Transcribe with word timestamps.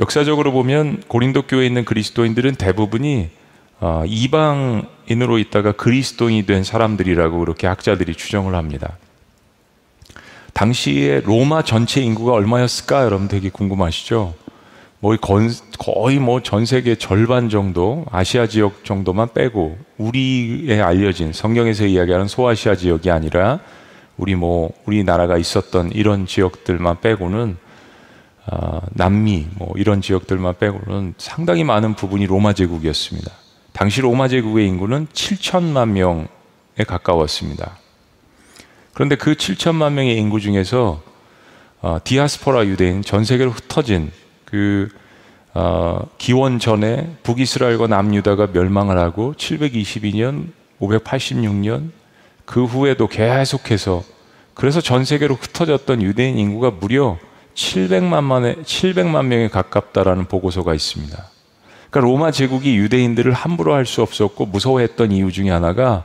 역사적으로 0.00 0.52
보면 0.52 1.02
고린도 1.08 1.42
교회에 1.42 1.66
있는 1.66 1.84
그리스도인들은 1.84 2.54
대부분이 2.54 3.30
어, 3.80 4.02
이방인으로 4.06 5.38
있다가 5.38 5.72
그리스도인이 5.72 6.46
된 6.46 6.64
사람들이라고 6.64 7.38
그렇게 7.38 7.66
학자들이 7.66 8.14
추정을 8.14 8.54
합니다. 8.54 8.96
당시에 10.52 11.20
로마 11.24 11.62
전체 11.62 12.00
인구가 12.00 12.32
얼마였을까 12.32 13.04
여러분 13.04 13.28
되게 13.28 13.48
궁금하시죠? 13.48 14.34
뭐 15.00 15.16
거의 15.78 16.18
뭐 16.18 16.40
전 16.42 16.66
세계 16.66 16.96
절반 16.96 17.48
정도 17.48 18.04
아시아 18.10 18.48
지역 18.48 18.84
정도만 18.84 19.28
빼고 19.32 19.78
우리에 19.96 20.80
알려진 20.80 21.32
성경에서 21.32 21.86
이야기하는 21.86 22.26
소아시아 22.26 22.74
지역이 22.74 23.08
아니라 23.10 23.60
우리 24.16 24.34
뭐 24.34 24.72
우리나라가 24.86 25.38
있었던 25.38 25.92
이런 25.92 26.26
지역들만 26.26 27.00
빼고는 27.00 27.56
어, 28.50 28.80
남미 28.90 29.46
뭐 29.56 29.72
이런 29.76 30.00
지역들만 30.00 30.54
빼고는 30.58 31.14
상당히 31.18 31.64
많은 31.64 31.94
부분이 31.94 32.26
로마 32.26 32.52
제국이었습니다. 32.54 33.30
당시 33.72 34.00
로마 34.00 34.28
제국의 34.28 34.66
인구는 34.66 35.06
7천만 35.12 35.90
명에 35.90 36.26
가까웠습니다. 36.86 37.76
그런데 38.94 39.16
그 39.16 39.34
7천만 39.34 39.92
명의 39.92 40.16
인구 40.16 40.40
중에서 40.40 41.02
어, 41.80 41.98
디아스포라 42.02 42.66
유대인 42.66 43.02
전 43.02 43.24
세계로 43.24 43.50
흩어진 43.50 44.10
그 44.44 44.88
어, 45.54 46.06
기원 46.18 46.58
전에 46.58 47.16
북이스라엘과 47.22 47.86
남유다가 47.86 48.48
멸망을 48.52 48.98
하고 48.98 49.34
722년, 49.36 50.48
586년 50.80 51.90
그 52.44 52.64
후에도 52.64 53.08
계속해서 53.08 54.02
그래서 54.54 54.80
전 54.80 55.04
세계로 55.04 55.34
흩어졌던 55.34 56.02
유대인 56.02 56.38
인구가 56.38 56.70
무려 56.70 57.18
700만 57.58 58.22
만에 58.22 58.54
700만 58.54 59.26
명에 59.26 59.48
가깝다라는 59.48 60.26
보고서가 60.26 60.74
있습니다. 60.74 61.16
그러니까 61.90 62.00
로마 62.00 62.30
제국이 62.30 62.76
유대인들을 62.76 63.32
함부로 63.32 63.74
할 63.74 63.84
수 63.84 64.00
없었고 64.02 64.46
무서워했던 64.46 65.10
이유 65.10 65.32
중에 65.32 65.50
하나가 65.50 66.04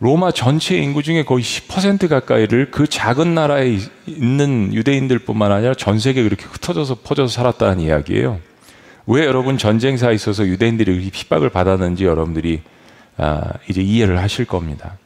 로마 0.00 0.32
전체 0.32 0.76
인구 0.78 1.02
중에 1.02 1.24
거의 1.24 1.44
10% 1.44 2.08
가까이를 2.08 2.70
그 2.70 2.88
작은 2.88 3.34
나라에 3.34 3.78
있는 4.06 4.72
유대인들뿐만 4.72 5.52
아니라 5.52 5.74
전 5.74 5.98
세계에 5.98 6.24
그렇게 6.24 6.46
흩어져서 6.46 6.96
퍼져서 7.04 7.32
살았다는 7.32 7.80
이야기예요. 7.80 8.40
왜 9.06 9.26
여러분 9.26 9.58
전쟁사에 9.58 10.14
있어서 10.14 10.46
유대인들이 10.46 10.92
이렇게 10.92 11.10
핍박을 11.10 11.50
받았는지 11.50 12.06
여러분들이 12.06 12.62
아, 13.18 13.52
이제 13.68 13.82
이해를 13.82 14.18
하실 14.18 14.46
겁니다. 14.46 14.96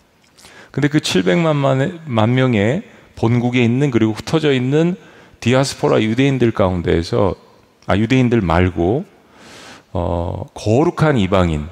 근데 0.70 0.88
그 0.88 1.00
700만 1.00 2.00
만 2.06 2.34
명의 2.34 2.84
본국에 3.16 3.62
있는 3.62 3.90
그리고 3.90 4.12
흩어져 4.12 4.52
있는 4.52 4.96
디아스포라 5.44 6.00
유대인들 6.00 6.52
가운데에서 6.52 7.34
아 7.86 7.98
유대인들 7.98 8.40
말고 8.40 9.04
어, 9.92 10.46
거룩한 10.54 11.18
이방인 11.18 11.66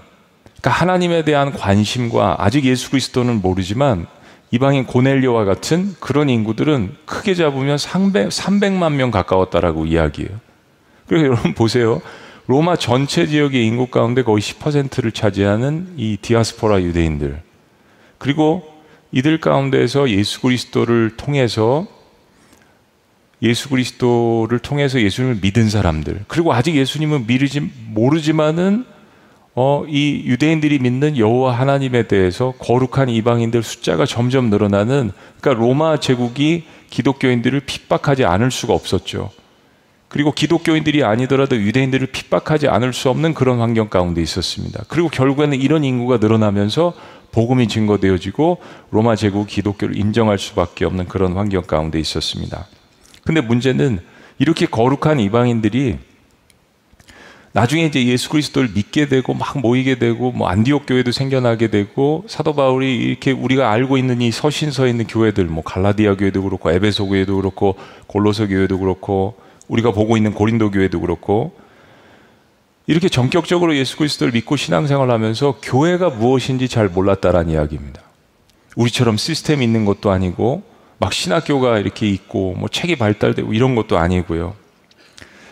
그러니까 0.61 0.71
하나님에 0.71 1.25
대한 1.25 1.55
관심과 1.55 2.37
아직 2.39 2.67
예수 2.67 2.91
그리스도는 2.91 3.41
모르지만 3.41 4.07
이방인 4.51 4.85
고넬료와 4.85 5.47
같은 5.47 5.95
그런 6.01 6.29
인구들은 6.29 6.97
크게 7.07 7.35
잡으면 7.35 7.79
300, 7.79 8.29
300만 8.29 8.93
명 8.93 9.11
가까웠다라고 9.11 9.87
이야기해요. 9.87 10.39
그래서 11.07 11.25
여러분 11.25 11.55
보세요. 11.55 12.03
로마 12.49 12.77
전체 12.77 13.27
지역의 13.27 13.67
인구 13.67 13.87
가운데 13.87 14.23
거의 14.23 14.43
10%를 14.43 15.13
차지하는 15.13 15.95
이 15.97 16.19
디아스포라 16.21 16.83
유대인들. 16.83 17.41
그리고 18.19 18.71
이들 19.13 19.41
가운데에서 19.41 20.11
예수 20.11 20.43
그리스도를 20.43 21.17
통해서 21.17 21.87
예수 23.43 23.69
그리스도를 23.69 24.61
통해서 24.61 25.01
예수님을 25.01 25.39
믿은 25.43 25.69
사람들. 25.69 26.25
그리고 26.29 26.53
아직 26.53 26.77
예수님을 26.77 27.25
미르지 27.27 27.61
모르지만은 27.89 28.85
어, 29.55 29.85
이 29.87 30.23
유대인들이 30.25 30.79
믿는 30.79 31.19
여호와 31.19 31.53
하나님에 31.59 32.05
대해서 32.05 32.55
거룩한 32.59 33.11
이방인들 33.11 33.63
숫자가 33.63 34.07
점점 34.07 34.49
늘어나는 34.49 35.11
그러니까 35.41 35.63
로마 35.63 36.01
제국이 36.01 36.65
기독교인들을 36.89 37.61
핍박하지 37.61 38.25
않을 38.25 38.51
수가 38.51 38.73
없었죠. 38.73 39.31
그리고 40.09 40.33
기독교인들이 40.33 41.05
아니더라도 41.05 41.57
유대인들을 41.57 42.09
핍박하지 42.09 42.69
않을 42.69 42.93
수 42.93 43.11
없는 43.11 43.35
그런 43.35 43.61
환경 43.61 43.89
가운데 43.89 44.23
있었습니다. 44.23 44.85
그리고 44.89 45.09
결국에는 45.09 45.59
이런 45.59 45.85
인구가 45.85 46.19
늘어나면서 46.19 46.95
복음이 47.33 47.69
증거되어지고 47.69 48.59
로마 48.91 49.17
제국 49.17 49.47
기독교를 49.47 49.97
인정할 49.97 50.39
수밖에 50.39 50.85
없는 50.85 51.09
그런 51.09 51.33
환경 51.33 51.63
가운데 51.63 51.99
있었습니다. 51.99 52.67
근데 53.25 53.41
문제는 53.41 54.01
이렇게 54.39 54.67
거룩한 54.67 55.21
이방인들이 55.21 55.99
나중에 57.55 57.85
이제 57.85 58.05
예수 58.07 58.31
그리스도를 58.31 58.71
믿게 58.75 59.09
되고 59.09 59.35
막 59.35 59.59
모이게 59.61 59.99
되고 59.99 60.33
뭐 60.33 60.49
안디옥 60.49 60.87
교회도 60.87 61.13
생겨나게 61.13 61.69
되고 61.69 62.25
사도 62.27 62.55
바울이 62.55 62.97
이렇게 62.97 63.31
우리가 63.31 63.71
알고 63.71 63.99
있는 63.99 64.23
이 64.23 64.31
서신서에 64.31 64.89
있는 64.89 65.07
교회들 65.07 65.45
뭐 65.45 65.63
갈라디아 65.63 66.17
교회도 66.17 66.43
그렇고 66.45 66.71
에베소 66.71 67.09
교회도 67.09 67.37
그렇고 67.37 67.77
골로새 68.07 68.47
교회도 68.47 68.79
그렇고 68.79 69.37
우리가 69.69 69.93
보고 69.93 70.17
있는 70.17 70.33
고린도 70.33 70.71
교회도 70.71 71.01
그렇고 71.01 71.55
이렇게 72.87 73.09
전격적으로 73.09 73.77
예수 73.77 73.97
그리스도를 73.99 74.33
믿고 74.33 74.57
신앙생활을 74.57 75.13
하면서 75.13 75.59
교회가 75.63 76.11
무엇인지 76.11 76.69
잘 76.69 76.89
몰랐다라는 76.89 77.53
이야기입니다. 77.53 78.03
우리처럼 78.77 79.19
시스템이 79.19 79.63
있는 79.63 79.85
것도 79.85 80.11
아니고 80.11 80.63
막 81.03 81.13
신학교가 81.13 81.81
이렇게 81.81 82.09
있고 82.09 82.55
뭐 82.57 82.69
책이 82.69 82.95
발달되고 82.95 83.53
이런 83.55 83.75
것도 83.75 83.99
아니고요. 83.99 84.55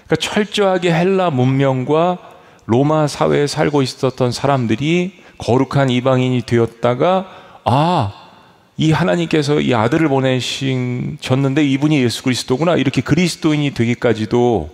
그러니까 0.07 0.17
철저하게 0.17 0.93
헬라 0.93 1.31
문명과 1.31 2.19
로마 2.67 3.09
사회에 3.09 3.49
살고 3.49 3.83
있었던 3.83 4.31
사람들이 4.31 5.25
거룩한 5.39 5.91
이방인이 5.91 6.43
되었다가 6.43 7.27
아, 7.65 8.13
이 8.77 8.93
하나님께서 8.93 9.61
이 9.61 9.75
아들을 9.75 10.09
보내신셨는데 10.09 11.65
이분이 11.65 12.01
예수 12.01 12.23
그리스도구나 12.23 12.77
이렇게 12.77 13.01
그리스도인이 13.01 13.75
되기까지도 13.75 14.71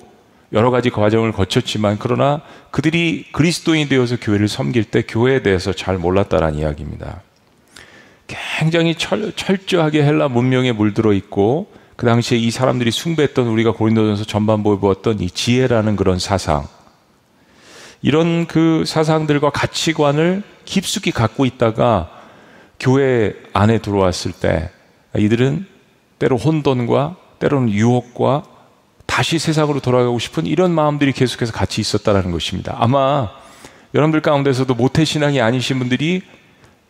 여러 0.53 0.71
가지 0.71 0.91
과정을 0.91 1.33
거쳤지만 1.33 1.97
그러나 1.99 2.43
그들이 2.71 3.25
그리스도인이 3.33 3.89
되어서 3.89 4.17
교회를 4.21 4.47
섬길 4.47 4.85
때 4.85 5.05
교회에 5.09 5.41
대해서 5.41 5.73
잘 5.73 5.97
몰랐다라는 5.97 6.59
이야기입니다. 6.59 7.23
굉장히 8.27 8.95
철, 8.95 9.33
철저하게 9.35 10.03
헬라 10.03 10.29
문명에 10.29 10.73
물들어 10.73 11.13
있고 11.13 11.69
그 11.97 12.07
당시에 12.07 12.39
이 12.39 12.51
사람들이 12.51 12.91
숭배했던 12.91 13.47
우리가 13.47 13.73
고린도전서 13.73 14.25
전반부에 14.25 14.79
보았던 14.79 15.21
이 15.21 15.31
지혜라는 15.31 15.97
그런 15.97 16.19
사상 16.19 16.67
이런 18.03 18.47
그 18.47 18.85
사상들과 18.87 19.51
가치관을 19.51 20.43
깊숙이 20.65 21.11
갖고 21.11 21.47
있다가 21.47 22.11
교회 22.79 23.35
안에 23.53 23.79
들어왔을 23.79 24.33
때 24.33 24.71
이들은 25.17 25.67
때로 26.19 26.37
혼돈과 26.37 27.17
때로는 27.39 27.71
유혹과 27.71 28.43
다시 29.07 29.39
세상으로 29.39 29.81
돌아가고 29.81 30.19
싶은 30.19 30.47
이런 30.47 30.73
마음들이 30.73 31.13
계속해서 31.13 31.53
같이 31.53 31.81
있었다는 31.81 32.33
것입니다. 32.33 32.77
아마 32.79 33.31
여러분들 33.95 34.21
가운데서도 34.21 34.75
모태신앙이 34.75 35.41
아니신 35.41 35.79
분들이 35.79 36.23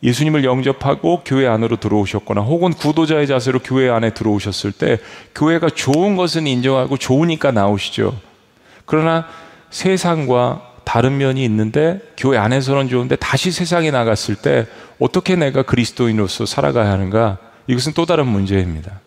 예수님을 0.03 0.45
영접하고 0.45 1.23
교회 1.25 1.47
안으로 1.47 1.77
들어오셨거나 1.77 2.43
혹은 2.43 2.73
구도자의 2.73 3.27
자세로 3.27 3.61
교회 3.61 3.89
안에 3.89 4.11
들어오셨을 4.15 4.73
때 4.73 4.99
교회가 5.35 5.71
좋은 5.71 6.17
것은 6.17 6.47
인정하고 6.47 6.97
좋으니까 6.97 7.51
나오시죠. 7.51 8.15
그러나 8.85 9.27
세상과 9.71 10.75
다른 10.85 11.19
면이 11.19 11.45
있는데 11.45 12.01
교회 12.17 12.39
안에서는 12.39 12.89
좋은데 12.89 13.17
다시 13.17 13.51
세상에 13.51 13.91
나갔을 13.91 14.37
때 14.37 14.67
어떻게 15.01 15.35
내가 15.35 15.63
그리스도인으로서 15.63 16.47
살아가야 16.47 16.91
하는가? 16.91 17.39
이것은 17.67 17.93
또 17.95 18.07
다른 18.07 18.29
문제입니다. 18.29 19.01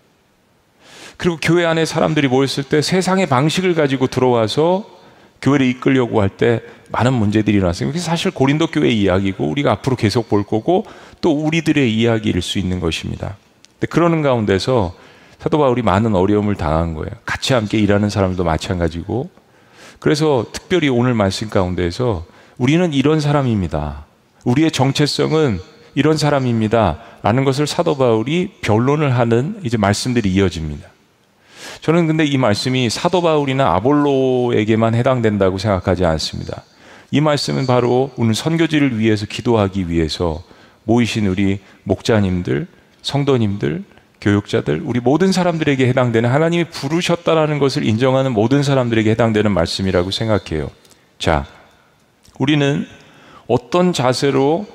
그리고 1.16 1.38
교회 1.42 1.66
안에 1.66 1.86
사람들이 1.86 2.28
모였을 2.28 2.64
때 2.64 2.82
세상의 2.82 3.28
방식을 3.28 3.76
가지고 3.76 4.08
들어와서 4.08 4.99
교회를 5.42 5.66
이끌려고 5.68 6.22
할 6.22 6.30
때 6.30 6.62
많은 6.92 7.14
문제들이 7.14 7.58
일어났어요. 7.58 7.90
그게 7.90 8.00
사실 8.00 8.32
고린도 8.32 8.68
교회 8.68 8.90
이야기고 8.90 9.46
우리가 9.48 9.72
앞으로 9.74 9.96
계속 9.96 10.28
볼 10.28 10.44
거고 10.44 10.86
또 11.22 11.32
우리들의 11.32 11.94
이야기일 11.94 12.42
수 12.42 12.60
있는 12.60 12.80
것입니다. 12.80 13.38
근데 13.74 13.88
그러는 13.88 14.22
가운데서 14.22 14.96
사도 15.40 15.58
바울이 15.60 15.82
많은 15.82 16.16
어려움을 16.16 16.56
당한 16.56 16.94
거예요. 16.96 17.12
같이 17.26 17.54
함께 17.54 17.78
일하는 17.78 18.10
사람도 18.10 18.44
마찬가지고. 18.44 19.30
그래서 20.00 20.46
특별히 20.52 20.90
오늘 20.90 21.14
말씀 21.14 21.50
가운데서 21.50 22.26
우리는 22.58 22.92
이런 22.94 23.20
사람입니다. 23.20 24.06
우리의 24.44 24.72
정체성은 24.72 25.60
이런 25.96 26.18
사람입니다. 26.18 27.00
라는 27.24 27.44
것을 27.44 27.68
사도 27.68 27.98
바울이 27.98 28.54
변론을 28.62 29.18
하는 29.18 29.60
이제 29.64 29.78
말씀들이 29.78 30.30
이어집니다. 30.32 30.88
저는 31.82 32.08
근데 32.08 32.26
이 32.26 32.38
말씀이 32.38 32.90
사도 32.90 33.22
바울이나 33.22 33.74
아볼로에게만 33.76 34.96
해당된다고 34.96 35.58
생각하지 35.58 36.06
않습니다. 36.06 36.64
이 37.12 37.22
말씀은 37.22 37.66
바로 37.66 38.12
오늘 38.18 38.36
선교지를 38.36 39.00
위해서 39.00 39.26
기도하기 39.26 39.90
위해서 39.90 40.44
모이신 40.84 41.28
우리 41.28 41.60
목자님들, 41.84 42.68
성도님들, 43.02 43.84
교육자들, 44.22 44.82
우리 44.84 45.00
모든 45.00 45.32
사람들에게 45.32 45.88
해당되는 45.88 46.30
하나님이 46.30 46.66
부르셨다라는 46.66 47.60
것을 47.60 47.86
인정하는 47.86 48.34
모든 48.34 48.64
사람들에게 48.64 49.10
해당되는 49.12 49.52
말씀이라고 49.52 50.12
생각해요. 50.12 50.70
자, 51.18 51.46
우리는 52.38 52.86
어떤 53.48 53.94
자세로 53.94 54.68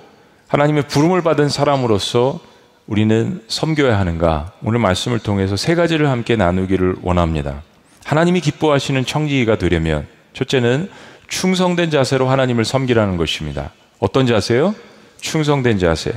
하나님의 0.49 0.89
부름을 0.89 1.23
받은 1.23 1.49
사람으로서 1.49 2.41
우리는 2.87 3.43
섬겨야 3.49 3.99
하는가? 3.99 4.53
오늘 4.63 4.79
말씀을 4.79 5.19
통해서 5.19 5.57
세 5.57 5.75
가지를 5.75 6.11
함께 6.11 6.37
나누기를 6.37 6.97
원합니다. 7.03 7.63
하나님이 8.05 8.41
기뻐하시는 8.41 9.07
청지기가 9.07 9.57
되려면 9.57 10.07
첫째는 10.35 10.91
충성된 11.29 11.91
자세로 11.91 12.29
하나님을 12.29 12.65
섬기라는 12.65 13.17
것입니다. 13.17 13.71
어떤 13.99 14.27
자세요? 14.27 14.75
충성된 15.21 15.79
자세. 15.79 16.13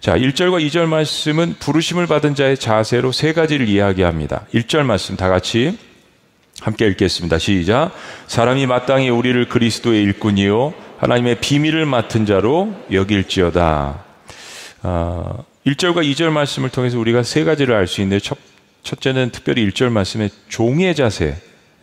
자, 0.00 0.16
1절과 0.16 0.66
2절 0.66 0.86
말씀은 0.86 1.54
부르심을 1.60 2.08
받은 2.08 2.34
자의 2.34 2.58
자세로 2.58 3.12
세 3.12 3.32
가지를 3.32 3.68
이야기합니다. 3.68 4.46
1절 4.52 4.82
말씀 4.82 5.16
다 5.16 5.28
같이 5.28 5.78
함께 6.60 6.86
읽겠습니다. 6.88 7.38
시작. 7.38 7.92
사람이 8.26 8.66
마땅히 8.66 9.10
우리를 9.10 9.48
그리스도의 9.48 10.02
일꾼이요 10.02 10.74
하나님의 10.98 11.40
비밀을 11.40 11.86
맡은 11.86 12.26
자로 12.26 12.74
여길지어다. 12.90 14.04
어, 14.82 15.44
1절과 15.66 16.08
2절 16.12 16.30
말씀을 16.30 16.68
통해서 16.70 16.98
우리가 16.98 17.22
세 17.22 17.44
가지를 17.44 17.74
알 17.74 17.86
수 17.86 18.00
있는데 18.02 18.20
첫, 18.20 18.38
첫째는 18.82 19.30
특별히 19.30 19.66
1절 19.68 19.90
말씀에 19.90 20.28
종의 20.48 20.94
자세. 20.94 21.36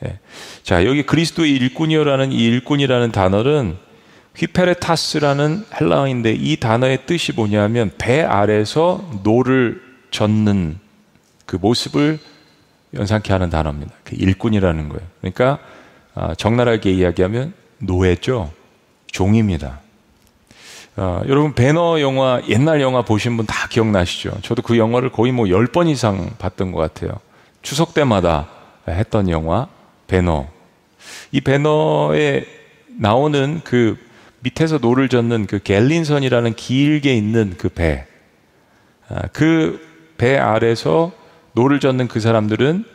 예. 0.06 0.20
자, 0.64 0.86
여기 0.86 1.04
그리스도의 1.04 1.52
일꾼이요라는 1.52 2.32
이 2.32 2.44
일꾼이라는 2.46 3.12
단어는 3.12 3.78
ὑπηρέτας라는 4.36 5.66
헬라어인데 5.80 6.34
이 6.34 6.58
단어의 6.58 7.06
뜻이 7.06 7.34
뭐냐면 7.34 7.92
배 7.98 8.22
아래서 8.22 9.04
노를 9.24 9.82
젓는 10.12 10.80
그 11.46 11.58
모습을 11.58 12.20
연상케 12.94 13.34
하는 13.34 13.50
단어입니다. 13.50 13.94
그 14.04 14.16
일꾼이라는 14.16 14.90
거예요. 14.90 15.08
그러니까 15.22 15.60
아, 16.14 16.36
적나라하게 16.36 16.92
이야기하면 16.92 17.54
노예죠. 17.80 18.52
종입니다. 19.08 19.82
어, 20.98 21.22
여러분 21.28 21.54
벤허 21.54 22.02
영화 22.02 22.42
옛날 22.50 22.82
영화 22.82 23.02
보신 23.02 23.38
분 23.38 23.46
다 23.46 23.68
기억나시죠? 23.70 24.40
저도 24.42 24.62
그 24.62 24.78
영화를 24.78 25.12
거의 25.12 25.32
뭐 25.32 25.46
10번 25.46 25.88
이상 25.90 26.32
봤던 26.38 26.72
것 26.72 26.80
같아요. 26.80 27.14
추석 27.62 27.94
때마다 27.94 28.50
했던 28.88 29.30
영화 29.30 29.68
벤허. 30.08 30.48
이 31.32 31.40
벤허에 31.42 32.46
나오는 33.00 33.62
그 33.64 33.98
밑에서 34.42 34.80
노를 34.80 35.08
젓는 35.08 35.46
그 35.48 35.60
갤리선이라는 35.60 36.56
길게 36.56 37.16
있는 37.16 37.56
그 37.58 37.70
배. 37.70 38.06
아, 39.08 39.28
그배 39.28 40.38
아래서 40.38 41.12
노를 41.54 41.80
젓는 41.80 42.08
그 42.08 42.20
사람들은 42.20 42.86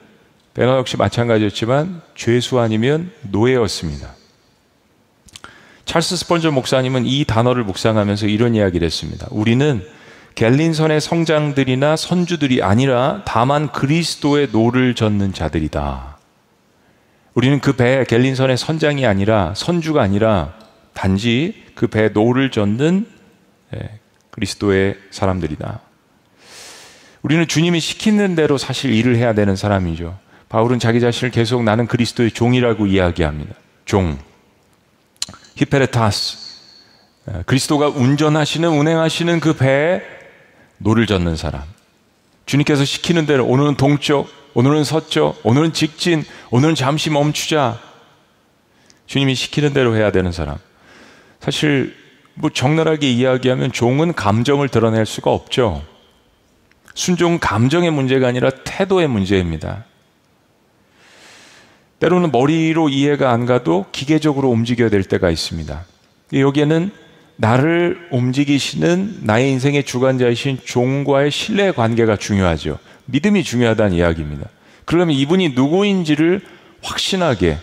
벤허 0.55 0.76
역시 0.78 0.96
마찬가지였지만 0.96 2.02
죄수 2.14 2.58
아니면 2.58 3.10
노예였습니다. 3.31 4.14
찰스 5.96 6.16
스펄전 6.17 6.50
목사님은 6.50 7.06
이 7.06 7.25
단어를 7.25 7.64
묵상하면서 7.64 8.26
이런 8.26 8.54
이야기를 8.54 8.84
했습니다. 8.84 9.28
우리는 9.31 9.82
갤리선의 10.34 11.00
선장들이나 11.00 11.96
선주들이 11.96 12.62
아니라 12.62 13.22
다만 13.25 13.72
그리스도의 13.72 14.48
노를 14.52 14.94
젓는 14.94 15.32
자들이다. 15.32 16.19
우리는 17.32 17.60
그 17.61 17.82
배 17.82 18.05
갤리선의 18.06 18.58
선장이 18.58 19.06
아니라 19.06 19.54
선주가 19.56 20.02
아니라 20.02 20.52
단지 20.93 21.64
그 21.75 21.93
배 21.93 22.11
노를 22.10 22.50
젓는 22.50 23.06
예, 23.76 23.99
그리스도의 24.32 24.99
사람들이다. 25.10 25.81
우리는 27.22 27.49
주님이 27.49 27.81
시키는 27.81 28.34
대로 28.34 28.58
사실 28.58 28.92
일을 28.92 29.16
해야 29.16 29.32
되는 29.32 29.56
사람이죠. 29.56 30.19
바울은 30.50 30.78
자기 30.78 31.00
자신을 31.00 31.31
계속 31.31 31.64
나는 31.64 31.87
그리스도의 31.87 32.32
종이라고 32.32 32.84
이야기합니다. 32.84 33.54
종. 33.87 34.19
ὑπηρέτας 35.56 36.37
그리스도가 37.47 37.88
운전하시는 37.88 38.69
운행하시는 38.69 39.41
그 39.41 39.55
배에 39.56 40.03
노를 40.79 41.06
젓는 41.06 41.37
사람. 41.37 41.62
주님께서 42.44 42.85
시키는 42.85 43.26
대로 43.26 43.44
오늘은 43.47 43.76
동쪽, 43.76 44.29
오늘은 44.55 44.85
서쪽, 44.85 45.41
오늘은 45.43 45.73
직진, 45.73 46.25
오늘은 46.50 46.75
잠시 46.76 47.11
멈추자. 47.11 47.81
주님이 49.06 49.35
시키는 49.35 49.73
대로 49.73 49.97
해야 49.97 50.12
되는 50.12 50.31
사람. 50.31 50.56
사실 51.41 51.97
뭐 52.35 52.50
적나라하게 52.50 53.11
이야기하면 53.11 53.73
종은 53.73 54.12
감정을 54.12 54.69
드러낼 54.69 55.06
수가 55.06 55.32
없죠. 55.32 55.85
순종은 56.94 57.41
감정의 57.41 57.91
문제가 57.91 58.29
아니라 58.29 58.50
태도의 58.50 59.09
문제입니다. 59.09 59.85
때로는 61.98 62.31
머리로 62.31 62.88
이해가 62.88 63.31
안 63.31 63.46
가도 63.46 63.87
기계적으로 63.93 64.50
움직여야 64.50 64.90
될 64.90 65.02
때가 65.02 65.31
있습니다. 65.31 65.84
여기에는 66.32 66.90
나를 67.37 68.08
움직이시는 68.10 69.20
나의 69.22 69.50
인생의 69.52 69.84
주관자이신 69.84 70.60
종과의 70.64 71.31
신뢰 71.31 71.70
관계가 71.72 72.16
중요하죠. 72.16 72.78
믿음이 73.06 73.44
중요하다는 73.44 73.96
이야기입니다. 73.96 74.48
그러면 74.84 75.14
이분이 75.16 75.50
누구인지를 75.50 76.40
확신하게, 76.82 77.58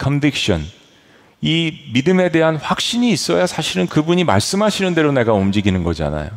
conviction, 0.00 0.64
이 1.40 1.90
믿음에 1.92 2.30
대한 2.30 2.56
확신이 2.56 3.10
있어야 3.12 3.46
사실은 3.46 3.86
그분이 3.86 4.24
말씀하시는 4.24 4.94
대로 4.94 5.12
내가 5.12 5.32
움직이는 5.34 5.84
거잖아요. 5.84 6.30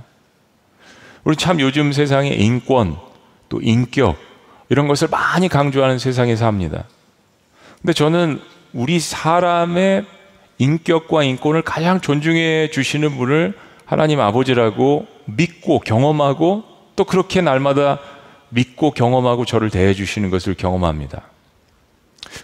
우리 1.23 1.35
참 1.35 1.59
요즘 1.59 1.91
세상에 1.91 2.29
인권, 2.29 2.97
또 3.50 3.61
인격, 3.61 4.17
이런 4.69 4.88
것을 4.88 5.07
많이 5.09 5.47
강조하는 5.47 5.97
세상에 5.97 6.35
삽니다. 6.35 6.85
근데 7.88 7.95
저는 7.95 8.42
우리 8.74 9.00
사람의 9.00 10.06
인격과 10.57 11.24
인권을 11.24 11.62
가장 11.62 12.01
존중해 12.01 12.69
주시는 12.69 13.16
분을 13.16 13.57
하나님 13.86 14.19
아버지라고 14.19 15.07
믿고 15.24 15.80
경험하고 15.80 16.66
또 16.98 17.06
그렇게 17.06 17.39
날마다 17.39 18.00
믿고 18.50 18.92
경험하고 18.92 19.45
저를 19.45 19.69
대해 19.69 19.94
주시는 19.94 20.31
것을 20.31 20.56
경험합니다. 20.56 21.22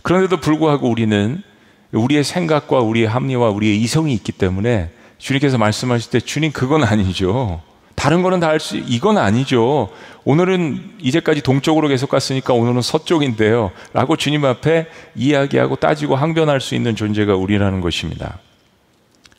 그런데도 0.02 0.38
불구하고 0.38 0.90
우리는 0.90 1.44
우리의 1.92 2.24
생각과 2.24 2.80
우리의 2.80 3.10
합리와 3.10 3.50
우리의 3.50 3.82
이성이 3.82 4.14
있기 4.14 4.32
때문에 4.32 4.92
주님께서 5.18 5.58
말씀하실 5.58 6.10
때 6.10 6.20
주님 6.22 6.54
그건 6.54 6.86
아니죠. 6.86 7.62
다른 7.96 8.22
거는 8.22 8.40
다 8.40 8.48
할 8.48 8.60
수, 8.60 8.78
이건 8.78 9.18
아니죠. 9.18 9.90
오늘은 10.26 10.96
이제까지 11.00 11.42
동쪽으로 11.42 11.88
계속 11.88 12.10
갔으니까 12.10 12.54
오늘은 12.54 12.82
서쪽인데요. 12.82 13.72
라고 13.94 14.16
주님 14.16 14.46
앞에 14.46 14.88
이야기하고 15.16 15.76
따지고 15.78 16.16
항변할 16.16 16.62
수 16.62 16.76
있는 16.76 16.96
존재가 16.96 17.36
우리라는 17.36 17.82
것입니다. 17.82 18.40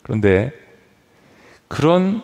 그런데 0.03 0.51
그런 1.67 2.21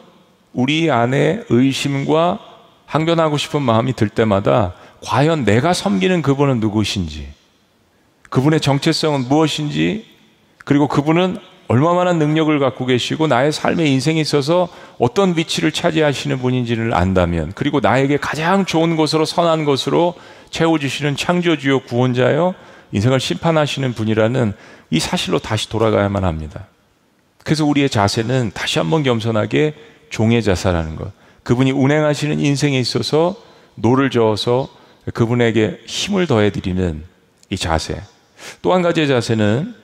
우리 0.54 0.92
안에 0.92 1.44
의심과 1.50 2.40
항변하고 2.86 3.38
싶은 3.38 3.62
마음이 3.62 3.94
들 3.94 4.10
때마다 4.10 4.74
과연 5.04 5.46
내가 5.46 5.74
섬기는 5.74 6.22
그분은 6.22 6.60
누구신지, 6.60 7.30
그분의 8.30 8.62
정체성은 8.62 9.28
무엇인지, 9.28 10.06
그리고 10.66 10.88
그분은 10.88 11.38
얼마만한 11.72 12.20
능력을 12.20 12.60
갖고 12.60 12.86
계시고 12.86 13.28
나의 13.28 13.54
삶의 13.54 13.90
인생에 13.92 14.20
있어서 14.20 14.68
어떤 15.00 15.38
위치를 15.38 15.72
차지하시는 15.72 16.38
분인지를 16.40 16.94
안다면 16.94 17.54
그리고 17.56 17.80
나에게 17.80 18.18
가장 18.18 18.66
좋은 18.66 18.98
것으로 18.98 19.24
선한 19.24 19.64
것으로 19.64 20.16
채워주시는 20.50 21.16
창조주요 21.16 21.84
구원자요 21.84 22.56
인생을 22.92 23.22
심판하시는 23.22 23.94
분이라는 23.94 24.52
이 24.90 25.00
사실로 25.00 25.40
다시 25.40 25.70
돌아가야만 25.70 26.26
합니다. 26.26 26.68
그래서 27.46 27.64
우리의 27.64 27.90
자세는 27.90 28.52
다시 28.54 28.80
한번 28.80 29.04
겸손하게 29.04 29.74
종의 30.10 30.44
자세라는 30.44 30.98
것. 30.98 31.14
그분이 31.44 31.72
운행하시는 31.72 32.38
인생에 32.38 32.78
있어서 32.82 33.38
노를 33.76 34.10
저어서 34.10 34.68
그분에게 35.14 35.80
힘을 35.88 36.28
더해드리는 36.28 37.02
이 37.50 37.56
자세. 37.56 38.02
또 38.62 38.74
한 38.74 38.82
가지의 38.82 39.08
자세는 39.08 39.81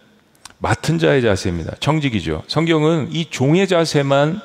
맡은 0.60 0.98
자의 0.98 1.22
자세입니다. 1.22 1.76
정직이죠. 1.80 2.44
성경은 2.48 3.10
이 3.12 3.30
종의 3.30 3.68
자세만 3.68 4.42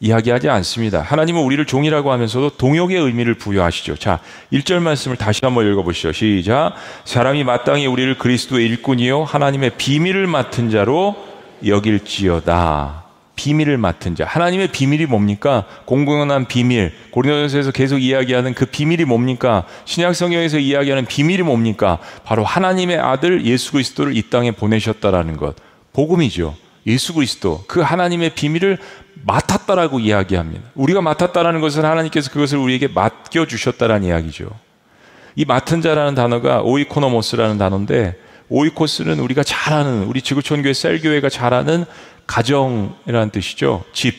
이야기하지 0.00 0.48
않습니다. 0.48 1.00
하나님은 1.00 1.42
우리를 1.42 1.64
종이라고 1.66 2.12
하면서도 2.12 2.56
동역의 2.56 2.98
의미를 2.98 3.34
부여하시죠. 3.34 3.96
자, 3.96 4.20
1절 4.52 4.80
말씀을 4.80 5.16
다시 5.16 5.40
한번 5.42 5.70
읽어보시죠. 5.70 6.12
시작. 6.12 6.74
사람이 7.04 7.44
마땅히 7.44 7.86
우리를 7.86 8.18
그리스도의 8.18 8.66
일꾼이요. 8.66 9.24
하나님의 9.24 9.72
비밀을 9.78 10.26
맡은 10.26 10.70
자로 10.70 11.16
여길지어다. 11.64 13.03
비밀을 13.36 13.78
맡은 13.78 14.14
자. 14.14 14.24
하나님의 14.24 14.68
비밀이 14.68 15.06
뭡니까? 15.06 15.64
공공연한 15.84 16.46
비밀. 16.46 16.92
고린도전서에서 17.10 17.72
계속 17.72 17.98
이야기하는 17.98 18.54
그 18.54 18.66
비밀이 18.66 19.04
뭡니까? 19.04 19.64
신약 19.84 20.14
성경에서 20.14 20.58
이야기하는 20.58 21.06
비밀이 21.06 21.42
뭡니까? 21.42 21.98
바로 22.24 22.44
하나님의 22.44 22.98
아들 22.98 23.44
예수 23.44 23.72
그리스도를 23.72 24.16
이 24.16 24.22
땅에 24.30 24.52
보내셨다라는 24.52 25.36
것. 25.36 25.56
복음이죠. 25.92 26.54
예수 26.86 27.14
그리스도 27.14 27.64
그 27.66 27.80
하나님의 27.80 28.30
비밀을 28.30 28.78
맡았다라고 29.26 30.00
이야기합니다. 30.00 30.62
우리가 30.74 31.00
맡았다라는 31.00 31.60
것은 31.60 31.84
하나님께서 31.84 32.30
그것을 32.30 32.58
우리에게 32.58 32.88
맡겨 32.88 33.46
주셨다라는 33.46 34.08
이야기죠. 34.08 34.50
이 35.36 35.44
맡은 35.44 35.80
자라는 35.80 36.14
단어가 36.14 36.60
오이코노모스라는 36.62 37.58
단어인데 37.58 38.16
오이코스는 38.48 39.18
우리가 39.20 39.42
잘 39.42 39.72
아는 39.72 40.04
우리 40.04 40.20
지구촌 40.20 40.62
교회 40.62 40.72
셀 40.72 41.00
교회가 41.00 41.28
잘 41.28 41.54
아는 41.54 41.84
가정이라는 42.26 43.30
뜻이죠. 43.30 43.84
집 43.92 44.14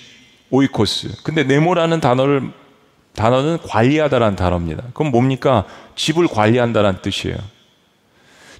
오이코스. 0.49 1.23
근데 1.23 1.43
네모라는 1.43 1.99
단어를 2.01 2.51
단어는 3.15 3.59
관리하다라는 3.59 4.35
단어입니다. 4.35 4.83
그럼 4.93 5.11
뭡니까? 5.11 5.65
집을 5.95 6.27
관리한다라는 6.27 7.01
뜻이에요. 7.01 7.37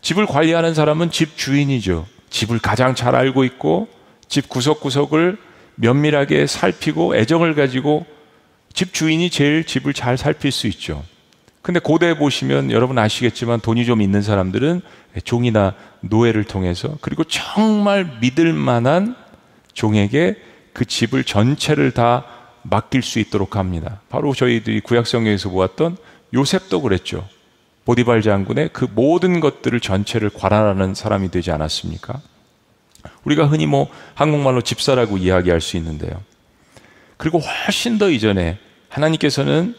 집을 0.01 0.25
관리하는 0.25 0.73
사람은 0.73 1.11
집 1.11 1.37
주인이죠. 1.37 2.05
집을 2.29 2.59
가장 2.59 2.95
잘 2.95 3.15
알고 3.15 3.43
있고 3.43 3.87
집 4.27 4.49
구석구석을 4.49 5.37
면밀하게 5.75 6.47
살피고 6.47 7.15
애정을 7.15 7.55
가지고 7.55 8.05
집 8.73 8.93
주인이 8.93 9.29
제일 9.29 9.65
집을 9.65 9.93
잘 9.93 10.17
살필 10.17 10.51
수 10.51 10.67
있죠. 10.67 11.03
근데 11.61 11.79
고대에 11.79 12.15
보시면 12.15 12.71
여러분 12.71 12.97
아시겠지만 12.97 13.59
돈이 13.59 13.85
좀 13.85 14.01
있는 14.01 14.21
사람들은 14.21 14.81
종이나 15.23 15.73
노예를 16.01 16.43
통해서 16.43 16.97
그리고 17.01 17.23
정말 17.23 18.17
믿을 18.21 18.53
만한 18.53 19.15
종에게 19.75 20.35
그 20.73 20.85
집을 20.85 21.23
전체를 21.23 21.91
다 21.91 22.25
맡길 22.63 23.03
수 23.03 23.19
있도록 23.19 23.55
합니다. 23.55 24.01
바로 24.09 24.33
저희들이 24.33 24.81
구약성경에서 24.81 25.49
보았던 25.49 25.97
요셉도 26.33 26.81
그랬죠. 26.81 27.27
보디발 27.85 28.23
장군의 28.23 28.71
그 28.73 28.87
모든 28.91 29.39
것들을 29.39 29.79
전체를 29.79 30.31
관할하는 30.31 30.95
사람이 30.95 31.29
되지 31.29 31.51
않았습니까? 31.51 32.19
우리가 33.23 33.45
흔히 33.45 33.67
뭐 33.67 33.87
한국말로 34.15 34.61
집사라고 34.61 35.17
이야기할 35.17 35.61
수 35.61 35.77
있는데요. 35.77 36.23
그리고 37.17 37.39
훨씬 37.39 37.99
더 37.99 38.09
이전에 38.09 38.57
하나님께서는 38.89 39.75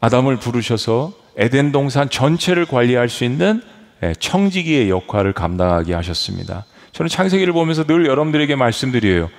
아담을 0.00 0.36
부르셔서 0.36 1.14
에덴 1.36 1.72
동산 1.72 2.10
전체를 2.10 2.66
관리할 2.66 3.08
수 3.08 3.24
있는 3.24 3.62
예, 4.02 4.14
청지기의 4.18 4.90
역할을 4.90 5.32
감당하게 5.32 5.94
하셨습니다. 5.94 6.64
저는 6.92 7.08
창세기를 7.08 7.52
보면서 7.52 7.84
늘 7.84 8.06
여러분들에게 8.06 8.54
말씀드려요. 8.56 9.30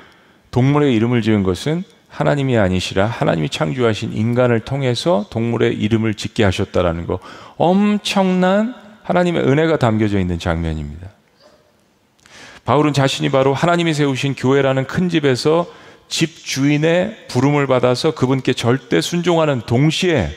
동물의 0.52 0.94
이름을 0.96 1.22
지은 1.22 1.44
것은 1.44 1.84
하나님이 2.10 2.58
아니시라 2.58 3.06
하나님이 3.06 3.50
창조하신 3.50 4.14
인간을 4.14 4.62
통해서 4.62 5.26
동물의 5.30 5.76
이름을 5.76 6.14
짓게 6.14 6.44
하셨다라는 6.44 7.08
거 7.08 7.20
엄청난 7.58 8.76
하나님의 9.04 9.44
은혜가 9.44 9.78
담겨져 9.78 10.20
있는 10.20 10.38
장면입니다. 10.38 11.08
바울은 12.66 12.94
자신이 12.94 13.30
바로 13.30 13.54
하나님이 13.54 13.94
세우신 13.94 14.36
교회라는 14.36 14.86
큰 14.86 15.10
집에서 15.10 15.66
집 16.08 16.44
주인의 16.46 17.28
부름을 17.30 17.68
받아서 17.68 18.14
그분께 18.14 18.54
절대 18.54 19.00
순종하는 19.02 19.62
동시에 19.62 20.30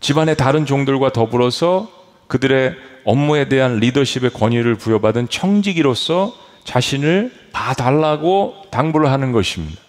집안의 0.00 0.36
다른 0.36 0.66
종들과 0.66 1.12
더불어서 1.12 1.90
그들의 2.30 2.76
업무에 3.04 3.48
대한 3.48 3.80
리더십의 3.80 4.30
권위를 4.30 4.76
부여받은 4.76 5.28
청지기로서 5.28 6.32
자신을 6.62 7.32
봐달라고 7.52 8.66
당부를 8.70 9.10
하는 9.10 9.32
것입니다. 9.32 9.80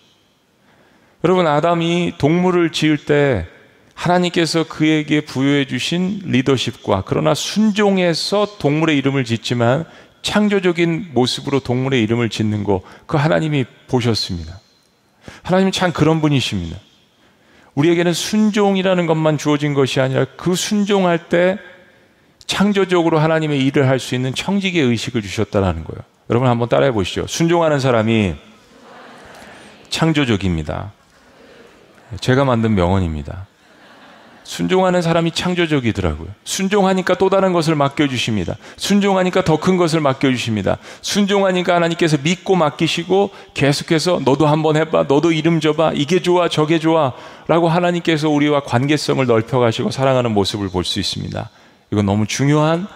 여러분, 1.24 1.46
아담이 1.46 2.14
동물을 2.18 2.72
지을 2.72 2.98
때 2.98 3.46
하나님께서 3.94 4.64
그에게 4.64 5.22
부여해 5.22 5.66
주신 5.66 6.22
리더십과 6.26 7.04
그러나 7.06 7.36
순종해서 7.36 8.58
동물의 8.58 8.98
이름을 8.98 9.24
짓지만 9.24 9.86
창조적인 10.24 11.12
모습으로 11.14 11.60
동물의 11.60 12.02
이름을 12.02 12.30
짓는 12.30 12.64
거, 12.64 12.82
그 13.06 13.18
하나님이 13.18 13.66
보셨습니다. 13.88 14.60
하나님은 15.44 15.72
참 15.72 15.94
그런 15.94 16.22
분이십니다. 16.22 16.76
우리에게는 17.76 18.14
순종이라는 18.14 19.06
것만 19.06 19.38
주어진 19.38 19.76
것이 19.76 20.00
아니라 20.00 20.26
그 20.38 20.56
순종할 20.56 21.30
때 21.30 21.60
창조적으로 22.46 23.20
하나님의 23.20 23.64
일을 23.66 23.88
할 23.88 24.00
수 24.00 24.16
있는 24.16 24.34
청지기의 24.34 24.86
의식을 24.88 25.22
주셨다는 25.22 25.84
거예요. 25.84 26.02
여러분 26.30 26.50
한번 26.50 26.70
따라해 26.70 26.92
보시죠. 26.92 27.26
순종하는 27.28 27.80
사람이 27.80 28.36
창조적입니다. 29.90 30.92
제가 32.20 32.46
만든 32.46 32.74
명언입니다. 32.76 33.48
순종하는 34.44 35.02
사람이 35.02 35.32
창조적이더라고요. 35.32 36.28
순종하니까 36.44 37.14
또 37.16 37.30
다른 37.30 37.54
것을 37.54 37.76
맡겨주십니다. 37.76 38.58
순종하니까 38.76 39.44
더 39.44 39.58
큰 39.58 39.78
것을 39.78 40.02
맡겨주십니다. 40.02 40.78
순종하니까 41.02 41.76
하나님께서 41.76 42.18
믿고 42.22 42.56
맡기시고 42.56 43.30
계속해서 43.54 44.22
너도 44.26 44.48
한번 44.48 44.76
해봐. 44.76 45.06
너도 45.08 45.32
이름 45.32 45.60
줘봐. 45.62 45.94
이게 45.96 46.22
좋아. 46.22 46.50
저게 46.50 46.80
좋아. 46.80 47.14
라고 47.48 47.70
하나님께서 47.70 48.30
우리와 48.30 48.64
관계성을 48.64 49.26
넓혀가시고 49.26 49.92
사랑하는 49.92 50.32
모습을 50.34 50.70
볼 50.70 50.84
수 50.84 51.00
있습니다. 51.00 51.50
이건 51.92 52.06
너무 52.06 52.26
중요한 52.26 52.88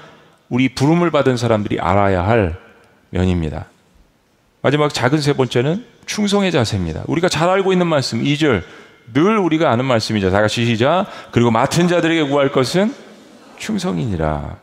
우리 0.50 0.70
부름을 0.70 1.12
받은 1.12 1.38
사람들이 1.38 1.80
알아야 1.80 2.26
할 2.26 2.58
면입니다. 3.10 3.68
마지막 4.62 4.94
작은 4.94 5.20
세 5.20 5.34
번째는 5.34 5.86
충성의 6.06 6.52
자세입니다. 6.52 7.04
우리가 7.08 7.30
잘 7.30 7.50
알고 7.50 7.74
있는 7.74 7.88
말씀 7.88 8.24
2절 8.24 8.64
늘 9.14 9.38
우리가 9.38 9.70
아는 9.70 9.86
말씀이죠. 9.86 10.32
다 10.32 10.42
같이 10.42 10.66
시작. 10.66 11.08
그리고 11.32 11.52
맡은 11.52 11.88
자들에게 11.88 12.24
구할 12.30 12.52
것은 12.52 12.94
충성이니라. 13.58 14.58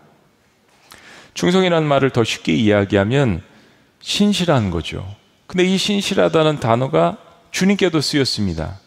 충성이라는 1.35 1.87
말을 1.87 2.11
더 2.11 2.25
쉽게 2.25 2.55
이야기하면 2.55 3.43
신실한 4.01 4.71
거죠. 4.71 5.07
근데 5.47 5.65
이 5.65 5.77
신실하다는 5.77 6.61
단어가 6.61 7.19
주님께도 7.51 8.01
쓰였습니다. 8.01 8.79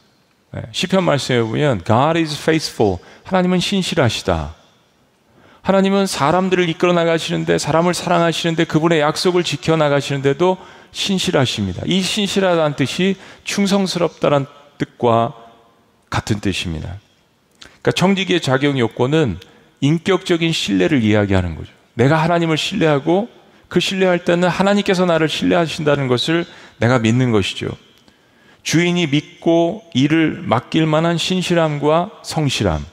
네, 0.52 0.62
시편 0.72 1.04
말씀에 1.04 1.42
보면 1.42 1.84
God 1.86 2.20
is 2.20 2.40
faithful. 2.40 2.98
하나님은 3.24 3.60
신실하시다. 3.60 4.65
하나님은 5.66 6.06
사람들을 6.06 6.70
이끌어 6.70 6.94
나가시는데 6.94 7.58
사람을 7.58 7.96
사랑하시는데 7.96 8.66
그분의 8.66 9.00
약속을 9.00 9.44
지켜 9.44 9.76
나가시는데도 9.76 10.58
신실하십니다. 10.92 11.82
이 11.88 12.04
신실하다는 12.04 12.76
뜻이 12.76 13.16
충성스럽다는 13.46 14.46
뜻과 14.78 15.34
같은 16.12 16.40
뜻입니다. 16.40 17.00
그러니까 17.60 17.92
청지기의 17.94 18.42
자격 18.42 18.78
요건은 18.78 19.40
인격적인 19.82 20.52
신뢰를 20.52 21.02
이야기하는 21.02 21.56
거죠. 21.56 21.72
내가 21.96 22.22
하나님을 22.22 22.58
신뢰하고 22.58 23.28
그 23.68 23.80
신뢰할 23.80 24.24
때는 24.24 24.48
하나님께서 24.48 25.08
나를 25.08 25.28
신뢰하신다는 25.28 26.08
것을 26.08 26.46
내가 26.78 27.00
믿는 27.00 27.32
것이죠. 27.32 27.70
주인이 28.62 29.08
믿고 29.08 29.84
일을 29.96 30.44
맡길 30.44 30.86
만한 30.86 31.18
신실함과 31.18 32.12
성실함. 32.22 32.86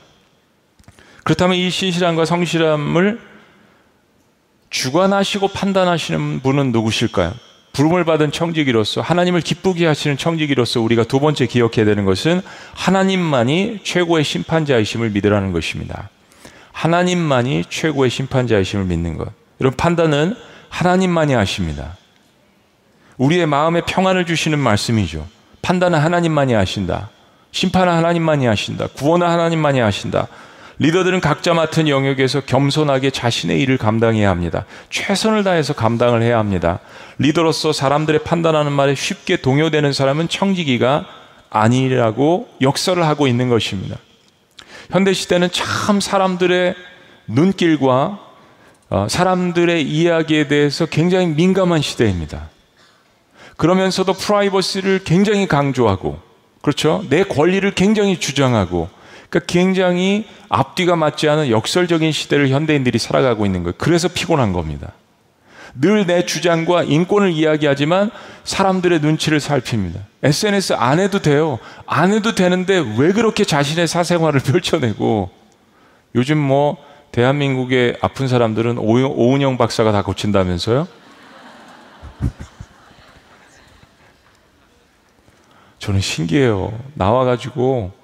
그렇다면 1.24 1.56
이 1.56 1.70
신실함과 1.70 2.24
성실함을 2.24 3.20
주관하시고 4.70 5.48
판단하시는 5.48 6.40
분은 6.40 6.72
누구실까요? 6.72 7.32
부름을 7.72 8.04
받은 8.04 8.32
청지기로서 8.32 9.00
하나님을 9.00 9.40
기쁘게 9.40 9.86
하시는 9.86 10.16
청지기로서 10.16 10.80
우리가 10.80 11.04
두 11.04 11.20
번째 11.20 11.46
기억해야 11.46 11.86
되는 11.86 12.04
것은 12.04 12.42
하나님만이 12.74 13.80
최고의 13.82 14.24
심판자이심을 14.24 15.10
믿으라는 15.10 15.52
것입니다. 15.52 16.10
하나님만이 16.72 17.64
최고의 17.68 18.10
심판자이심을 18.10 18.84
믿는 18.86 19.16
것. 19.16 19.28
이런 19.58 19.72
판단은 19.74 20.34
하나님만이 20.68 21.34
하십니다. 21.34 21.96
우리의 23.16 23.46
마음에 23.46 23.82
평안을 23.82 24.26
주시는 24.26 24.58
말씀이죠. 24.58 25.26
판단은 25.62 25.98
하나님만이 25.98 26.54
하신다. 26.54 27.10
심판은 27.52 27.92
하나님만이 27.92 28.46
하신다. 28.46 28.88
구원은 28.88 29.26
하나님만이 29.26 29.80
하신다. 29.80 30.28
리더들은 30.78 31.20
각자 31.20 31.54
맡은 31.54 31.88
영역에서 31.88 32.40
겸손하게 32.40 33.10
자신의 33.10 33.60
일을 33.60 33.78
감당해야 33.78 34.30
합니다. 34.30 34.64
최선을 34.90 35.44
다해서 35.44 35.74
감당을 35.74 36.22
해야 36.22 36.38
합니다. 36.38 36.80
리더로서 37.18 37.72
사람들의 37.72 38.24
판단하는 38.24 38.72
말에 38.72 38.94
쉽게 38.94 39.36
동요되는 39.36 39.92
사람은 39.92 40.28
청지기가 40.28 41.06
아니라고 41.50 42.48
역설을 42.60 43.04
하고 43.06 43.26
있는 43.26 43.48
것입니다. 43.48 43.96
현대 44.90 45.12
시대는 45.12 45.50
참 45.52 46.00
사람들의 46.00 46.74
눈길과 47.26 48.18
어, 48.90 49.06
사람들의 49.08 49.82
이야기에 49.88 50.48
대해서 50.48 50.84
굉장히 50.84 51.26
민감한 51.28 51.80
시대입니다. 51.80 52.50
그러면서도 53.56 54.12
프라이버시를 54.12 55.04
굉장히 55.04 55.46
강조하고, 55.46 56.20
그렇죠? 56.60 57.02
내 57.08 57.22
권리를 57.22 57.70
굉장히 57.74 58.20
주장하고, 58.20 58.90
그러니까 59.32 59.50
굉장히 59.50 60.26
앞뒤가 60.50 60.94
맞지 60.94 61.26
않은 61.26 61.48
역설적인 61.48 62.12
시대를 62.12 62.50
현대인들이 62.50 62.98
살아가고 62.98 63.46
있는 63.46 63.62
거예요. 63.62 63.74
그래서 63.78 64.08
피곤한 64.08 64.52
겁니다. 64.52 64.92
늘 65.74 66.04
내 66.04 66.26
주장과 66.26 66.82
인권을 66.82 67.32
이야기하지만 67.32 68.10
사람들의 68.44 69.00
눈치를 69.00 69.40
살핍니다. 69.40 70.00
SNS 70.22 70.74
안 70.74 71.00
해도 71.00 71.20
돼요. 71.20 71.58
안 71.86 72.12
해도 72.12 72.34
되는데 72.34 72.84
왜 72.98 73.12
그렇게 73.12 73.44
자신의 73.44 73.88
사생활을 73.88 74.40
펼쳐내고 74.44 75.30
요즘 76.14 76.36
뭐 76.36 76.76
대한민국의 77.12 77.96
아픈 78.02 78.28
사람들은 78.28 78.76
오은영 78.76 79.56
박사가 79.56 79.92
다 79.92 80.02
고친다면서요? 80.02 80.86
저는 85.78 86.00
신기해요. 86.00 86.78
나와가지고 86.94 88.01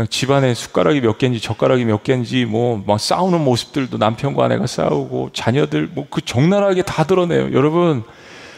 그냥 0.00 0.08
집안에 0.08 0.54
숟가락이 0.54 1.02
몇 1.02 1.18
개인지 1.18 1.40
젓가락이 1.40 1.84
몇 1.84 2.02
개인지 2.02 2.46
뭐 2.46 2.82
막 2.86 2.98
싸우는 2.98 3.44
모습들도 3.44 3.98
남편과 3.98 4.44
아내가 4.46 4.66
싸우고 4.66 5.30
자녀들 5.34 5.88
뭐 5.88 6.06
그 6.10 6.22
적나라하게 6.22 6.82
다 6.82 7.04
드러내요. 7.04 7.52
여러분 7.52 8.02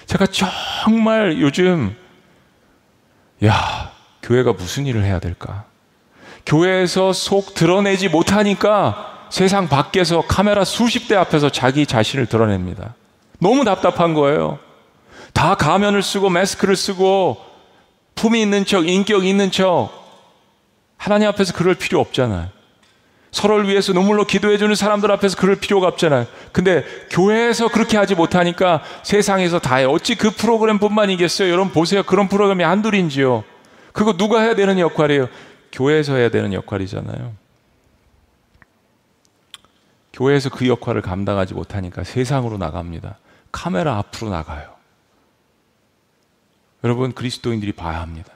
제가 0.07 0.27
정말 0.27 1.41
요즘 1.41 1.97
야 3.45 3.91
교회가 4.23 4.53
무슨 4.53 4.87
일을 4.87 5.03
해야 5.05 5.19
될까? 5.19 5.65
교회에서 6.47 7.13
속 7.13 7.55
드러내지 7.55 8.09
못하니까 8.09 9.27
세상 9.31 9.69
밖에서 9.69 10.21
카메라 10.21 10.65
수십 10.65 11.09
대 11.09 11.17
앞에서 11.17 11.51
자기 11.51 11.87
자신을 11.87 12.27
드러냅니다. 12.27 12.95
너무 13.41 13.65
답답한 13.65 14.15
거예요. 14.15 14.61
다 15.33 15.57
가면을 15.57 16.03
쓰고 16.05 16.31
마스크를 16.31 16.77
쓰고 16.77 17.39
품이 18.15 18.41
있는 18.41 18.65
척, 18.65 18.89
인격 18.89 19.25
있는 19.25 19.51
척. 19.51 20.02
하나님 21.03 21.27
앞에서 21.27 21.53
그럴 21.53 21.75
필요 21.75 21.99
없잖아요. 21.99 22.49
서로를 23.33 23.67
위해서 23.67 23.93
눈물로 23.93 24.25
기도해주는 24.25 24.73
사람들 24.77 25.11
앞에서 25.11 25.37
그럴 25.37 25.57
필요가 25.57 25.89
없잖아요. 25.89 26.29
근데 26.53 26.85
교회에서 27.11 27.67
그렇게 27.67 27.97
하지 27.97 28.15
못하니까 28.15 28.85
세상에서 29.03 29.59
다 29.59 29.77
해. 29.77 29.85
어찌 29.85 30.15
그 30.15 30.31
프로그램뿐만이겠어요? 30.31 31.51
여러분 31.51 31.73
보세요. 31.73 32.05
그런 32.05 32.29
프로그램이 32.29 32.63
한둘인지요. 32.63 33.43
그거 33.93 34.17
누가 34.17 34.43
해야 34.43 34.55
되는 34.55 34.79
역할이에요? 34.79 35.29
교회에서 35.73 36.15
해야 36.15 36.29
되는 36.31 36.53
역할이잖아요. 36.53 37.33
교회에서 40.13 40.51
그 40.51 40.69
역할을 40.69 41.03
감당하지 41.03 41.55
못하니까 41.55 42.05
세상으로 42.05 42.59
나갑니다. 42.59 43.19
카메라 43.51 43.97
앞으로 43.97 44.31
나가요. 44.31 44.71
여러분 46.85 47.13
그리스도인들이 47.13 47.73
봐야 47.73 48.01
합니다. 48.03 48.35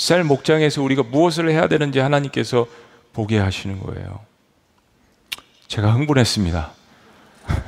셀 0.00 0.24
목장에서 0.24 0.82
우리가 0.82 1.02
무엇을 1.02 1.50
해야 1.50 1.68
되는지 1.68 1.98
하나님께서 1.98 2.66
보게 3.12 3.36
하시는 3.38 3.78
거예요. 3.80 4.20
제가 5.68 5.92
흥분했습니다. 5.92 6.70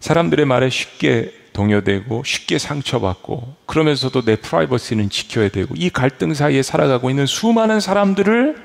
사람들의 0.00 0.44
말에 0.44 0.68
쉽게 0.68 1.32
동요되고 1.54 2.24
쉽게 2.24 2.58
상처받고 2.58 3.56
그러면서도 3.64 4.20
내 4.20 4.36
프라이버시는 4.36 5.08
지켜야 5.08 5.48
되고 5.48 5.74
이 5.78 5.88
갈등 5.88 6.34
사이에 6.34 6.62
살아가고 6.62 7.08
있는 7.08 7.24
수많은 7.24 7.80
사람들을 7.80 8.62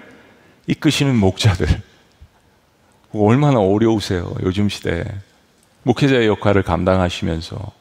이끄시는 0.68 1.16
목자들 1.16 1.66
얼마나 3.14 3.60
어려우세요 3.60 4.36
요즘 4.42 4.68
시대에 4.68 5.06
목회자의 5.84 6.28
역할을 6.28 6.64
감당하시면서 6.64 7.79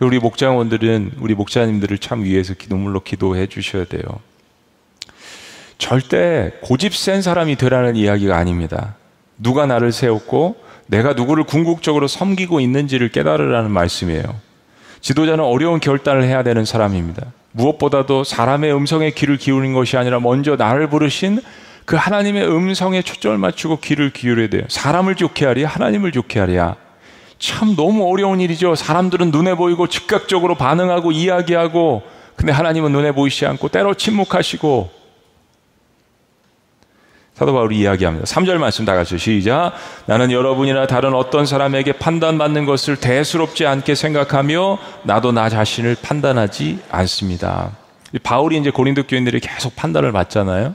우리 0.00 0.18
목장원들은 0.18 1.12
우리 1.20 1.34
목자님들을 1.34 1.98
참 1.98 2.22
위해서 2.22 2.54
눈물로 2.68 3.00
기도해 3.00 3.46
주셔야 3.46 3.84
돼요. 3.84 4.02
절대 5.78 6.52
고집 6.62 6.94
센 6.94 7.22
사람이 7.22 7.56
되라는 7.56 7.96
이야기가 7.96 8.36
아닙니다. 8.36 8.96
누가 9.38 9.66
나를 9.66 9.92
세웠고 9.92 10.56
내가 10.86 11.14
누구를 11.14 11.44
궁극적으로 11.44 12.08
섬기고 12.08 12.60
있는지를 12.60 13.08
깨달으라는 13.08 13.70
말씀이에요. 13.70 14.22
지도자는 15.00 15.42
어려운 15.42 15.80
결단을 15.80 16.24
해야 16.24 16.42
되는 16.42 16.64
사람입니다. 16.64 17.32
무엇보다도 17.52 18.24
사람의 18.24 18.74
음성에 18.74 19.10
귀를 19.10 19.38
기울인 19.38 19.72
것이 19.72 19.96
아니라 19.96 20.20
먼저 20.20 20.56
나를 20.56 20.88
부르신 20.90 21.40
그 21.86 21.96
하나님의 21.96 22.46
음성에 22.48 23.02
초점을 23.02 23.38
맞추고 23.38 23.78
귀를 23.80 24.10
기울여야 24.10 24.48
돼요. 24.48 24.62
사람을 24.68 25.14
좋게 25.14 25.46
하랴, 25.46 25.68
하나님을 25.68 26.12
좋게 26.12 26.40
하랴. 26.40 26.76
참 27.38 27.76
너무 27.76 28.10
어려운 28.10 28.40
일이죠. 28.40 28.74
사람들은 28.74 29.30
눈에 29.30 29.54
보이고 29.54 29.86
즉각적으로 29.86 30.54
반응하고 30.54 31.12
이야기하고 31.12 32.02
근데 32.36 32.52
하나님은 32.52 32.92
눈에 32.92 33.12
보이지 33.12 33.46
않고 33.46 33.68
때로 33.68 33.94
침묵하시고 33.94 34.90
사도 37.34 37.52
바울이 37.52 37.78
이야기합니다. 37.78 38.24
3절 38.24 38.56
말씀 38.56 38.86
다 38.86 38.94
같이 38.94 39.18
시작. 39.18 39.72
나는 40.06 40.30
여러분이나 40.30 40.86
다른 40.86 41.14
어떤 41.14 41.44
사람에게 41.44 41.92
판단받는 41.92 42.64
것을 42.64 42.96
대수롭지 42.96 43.66
않게 43.66 43.94
생각하며 43.94 44.78
나도 45.02 45.32
나 45.32 45.50
자신을 45.50 45.96
판단하지 46.00 46.78
않습니다. 46.90 47.72
바울이 48.22 48.56
이제 48.56 48.70
고린도 48.70 49.02
교인들이 49.02 49.40
계속 49.40 49.76
판단을 49.76 50.12
받잖아요. 50.12 50.74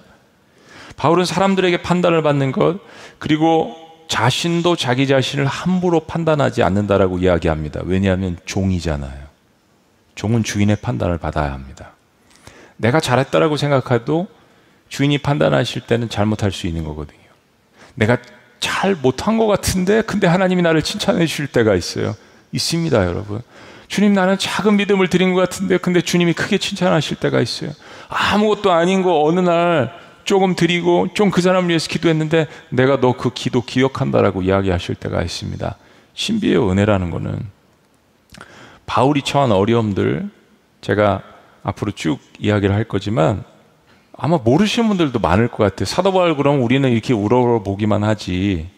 바울은 0.98 1.26
사람들에게 1.26 1.82
판단을 1.82 2.22
받는 2.22 2.52
것 2.52 2.78
그리고 3.18 3.76
자신도 4.12 4.76
자기 4.76 5.08
자신을 5.08 5.46
함부로 5.46 6.02
판단하지 6.02 6.64
않는다라고 6.64 7.20
이야기합니다. 7.20 7.80
왜냐하면 7.86 8.38
종이잖아요. 8.44 9.22
종은 10.16 10.44
주인의 10.44 10.76
판단을 10.82 11.18
받아야 11.18 11.54
합니다. 11.54 11.92
내가 12.76 13.00
잘했다라고 13.00 13.56
생각해도 13.56 14.28
주인이 14.90 15.18
판단하실 15.20 15.84
때는 15.84 16.10
잘못할 16.10 16.52
수 16.52 16.68
있는 16.68 16.84
거거든요. 16.84 17.22
내가 17.96 18.18
잘 18.60 18.96
못한 18.96 19.38
것 19.38 19.48
같은데, 19.48 20.02
근데 20.02 20.28
하나님이 20.28 20.62
나를 20.62 20.82
칭찬해 20.82 21.26
주실 21.26 21.48
때가 21.48 21.74
있어요. 21.74 22.14
있습니다, 22.52 23.06
여러분. 23.06 23.42
주님 23.88 24.12
나는 24.12 24.38
작은 24.38 24.76
믿음을 24.76 25.08
드린 25.08 25.34
것 25.34 25.40
같은데, 25.40 25.78
근데 25.78 26.02
주님이 26.02 26.34
크게 26.34 26.58
칭찬하실 26.58 27.16
때가 27.16 27.40
있어요. 27.40 27.72
아무것도 28.10 28.74
아닌 28.74 29.04
거 29.04 29.24
어느 29.24 29.40
날 29.40 29.94
조금 30.24 30.56
드리고 30.56 31.10
좀 31.14 31.32
그 31.32 31.42
사람을 31.42 31.70
위해서 31.70 31.88
기도했는데 31.88 32.48
내가 32.70 33.00
너 33.00 33.14
그 33.14 33.32
기도 33.34 33.62
기억한다라고 33.62 34.42
이야기하실 34.42 34.96
때가 34.96 35.22
있습니다. 35.22 35.78
신비의 36.14 36.58
은혜라는 36.70 37.10
거는 37.12 37.40
바울이 38.86 39.22
처한 39.22 39.52
어려움들 39.52 40.30
제가 40.82 41.24
앞으로 41.64 41.92
쭉 41.92 42.20
이야기를 42.40 42.74
할 42.76 42.84
거지만 42.84 43.44
아마 44.18 44.38
모르시는 44.38 44.90
분들도 44.90 45.20
많을 45.20 45.48
것 45.48 45.58
같아요. 45.64 45.86
사도 45.86 46.12
바울 46.12 46.36
그럼 46.36 46.62
우리는 46.64 46.90
이렇게 46.92 47.14
우러러보기만 47.14 48.04
하지. 48.04 48.70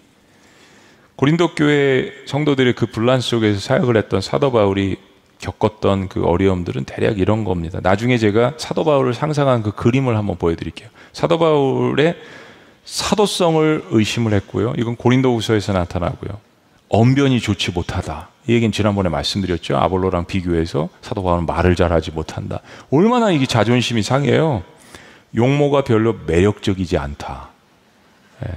고린도 1.15 1.55
교회 1.55 2.11
성도들의 2.27 2.73
그 2.73 2.85
분란 2.85 3.19
속에서 3.21 3.59
사역을 3.59 3.97
했던 3.97 4.21
사도 4.21 4.51
바울이 4.51 4.97
겪었던 5.43 6.07
그 6.07 6.23
어려움들은 6.23 6.85
대략 6.85 7.19
이런 7.19 7.43
겁니다. 7.43 7.79
나중에 7.83 8.17
제가 8.17 8.53
사도 8.57 8.85
바울을 8.85 9.13
상상한 9.13 9.61
그 9.61 9.71
그림을 9.71 10.15
한번 10.17 10.37
보여드릴게요. 10.37 10.89
사도 11.11 11.37
바울의 11.37 12.15
사도성을 12.85 13.85
의심을 13.91 14.33
했고요. 14.33 14.73
이건 14.77 14.95
고린도후서에서 14.95 15.73
나타나고요. 15.73 16.39
언변이 16.89 17.39
좋지 17.39 17.71
못하다. 17.71 18.29
이 18.47 18.53
얘기는 18.53 18.71
지난번에 18.71 19.09
말씀드렸죠. 19.09 19.77
아볼로랑 19.77 20.25
비교해서 20.25 20.89
사도 21.01 21.23
바울은 21.23 21.45
말을 21.45 21.75
잘하지 21.75 22.11
못한다. 22.11 22.59
얼마나 22.91 23.31
이게 23.31 23.45
자존심이 23.45 24.01
상해요. 24.01 24.63
용모가 25.35 25.83
별로 25.83 26.15
매력적이지 26.25 26.97
않다. 26.97 27.49
네. 28.41 28.49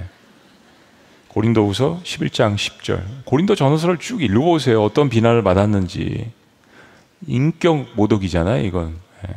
고린도후서 1.29 2.01
11장 2.03 2.55
10절. 2.55 3.01
고린도 3.25 3.55
전서를 3.55 3.97
쭉 3.97 4.21
읽어보세요. 4.21 4.83
어떤 4.83 5.09
비난을 5.09 5.43
받았는지. 5.43 6.31
인격 7.25 7.87
모독이잖아요, 7.95 8.65
이건. 8.65 8.95
예. 9.27 9.35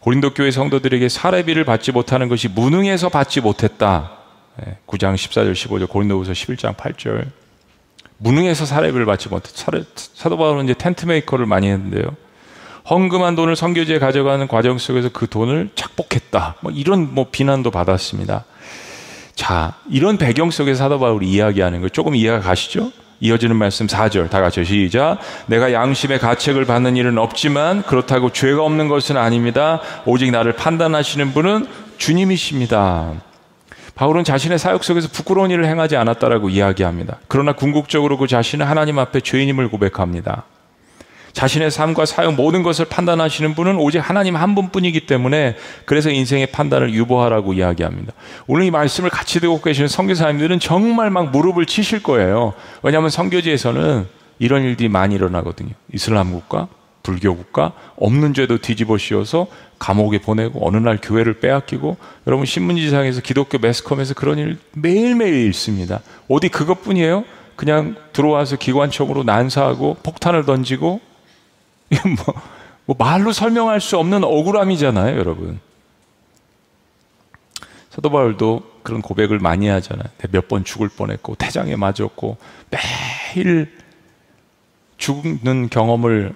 고린도 0.00 0.34
교회 0.34 0.50
성도들에게 0.50 1.08
사례비를 1.08 1.64
받지 1.64 1.92
못하는 1.92 2.28
것이 2.28 2.48
무능해서 2.48 3.08
받지 3.08 3.40
못했다. 3.40 4.12
9장 4.86 5.14
14절 5.14 5.52
15절 5.52 5.88
고린도후서 5.88 6.32
11장 6.32 6.76
8절. 6.76 7.26
무능해서 8.18 8.66
사례비를 8.66 9.06
받지 9.06 9.28
못했. 9.28 9.54
사도 10.14 10.36
바울은 10.36 10.64
이제 10.64 10.74
텐트 10.74 11.06
메이커를 11.06 11.46
많이 11.46 11.68
했는데요. 11.68 12.14
헌금한 12.88 13.34
돈을 13.34 13.56
성교지에 13.56 13.98
가져가는 13.98 14.46
과정 14.48 14.78
속에서 14.78 15.10
그 15.10 15.26
돈을 15.28 15.70
착복했다. 15.74 16.56
뭐 16.60 16.72
이런 16.72 17.14
뭐 17.14 17.28
비난도 17.30 17.70
받았습니다. 17.70 18.44
자, 19.34 19.74
이런 19.88 20.18
배경 20.18 20.50
속에서 20.50 20.84
사도 20.84 20.98
바울이 20.98 21.30
이야기하는 21.30 21.80
거 21.80 21.88
조금 21.88 22.14
이해가 22.14 22.40
가시죠? 22.40 22.92
이어지는 23.20 23.56
말씀 23.56 23.86
4절 23.86 24.30
다 24.30 24.40
같이 24.40 24.64
시작. 24.64 25.18
내가 25.46 25.72
양심의 25.72 26.18
가책을 26.18 26.64
받는 26.64 26.96
일은 26.96 27.18
없지만 27.18 27.82
그렇다고 27.82 28.32
죄가 28.32 28.62
없는 28.64 28.88
것은 28.88 29.16
아닙니다. 29.16 29.80
오직 30.06 30.30
나를 30.30 30.52
판단하시는 30.54 31.32
분은 31.32 31.66
주님이십니다. 31.98 33.12
바울은 33.94 34.24
자신의 34.24 34.58
사역 34.58 34.82
속에서 34.82 35.08
부끄러운 35.12 35.50
일을 35.50 35.66
행하지 35.66 35.96
않았다라고 35.96 36.48
이야기합니다. 36.48 37.18
그러나 37.28 37.52
궁극적으로 37.52 38.16
그 38.16 38.26
자신은 38.26 38.66
하나님 38.66 38.98
앞에 38.98 39.20
죄인임을 39.20 39.68
고백합니다. 39.68 40.44
자신의 41.32 41.70
삶과 41.70 42.06
사역 42.06 42.34
모든 42.34 42.62
것을 42.62 42.86
판단하시는 42.86 43.54
분은 43.54 43.76
오직 43.76 43.98
하나님 43.98 44.36
한 44.36 44.54
분뿐이기 44.54 45.06
때문에 45.06 45.56
그래서 45.84 46.10
인생의 46.10 46.46
판단을 46.48 46.92
유보하라고 46.92 47.52
이야기합니다. 47.52 48.12
오늘 48.46 48.66
이 48.66 48.70
말씀을 48.70 49.10
같이 49.10 49.40
듣고 49.40 49.60
계시는 49.60 49.88
선교사님들은 49.88 50.60
정말 50.60 51.10
막 51.10 51.30
무릎을 51.30 51.66
치실 51.66 52.02
거예요. 52.02 52.54
왜냐하면 52.82 53.10
선교지에서는 53.10 54.06
이런 54.38 54.62
일들이 54.62 54.88
많이 54.88 55.14
일어나거든요. 55.14 55.70
이슬람 55.92 56.32
국가, 56.32 56.68
불교 57.02 57.36
국가, 57.36 57.72
없는 57.96 58.34
죄도 58.34 58.58
뒤집어 58.58 58.98
씌워서 58.98 59.46
감옥에 59.78 60.18
보내고 60.18 60.66
어느 60.66 60.76
날 60.76 60.98
교회를 61.00 61.40
빼앗기고 61.40 61.96
여러분 62.26 62.46
신문지상에서 62.46 63.20
기독교 63.20 63.58
매스컴에서 63.58 64.14
그런 64.14 64.38
일 64.38 64.58
매일매일 64.74 65.46
있습니다. 65.48 66.00
어디 66.28 66.48
그것뿐이에요? 66.48 67.24
그냥 67.56 67.94
들어와서 68.12 68.56
기관총으로 68.56 69.22
난사하고 69.22 69.98
폭탄을 70.02 70.46
던지고 70.46 71.00
이게 71.92 72.00
뭐, 72.08 72.34
뭐 72.86 72.96
말로 72.98 73.32
설명할 73.32 73.80
수 73.80 73.98
없는 73.98 74.24
억울함이잖아요, 74.24 75.18
여러분. 75.18 75.60
사도 77.90 78.08
바울도 78.10 78.70
그런 78.82 79.02
고백을 79.02 79.40
많이 79.40 79.68
하잖아요. 79.68 80.08
몇 80.30 80.48
번 80.48 80.64
죽을 80.64 80.88
뻔했고 80.88 81.34
태장에 81.34 81.76
맞았고 81.76 82.36
매일 82.70 83.76
죽는 84.96 85.68
경험을 85.70 86.34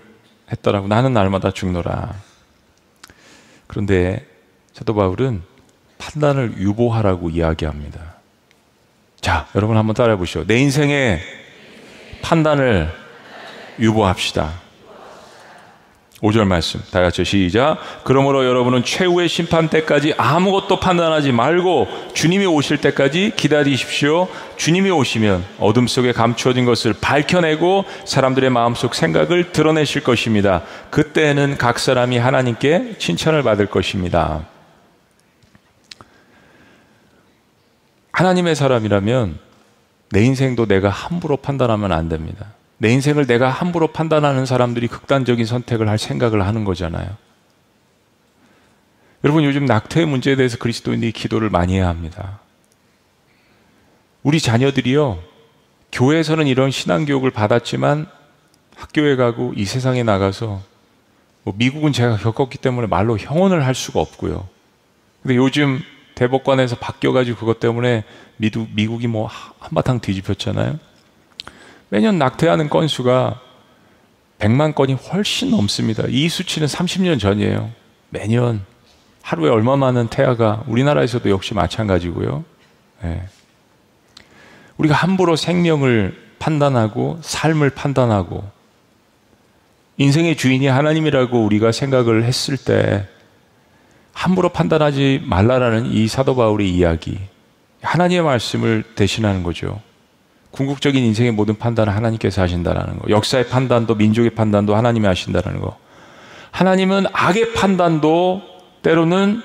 했더라고. 0.51 0.89
나는 0.89 1.13
날마다 1.13 1.53
죽노라. 1.53 2.13
그런데 3.67 4.27
사도 4.73 4.95
바울은 4.95 5.43
판단을 5.99 6.59
유보하라고 6.59 7.31
이야기합니다. 7.31 8.15
자, 9.21 9.47
여러분 9.55 9.77
한번 9.77 9.95
따라해 9.95 10.19
보시오. 10.19 10.45
내 10.47 10.59
인생의 10.59 11.21
판단을 12.23 12.93
유보합시다. 13.79 14.61
5절 16.25 16.47
말씀 16.47 16.81
다 16.91 17.03
같이 17.03 17.23
시작. 17.23 17.79
그러므로 18.03 18.47
여러분은 18.47 18.83
최후의 18.83 19.29
심판 19.29 19.69
때까지 19.69 20.15
아무것도 20.17 20.81
판단하지 20.81 21.33
말고 21.33 21.87
주님이 22.15 22.47
오실 22.47 22.79
때까지 22.79 23.33
기다리십시오. 23.37 24.29
주님이 24.57 24.91
오시면 24.91 25.45
어둠 25.61 25.87
속에 25.87 26.13
감추어진 26.13 26.65
것을 26.65 26.95
밝혀내고 26.99 27.85
사람들의 28.07 28.49
마음속 28.49 28.95
생각을 28.95 29.53
드러내실 29.53 30.03
것입니다. 30.03 30.63
그때는 30.91 31.59
각 31.59 31.79
사람이 31.79 32.17
하나님께 32.17 32.95
칭찬을 32.99 33.43
받을 33.43 33.67
것입니다. 33.67 34.47
하나님의 38.13 38.55
사람이라면 38.55 39.39
내 40.11 40.25
인생도 40.25 40.67
내가 40.67 40.89
함부로 40.89 41.37
판단하면 41.37 41.93
안 41.93 42.09
됩니다 42.09 42.47
내 42.85 42.91
인생을 42.91 43.27
내가 43.27 43.49
함부로 43.49 43.87
판단하는 43.87 44.45
사람들이 44.45 44.89
극단적인 44.89 45.47
선택을 45.47 45.89
할 45.89 45.97
생각을 45.97 46.47
하는 46.47 46.65
거잖아요. 46.65 47.17
여러분 49.25 49.43
요즘 49.43 49.65
낙태의 49.65 50.05
문제에 50.05 50.37
대해서 50.37 50.59
그리스도인들이 50.59 51.11
기도를 51.13 51.49
많이 51.49 51.77
해야 51.77 51.89
합니다. 51.89 52.41
우리 54.23 54.39
자녀들이요 54.39 55.19
교회에서는 55.93 56.47
이런 56.47 56.71
신앙 56.71 57.07
교육을 57.07 57.31
받았지만 57.31 58.07
학교에 58.77 59.17
가고 59.17 59.55
이 59.57 59.65
세상에 59.65 60.03
나가서 60.03 60.61
뭐 61.45 61.55
미국은 61.57 61.95
제가 61.95 62.19
겪었기 62.19 62.59
때문에 62.59 62.87
말로 62.87 63.17
형언을 63.17 63.65
할 63.65 63.75
수가 63.75 63.99
없고요. 63.99 64.47
근데 65.23 65.37
요즘 65.37 65.81
대법관에서 66.17 66.77
바뀌어가지고 66.77 67.39
그것 67.39 67.61
때문에 67.61 68.05
미국, 68.37 68.69
미국이 68.75 69.07
뭐 69.07 69.31
한바탕 69.59 70.01
뒤집혔잖아요. 70.01 70.79
매년 71.89 72.19
낙태하는 72.19 72.71
건수가 72.71 73.41
100만 74.39 74.75
건이 74.75 74.95
훨씬 74.95 75.51
넘습니다. 75.51 76.05
이 76.09 76.29
수치는 76.29 76.67
30년 76.67 77.21
전이에요. 77.21 77.71
매년 78.11 78.65
하루에 79.23 79.49
얼마 79.49 79.77
많은 79.77 80.09
태아가 80.09 80.63
우리나라에서도 80.67 81.31
역시 81.31 81.55
마찬가지고요. 81.55 82.45
네. 83.03 83.23
우리가 84.77 84.95
함부로 84.95 85.37
생명을 85.37 86.23
판단하고 86.39 87.21
삶을 87.23 87.71
판단하고 87.71 88.45
인생의 89.97 90.37
주인이 90.37 90.67
하나님이라고 90.67 91.45
우리가 91.45 91.73
생각을 91.73 92.25
했을 92.25 92.57
때 92.57 93.07
함부로 94.13 94.49
판단하지 94.49 95.23
말라라는 95.25 95.87
이 95.87 96.09
사도 96.09 96.35
바울의 96.37 96.69
이야기. 96.69 97.19
하나님의 97.83 98.25
말씀을 98.25 98.83
대신하는 98.95 99.43
거죠. 99.43 99.81
궁극적인 100.55 101.03
인생의 101.05 101.33
모든 101.33 101.57
판단을 101.57 101.95
하나님께서 101.95 102.43
하신다라는 102.43 102.99
거. 102.99 103.11
역사의 103.11 103.49
판단도 103.49 103.95
민족의 103.95 104.31
판단도 104.31 104.75
하나님이 104.75 105.07
하신다라는 105.07 105.61
거. 105.61 105.77
하나님은 106.51 107.07
악의 107.13 107.53
판단도 107.55 108.43
때로는 108.83 109.43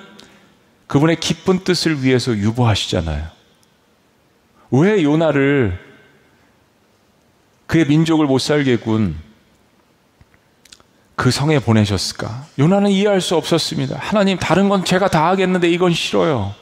그분의 0.88 1.18
기쁜 1.20 1.60
뜻을 1.64 2.04
위해서 2.04 2.36
유보하시잖아요. 2.36 3.26
왜 4.72 5.04
요나를 5.04 5.80
그의 7.68 7.86
민족을 7.86 8.26
못 8.26 8.40
살게 8.40 8.78
군 8.78 9.30
그 11.20 11.32
성에 11.32 11.60
보내셨을까? 11.60 12.46
요나는 12.60 12.92
이해할 12.92 13.20
수 13.20 13.36
없었습니다. 13.36 13.98
하나님, 14.00 14.38
다른 14.40 14.70
건 14.70 14.86
제가 14.86 15.10
다 15.10 15.28
하겠는데 15.28 15.70
이건 15.70 15.92
싫어요. 15.92 16.56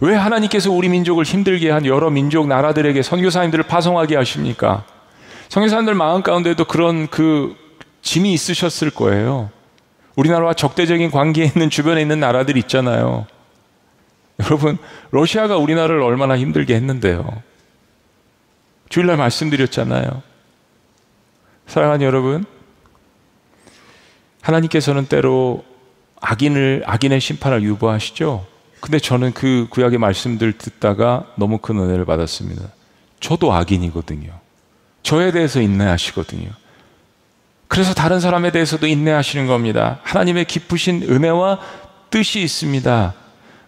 왜 0.00 0.14
하나님께서 0.14 0.70
우리 0.70 0.88
민족을 0.88 1.24
힘들게 1.24 1.70
한 1.70 1.86
여러 1.86 2.10
민족 2.10 2.46
나라들에게 2.48 3.00
선교사님들을 3.02 3.64
파송하게 3.64 4.16
하십니까? 4.16 4.84
선교사님들 5.48 5.94
마음 5.94 6.22
가운데도 6.22 6.64
그런 6.64 7.08
그 7.08 7.54
짐이 8.02 8.32
있으셨을 8.32 8.90
거예요. 8.90 9.50
우리나라와 10.16 10.54
적대적인 10.54 11.10
관계에 11.10 11.46
있는 11.46 11.70
주변에 11.70 12.02
있는 12.02 12.20
나라들 12.20 12.56
있잖아요. 12.58 13.26
여러분, 14.40 14.78
러시아가 15.10 15.56
우리나라를 15.56 16.02
얼마나 16.02 16.36
힘들게 16.36 16.74
했는데요. 16.74 17.42
주일날 18.88 19.16
말씀드렸잖아요. 19.16 20.22
사랑하는 21.66 22.04
여러분, 22.04 22.44
하나님께서는 24.42 25.06
때로 25.06 25.64
악인을, 26.20 26.82
악인의 26.84 27.20
심판을 27.20 27.62
유보하시죠. 27.62 28.46
근데 28.84 28.98
저는 28.98 29.32
그 29.32 29.66
구약의 29.70 29.98
말씀들 29.98 30.58
듣다가 30.58 31.24
너무 31.36 31.56
큰 31.56 31.78
은혜를 31.78 32.04
받았습니다. 32.04 32.64
저도 33.18 33.50
악인이거든요. 33.54 34.30
저에 35.02 35.32
대해서 35.32 35.62
인내하시거든요. 35.62 36.50
그래서 37.66 37.94
다른 37.94 38.20
사람에 38.20 38.52
대해서도 38.52 38.86
인내하시는 38.86 39.46
겁니다. 39.46 40.00
하나님의 40.02 40.44
깊으신 40.44 41.04
은혜와 41.04 41.60
뜻이 42.10 42.42
있습니다. 42.42 43.14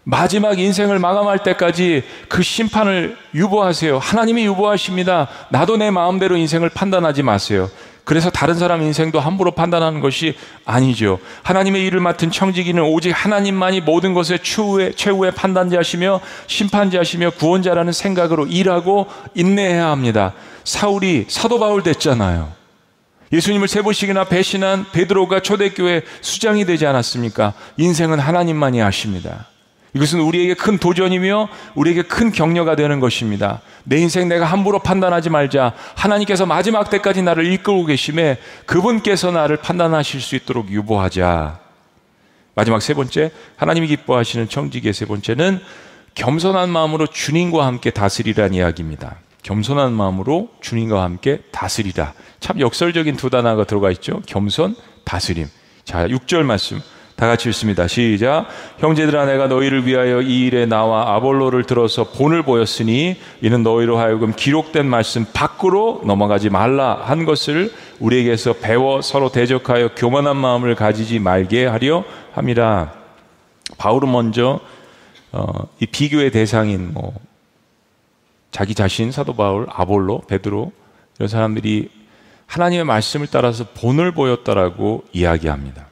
마지막 0.05 0.59
인생을 0.59 0.99
마감할 0.99 1.43
때까지 1.43 2.05
그 2.29 2.43
심판을 2.43 3.17
유보하세요. 3.35 3.97
하나님이 3.97 4.45
유보하십니다. 4.45 5.29
나도 5.49 5.79
내 5.79 5.91
마음대로 5.91 6.37
인생을 6.37 6.69
판단하지 6.69 7.23
마세요. 7.23 7.71
그래서 8.07 8.31
다른 8.31 8.55
사람 8.55 8.83
인생도 8.83 9.19
함부로 9.19 9.51
판단하는 9.51 10.01
것이 10.01 10.37
아니죠. 10.65 11.19
하나님의 11.43 11.85
일을 11.87 11.99
맡은 11.99 12.31
청지기는 12.31 12.81
오직 12.81 13.11
하나님만이 13.11 13.81
모든 13.81 14.15
것의 14.15 14.39
최후의, 14.45 14.95
최후의 14.95 15.33
판단자시며 15.33 16.21
심판자시며 16.47 17.31
구원자라는 17.31 17.93
생각으로 17.93 18.47
일하고 18.47 19.09
인내해야 19.35 19.89
합니다. 19.89 20.35
사울이 20.63 21.27
사도 21.29 21.59
바울 21.59 21.83
됐잖아요. 21.83 22.53
예수님을 23.33 23.67
세 23.67 23.83
번씩이나 23.83 24.23
배신한 24.23 24.87
베드로가 24.93 25.41
초대교회 25.41 26.03
수장이 26.21 26.65
되지 26.65 26.87
않았습니까? 26.87 27.55
인생은 27.77 28.21
하나님만이 28.21 28.83
아십니다. 28.83 29.49
이것은 29.97 30.21
우리에게 30.21 30.55
큰 30.55 30.77
도전이며 30.77 31.49
우리에게 31.75 32.03
큰 32.03 32.31
격려가 32.31 32.77
되는 32.77 33.01
것입니다. 33.01 33.63
내 33.85 33.97
인생 33.97 34.29
내가 34.29 34.45
함부로 34.45 34.79
판단하지 34.79 35.31
말자. 35.31 35.73
하나님께서 35.95 36.45
마지막 36.45 36.91
때까지 36.91 37.23
나를 37.23 37.51
이끌고 37.53 37.87
계심에 37.87 38.39
그분께서 38.67 39.31
나를 39.31 39.57
판단하실 39.57 40.21
수 40.21 40.37
있도록 40.37 40.71
유보하자. 40.71 41.61
마지막 42.55 42.83
세 42.83 42.93
번째, 42.93 43.31
하나님이 43.57 43.87
기뻐하시는 43.87 44.49
청지기의 44.49 44.93
세 44.93 45.07
번째는 45.07 45.61
겸손한 46.15 46.69
마음으로 46.69 47.07
주님과 47.07 47.67
함께 47.67 47.91
다스리란 47.91 48.53
이야기입니다. 48.55 49.17
겸손한 49.43 49.93
마음으로 49.93 50.51
주님과 50.61 51.03
함께 51.03 51.41
다스리라. 51.53 52.13
참 52.41 52.61
역설적인 52.61 53.17
두 53.17 53.31
단어가 53.31 53.65
들어가 53.65 53.91
있죠. 53.93 54.21
겸손, 54.27 54.75
다스림. 55.05 55.47
자, 55.85 56.07
6절 56.07 56.43
말씀. 56.43 56.81
다 57.17 57.27
같이 57.27 57.49
읽습니다. 57.49 57.89
시작. 57.89 58.47
형제들아 58.77 59.25
내가 59.25 59.47
너희를 59.49 59.87
위하여 59.87 60.21
이 60.21 60.47
일에 60.47 60.67
나와 60.67 61.15
아볼로를 61.15 61.65
들어서 61.65 62.05
본을 62.05 62.43
보였으니 62.43 63.17
이는 63.41 63.63
너희로 63.63 63.97
하여금 63.97 64.35
기록된 64.35 64.87
말씀 64.87 65.25
밖으로 65.33 66.03
넘어가지 66.05 66.51
말라 66.51 67.01
한 67.03 67.25
것을 67.25 67.73
우리에게서 68.01 68.55
배워 68.55 69.01
서로 69.01 69.31
대적하여 69.31 69.95
교만한 69.97 70.37
마음을 70.37 70.75
가지지 70.75 71.19
말게 71.19 71.65
하려 71.65 72.05
함이라. 72.35 72.93
바울은 73.79 74.13
먼저 74.13 74.61
어, 75.33 75.47
이 75.81 75.87
비교의 75.87 76.31
대상인 76.31 76.93
뭐 76.93 77.15
자기 78.51 78.75
자신 78.75 79.11
사도 79.11 79.35
바울, 79.35 79.67
아볼로, 79.71 80.21
베드로 80.29 80.71
이런 81.19 81.29
사람들이 81.29 81.89
하나님의 82.47 82.85
말씀을 82.85 83.27
따라서 83.31 83.65
본을 83.75 84.13
보였다라고 84.13 85.05
이야기합니다. 85.13 85.87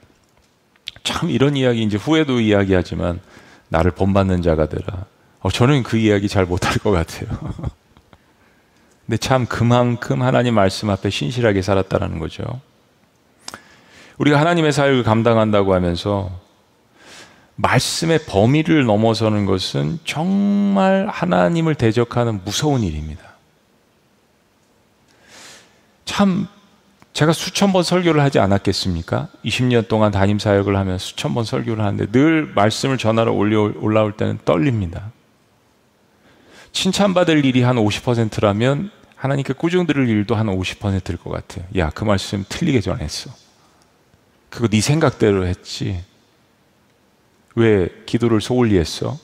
참 1.05 1.31
이런 1.31 1.57
이야기 1.57 1.83
이제 1.83 1.97
후에도 1.97 2.41
이야기하지만 2.41 3.21
나를 3.69 3.93
본받는 3.93 4.43
자가 4.43 4.69
되라. 4.69 5.05
어, 5.41 5.51
저는 5.51 5.83
그 5.83 5.99
이야기 5.99 6.29
잘 6.29 6.47
못할 6.47 6.79
것 6.79 6.91
같아요. 6.91 7.29
근데 9.07 9.19
참 9.19 9.47
그만큼 9.47 10.23
하나님 10.23 10.55
말씀 10.55 10.89
앞에 10.89 11.11
신실하게 11.11 11.61
살았다라는 11.61 12.19
거죠. 12.19 12.43
우리가 14.17 14.41
하나님의 14.41 14.73
사역을 14.73 15.03
감당한다고 15.03 15.75
하면서 15.75 16.31
말씀의 17.57 18.21
범위를 18.27 18.85
넘어서는 18.87 19.45
것은 19.45 19.99
정말 20.05 21.07
하나님을 21.09 21.75
대적하는 21.75 22.41
무서운 22.45 22.83
일입니다. 22.83 23.35
참 26.05 26.49
제가 27.15 27.33
수천 27.33 27.73
번 27.73 27.85
설교를 27.85 28.21
하지 28.23 28.41
않았겠습니까? 28.41 29.29
20년 29.45 29.87
동안 29.87 30.11
담임 30.11 30.41
사역을 30.41 30.77
하면 30.77 30.99
수천 30.99 31.33
번 31.33 31.45
설교를 31.45 31.83
하는데 31.85 32.11
늘 32.11 32.53
말씀을 32.57 32.99
전하러 32.99 33.33
올라올 33.33 34.17
때는 34.17 34.41
떨립니다. 34.45 35.13
칭찬받을 36.73 37.45
일이 37.45 37.63
한 37.63 37.77
50%라면 37.77 38.91
하나님께 39.15 39.53
꾸중 39.53 39.87
들을 39.87 40.09
일도 40.09 40.35
한 40.35 40.49
50%일 40.49 41.17
것 41.19 41.31
같아요. 41.31 41.65
야, 41.79 41.91
그 41.91 42.03
말씀 42.03 42.45
틀리게 42.49 42.81
전했어. 42.81 43.31
그거 44.51 44.67
네 44.67 44.81
생각대로 44.81 45.47
했지. 45.47 46.03
왜 47.55 47.89
기도를 48.07 48.41
소홀히 48.41 48.77
했어? 48.77 49.17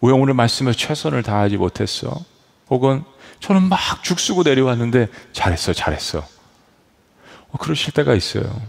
왜 0.00 0.12
오늘 0.12 0.32
말씀에 0.32 0.72
최선을 0.72 1.22
다하지 1.22 1.58
못했어? 1.58 2.24
혹은 2.70 3.04
저는 3.40 3.64
막 3.64 4.02
죽쓰고 4.02 4.44
내려왔는데 4.44 5.08
잘했어, 5.32 5.74
잘했어. 5.74 6.37
어, 7.50 7.58
그러실 7.58 7.92
때가 7.92 8.14
있어요. 8.14 8.60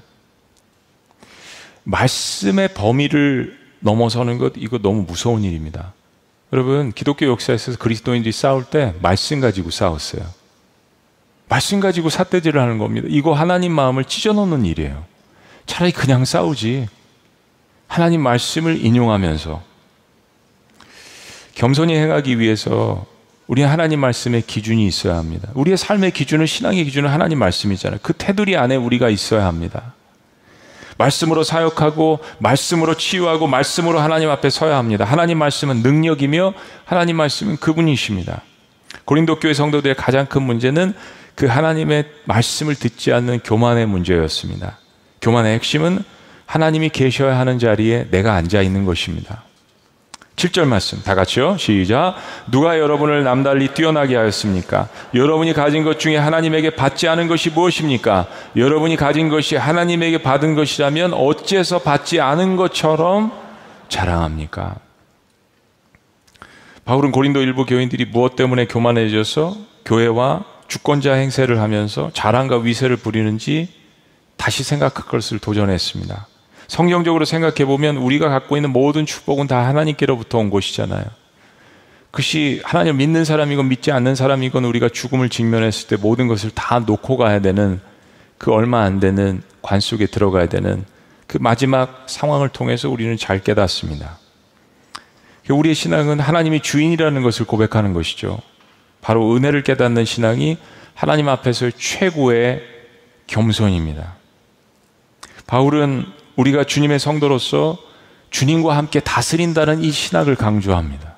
말씀의 1.83 2.73
범위를 2.73 3.57
넘어서는 3.79 4.37
것, 4.37 4.53
이거 4.57 4.77
너무 4.77 5.03
무서운 5.03 5.43
일입니다. 5.43 5.93
여러분, 6.51 6.91
기독교 6.91 7.25
역사에서 7.25 7.77
그리스도인들이 7.77 8.31
싸울 8.31 8.65
때 8.65 8.93
말씀 9.01 9.39
가지고 9.39 9.69
싸웠어요. 9.69 10.25
말씀 11.47 11.79
가지고 11.79 12.09
삿대질을 12.09 12.61
하는 12.61 12.77
겁니다. 12.77 13.07
이거 13.09 13.33
하나님 13.33 13.71
마음을 13.71 14.05
찢어놓는 14.05 14.65
일이에요. 14.65 15.05
차라리 15.65 15.91
그냥 15.91 16.25
싸우지. 16.25 16.87
하나님 17.87 18.21
말씀을 18.21 18.85
인용하면서 18.85 19.63
겸손히 21.55 21.95
행하기 21.95 22.39
위해서 22.39 23.05
우리 23.49 23.63
하나님 23.63 23.99
말씀의 23.99 24.43
기준이 24.43 24.85
있어야 24.85 25.15
합니다. 25.15 25.49
우리의 25.55 25.75
삶의 25.75 26.11
기준은 26.11 26.45
신앙의 26.45 26.85
기준은 26.85 27.09
하나님 27.09 27.39
말씀이잖아요. 27.39 27.99
그 28.03 28.13
테두리 28.13 28.55
안에 28.55 28.75
우리가 28.75 29.09
있어야 29.09 29.47
합니다. 29.47 29.95
말씀으로 30.99 31.43
사역하고 31.43 32.19
말씀으로 32.37 32.95
치유하고 32.95 33.47
말씀으로 33.47 33.97
하나님 33.99 34.29
앞에 34.29 34.51
서야 34.51 34.77
합니다. 34.77 35.03
하나님 35.03 35.39
말씀은 35.39 35.77
능력이며 35.77 36.53
하나님 36.85 37.17
말씀은 37.17 37.57
그분이십니다. 37.57 38.43
고린도 39.05 39.39
교회 39.39 39.55
성도들의 39.55 39.95
가장 39.95 40.27
큰 40.27 40.43
문제는 40.43 40.93
그 41.33 41.47
하나님의 41.47 42.05
말씀을 42.25 42.75
듣지 42.75 43.11
않는 43.13 43.39
교만의 43.39 43.87
문제였습니다. 43.87 44.77
교만의 45.23 45.55
핵심은 45.55 46.03
하나님이 46.45 46.89
계셔야 46.89 47.39
하는 47.39 47.57
자리에 47.57 48.09
내가 48.11 48.35
앉아 48.35 48.61
있는 48.61 48.85
것입니다. 48.85 49.48
7절 50.39 50.65
말씀 50.65 51.03
다 51.03 51.15
같이요. 51.15 51.57
시작. 51.57 52.15
누가 52.49 52.79
여러분을 52.79 53.25
남달리 53.25 53.73
뛰어나게 53.73 54.15
하였습니까? 54.15 54.87
여러분이 55.13 55.51
가진 55.51 55.83
것 55.83 55.99
중에 55.99 56.15
하나님에게 56.15 56.71
받지 56.71 57.09
않은 57.09 57.27
것이 57.27 57.49
무엇입니까? 57.49 58.27
여러분이 58.55 58.95
가진 58.95 59.27
것이 59.27 59.57
하나님에게 59.57 60.21
받은 60.21 60.55
것이라면 60.55 61.13
어째서 61.13 61.79
받지 61.79 62.21
않은 62.21 62.55
것처럼 62.55 63.33
자랑합니까? 63.89 64.77
바울은 66.85 67.11
고린도 67.11 67.41
일부 67.41 67.65
교인들이 67.65 68.05
무엇 68.05 68.37
때문에 68.37 68.65
교만해져서 68.65 69.57
교회와 69.83 70.45
주권자 70.69 71.15
행세를 71.15 71.59
하면서 71.59 72.11
자랑과 72.13 72.59
위세를 72.59 72.95
부리는지 72.95 73.67
다시 74.37 74.63
생각할 74.63 75.05
것을 75.05 75.39
도전했습니다. 75.39 76.28
성경적으로 76.69 77.25
생각해 77.25 77.65
보면 77.65 77.97
우리가 77.97 78.29
갖고 78.29 78.55
있는 78.55 78.69
모든 78.69 79.05
축복은 79.05 79.47
다 79.47 79.67
하나님께로부터 79.67 80.37
온 80.37 80.51
것이잖아요. 80.51 81.03
그것이 82.11 82.61
하나님 82.63 82.97
믿는 82.97 83.25
사람이건 83.25 83.67
믿지 83.67 83.91
않는 83.91 84.15
사람이건 84.15 84.65
우리가 84.65 84.89
죽음을 84.89 85.29
직면했을 85.29 85.87
때 85.87 85.95
모든 85.95 86.27
것을 86.27 86.51
다 86.51 86.79
놓고 86.79 87.17
가야 87.17 87.39
되는 87.41 87.81
그 88.37 88.53
얼마 88.53 88.83
안 88.83 88.99
되는 88.99 89.41
관 89.61 89.79
속에 89.79 90.05
들어가야 90.05 90.45
되는 90.45 90.85
그 91.27 91.39
마지막 91.41 92.05
상황을 92.07 92.49
통해서 92.49 92.89
우리는 92.89 93.17
잘 93.17 93.41
깨닫습니다. 93.41 94.19
우리의 95.49 95.73
신앙은 95.73 96.19
하나님이 96.19 96.61
주인이라는 96.61 97.23
것을 97.23 97.47
고백하는 97.47 97.93
것이죠. 97.93 98.39
바로 99.01 99.35
은혜를 99.35 99.63
깨닫는 99.63 100.05
신앙이 100.05 100.57
하나님 100.93 101.29
앞에서 101.29 101.71
최고의 101.71 102.61
겸손입니다. 103.25 104.15
바울은 105.47 106.18
우리가 106.39 106.63
주님의 106.63 106.99
성도로서 106.99 107.77
주님과 108.29 108.77
함께 108.77 109.01
다스린다는 109.01 109.83
이 109.83 109.91
신학을 109.91 110.35
강조합니다. 110.35 111.15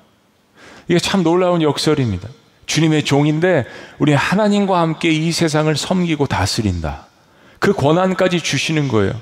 이게 0.88 0.98
참 0.98 1.22
놀라운 1.22 1.62
역설입니다. 1.62 2.28
주님의 2.66 3.04
종인데 3.04 3.64
우리 3.98 4.14
하나님과 4.14 4.80
함께 4.80 5.10
이 5.10 5.30
세상을 5.30 5.74
섬기고 5.76 6.26
다스린다. 6.26 7.06
그 7.60 7.72
권한까지 7.72 8.40
주시는 8.40 8.88
거예요. 8.88 9.12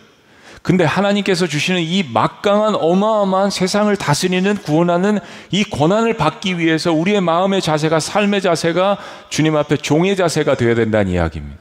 근데 0.63 0.85
하나님께서 0.85 1.47
주시는 1.47 1.83
이 1.83 2.03
막강한 2.03 2.77
어마어마한 2.77 3.51
세상을 3.51 3.95
다스리는 3.97 4.57
구원하는 4.57 5.19
이 5.51 5.65
권한을 5.65 6.15
받기 6.17 6.59
위해서 6.59 6.93
우리의 6.93 7.21
마음의 7.21 7.61
자세가 7.61 8.01
삶의 8.01 8.41
자세가 8.41 8.97
주님 9.29 9.55
앞에 9.57 9.77
종의 9.77 10.17
자세가 10.17 10.55
되어야 10.55 10.75
된다는 10.75 11.13
이야기입니다. 11.13 11.59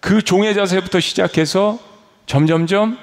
그 0.00 0.22
종의 0.22 0.54
자세부터 0.54 1.00
시작해서 1.00 1.78
점점점 2.26 2.98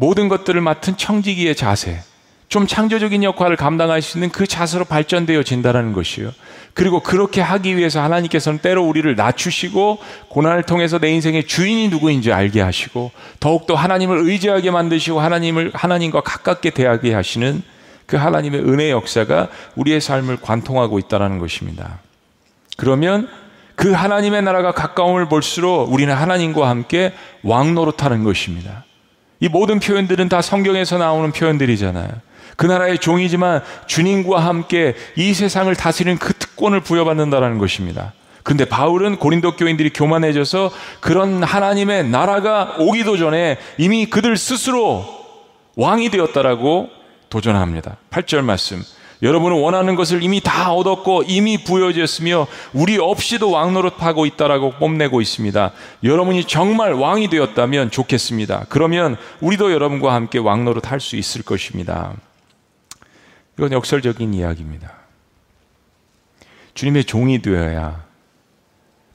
모든 0.00 0.30
것들을 0.30 0.58
맡은 0.62 0.96
청지기의 0.96 1.54
자세, 1.54 2.00
좀 2.48 2.66
창조적인 2.66 3.22
역할을 3.22 3.56
감당할 3.56 4.00
수 4.00 4.16
있는 4.16 4.30
그 4.30 4.46
자세로 4.46 4.86
발전되어진다는 4.86 5.92
것이요. 5.92 6.32
그리고 6.72 7.00
그렇게 7.00 7.42
하기 7.42 7.76
위해서 7.76 8.00
하나님께서는 8.00 8.60
때로 8.60 8.82
우리를 8.82 9.14
낮추시고 9.14 9.98
고난을 10.30 10.62
통해서 10.62 10.98
내 10.98 11.10
인생의 11.10 11.46
주인이 11.46 11.90
누구인지 11.90 12.32
알게 12.32 12.62
하시고 12.62 13.12
더욱더 13.40 13.74
하나님을 13.74 14.20
의지하게 14.20 14.70
만드시고 14.70 15.20
하나님을 15.20 15.72
하나님과 15.74 16.22
가깝게 16.22 16.70
대하게 16.70 17.12
하시는 17.12 17.62
그 18.06 18.16
하나님의 18.16 18.62
은혜 18.62 18.90
역사가 18.90 19.48
우리의 19.76 20.00
삶을 20.00 20.38
관통하고 20.38 20.98
있다는 20.98 21.38
것입니다. 21.40 21.98
그러면 22.78 23.28
그 23.74 23.92
하나님의 23.92 24.42
나라가 24.42 24.72
가까움을 24.72 25.28
볼수록 25.28 25.92
우리는 25.92 26.14
하나님과 26.14 26.70
함께 26.70 27.12
왕노릇하는 27.42 28.24
것입니다. 28.24 28.84
이 29.40 29.48
모든 29.48 29.80
표현들은 29.80 30.28
다 30.28 30.42
성경에서 30.42 30.98
나오는 30.98 31.32
표현들이잖아요. 31.32 32.08
그 32.56 32.66
나라의 32.66 32.98
종이지만 32.98 33.62
주님과 33.86 34.38
함께 34.40 34.94
이 35.16 35.32
세상을 35.32 35.74
다스리는 35.74 36.18
그 36.18 36.34
특권을 36.34 36.80
부여받는다는 36.80 37.58
것입니다. 37.58 38.12
근데 38.42 38.64
바울은 38.64 39.16
고린도 39.16 39.56
교인들이 39.56 39.90
교만해져서 39.92 40.70
그런 41.00 41.42
하나님의 41.42 42.08
나라가 42.08 42.76
오기도 42.78 43.16
전에 43.16 43.58
이미 43.78 44.06
그들 44.06 44.36
스스로 44.36 45.04
왕이 45.76 46.10
되었다라고 46.10 46.90
도전합니다. 47.30 47.96
8절 48.10 48.42
말씀. 48.42 48.82
여러분은 49.22 49.60
원하는 49.60 49.96
것을 49.96 50.22
이미 50.22 50.40
다 50.40 50.72
얻었고 50.72 51.24
이미 51.26 51.62
부여졌으며 51.62 52.46
우리 52.72 52.98
없이도 52.98 53.50
왕노릇하고 53.50 54.24
있다라고 54.26 54.72
뽐내고 54.72 55.20
있습니다. 55.20 55.72
여러분이 56.04 56.44
정말 56.44 56.94
왕이 56.94 57.28
되었다면 57.28 57.90
좋겠습니다. 57.90 58.66
그러면 58.70 59.16
우리도 59.40 59.72
여러분과 59.72 60.14
함께 60.14 60.38
왕노릇 60.38 60.90
할 60.90 61.00
수 61.00 61.16
있을 61.16 61.42
것입니다. 61.42 62.14
이건 63.58 63.72
역설적인 63.72 64.32
이야기입니다. 64.32 64.92
주님의 66.74 67.04
종이 67.04 67.42
되어야 67.42 68.04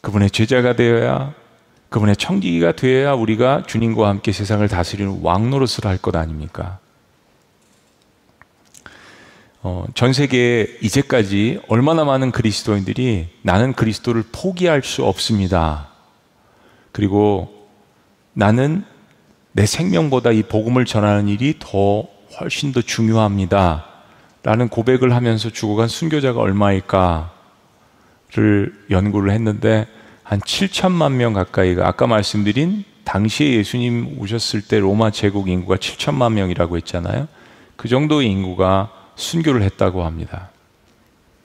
그분의 0.02 0.30
제자가 0.30 0.76
되어야 0.76 1.34
그분의 1.90 2.16
청지기가 2.18 2.74
되어야 2.74 3.14
우리가 3.14 3.64
주님과 3.66 4.08
함께 4.08 4.32
세상을 4.32 4.68
다스리는 4.68 5.20
왕노릇을 5.24 5.86
할 5.86 5.98
것 5.98 6.16
아닙니까? 6.16 6.78
어, 9.68 9.84
전 9.96 10.14
세계에 10.14 10.68
이제까지 10.80 11.60
얼마나 11.70 12.06
많은 12.06 12.32
그리스도인들이 12.32 13.30
나는 13.42 13.74
그리스도를 13.74 14.24
포기할 14.32 14.84
수 14.84 15.04
없습니다. 15.04 15.88
그리고 16.92 17.68
나는 18.34 18.84
내 19.54 19.66
생명보다 19.66 20.34
이 20.34 20.44
복음을 20.44 20.86
전하는 20.86 21.28
일이 21.28 21.56
더 21.58 22.06
훨씬 22.40 22.74
더 22.74 22.84
중요합니다. 22.84 23.86
라는 24.44 24.70
고백을 24.70 25.16
하면서 25.16 25.50
죽어간 25.50 25.88
순교자가 25.88 26.40
얼마일까를 26.40 27.32
연구를 28.92 29.32
했는데 29.32 29.88
한 30.22 30.42
7천만 30.42 31.14
명 31.14 31.34
가까이가 31.34 31.88
아까 31.88 32.06
말씀드린 32.06 32.84
당시에 33.04 33.56
예수님 33.56 34.20
오셨을 34.20 34.62
때 34.62 34.78
로마 34.78 35.10
제국 35.10 35.50
인구가 35.50 35.78
7천만 35.78 36.34
명이라고 36.34 36.78
했잖아요. 36.78 37.28
그 37.76 37.88
정도의 37.88 38.30
인구가 38.30 39.05
순교를 39.16 39.62
했다고 39.64 40.04
합니다. 40.04 40.50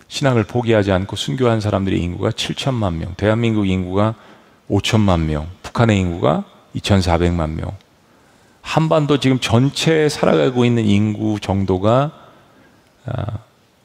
신앙을 0.08 0.44
포기하지 0.44 0.90
않고 0.90 1.16
순교한 1.16 1.60
사람들의 1.60 2.00
인구가 2.00 2.30
7천만 2.30 2.94
명, 2.94 3.14
대한민국 3.16 3.66
인구가 3.66 4.14
5천만 4.68 5.20
명, 5.20 5.48
북한의 5.62 5.98
인구가 5.98 6.44
2,400만 6.74 7.50
명. 7.50 7.76
한반도 8.60 9.18
지금 9.18 9.40
전체에 9.40 10.08
살아가고 10.08 10.64
있는 10.64 10.84
인구 10.84 11.38
정도가 11.40 12.12
아, 13.06 13.38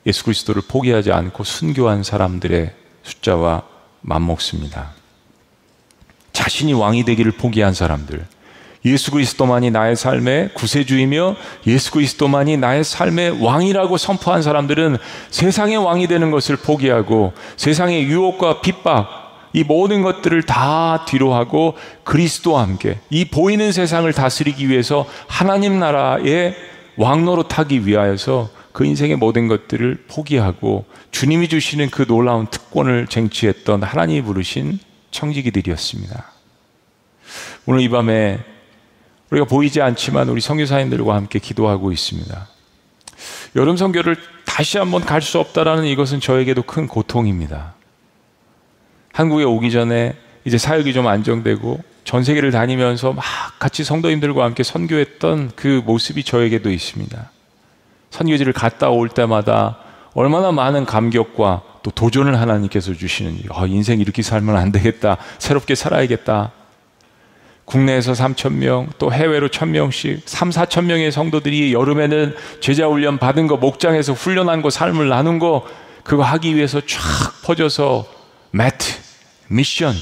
예수 0.06 0.24
그리스도를 0.26 0.62
포기하지 0.68 1.12
않고 1.12 1.44
순교한 1.44 2.04
사람들의 2.04 2.74
숫자와 3.04 3.64
맞먹습니다. 4.02 4.92
자신이 6.34 6.74
왕이 6.74 7.06
되기를 7.06 7.32
포기한 7.34 7.74
사람들. 7.74 8.26
예수 8.86 9.12
그리스도만이 9.12 9.72
나의 9.72 9.96
삶의 9.96 10.50
구세주이며 10.54 11.36
예수 11.68 11.92
그리스도만이 11.92 12.58
나의 12.58 12.84
삶의 12.84 13.44
왕이라고 13.44 13.98
선포한 13.98 14.44
사람들은 14.44 14.98
세상의 15.32 15.78
왕이 15.78 16.08
되는 16.08 16.30
것을 16.30 16.56
포기하고 16.56 17.34
세상의 17.58 18.04
유혹과 18.04 18.62
핍박 18.62 19.26
이 19.54 19.64
모든 19.64 20.02
것들을 20.02 20.44
다 20.44 21.06
뒤로하고 21.06 21.76
그리스도와 22.04 22.62
함께 22.62 23.00
이 23.10 23.26
보이는 23.26 23.72
세상을 23.72 24.12
다스리기 24.12 24.70
위해서 24.70 25.08
하나님 25.28 25.80
나라의 25.80 26.56
왕노릇하기 26.98 27.88
위하여서 27.88 28.50
그 28.74 28.86
인생의 28.86 29.16
모든 29.16 29.48
것들을 29.48 30.04
포기하고 30.10 30.86
주님이 31.12 31.48
주시는 31.48 31.90
그 31.90 32.06
놀라운 32.06 32.48
특권을 32.48 33.08
쟁취했던 33.08 33.82
하나님이 33.84 34.22
부르신 34.22 34.80
청지기들이었습니다. 35.12 36.32
오늘 37.66 37.80
이 37.80 37.90
밤에 37.90 38.40
우리가 39.36 39.46
보이지 39.46 39.82
않지만 39.82 40.30
우리 40.30 40.40
성교사님들과 40.40 41.14
함께 41.14 41.40
기도하고 41.40 41.92
있습니다. 41.92 42.48
여름 43.56 43.76
성교를 43.78 44.16
다시 44.46 44.78
한번 44.78 45.02
갈 45.02 45.22
수 45.22 45.40
없다라는 45.40 45.86
이것은 45.86 46.20
저에게도 46.22 46.64
큰 46.64 46.88
고통입니다. 46.88 47.74
한국에 49.14 49.44
오기 49.44 49.72
전에 49.72 50.16
이제 50.46 50.58
사역이 50.58 50.94
좀 50.94 51.08
안정되고 51.08 51.84
전 52.04 52.24
세계를 52.24 52.52
다니면서 52.52 53.14
막 53.14 53.24
같이 53.60 53.84
성도님들과 53.84 54.44
함께 54.44 54.64
선교했던 54.64 55.52
그 55.56 55.82
모습이 55.86 56.24
저에게도 56.24 56.72
있습니다. 56.72 57.32
선교지를 58.12 58.54
갔다 58.54 58.90
올 58.90 59.10
때마다 59.10 59.78
얼마나 60.14 60.52
많은 60.52 60.86
감격과 60.86 61.62
또 61.84 61.92
도전을 61.92 62.40
하나님께서 62.40 62.94
주시는지, 62.94 63.48
아, 63.52 63.66
인생 63.66 64.00
이렇게 64.00 64.22
살면 64.22 64.56
안 64.56 64.72
되겠다. 64.72 65.18
새롭게 65.40 65.76
살아야겠다. 65.76 66.52
국내에서 67.66 68.14
3천 68.14 68.54
명, 68.54 68.88
또 69.00 69.12
해외로 69.12 69.50
1천 69.50 69.70
명씩 69.70 70.22
3, 70.26 70.52
4천 70.52 70.86
명의 70.86 71.12
성도들이 71.12 71.74
여름에는 71.74 72.36
제자 72.62 72.88
훈련 72.88 73.18
받은 73.18 73.48
거 73.48 73.58
목장에서 73.58 74.14
훈련한 74.14 74.62
거 74.62 74.70
삶을 74.70 75.10
나눈 75.10 75.40
거 75.40 75.66
그거 76.04 76.24
하기 76.24 76.56
위해서 76.56 76.80
쫙 76.82 77.00
퍼져서 77.44 78.06
매트, 78.52 78.86
mission, 79.48 79.94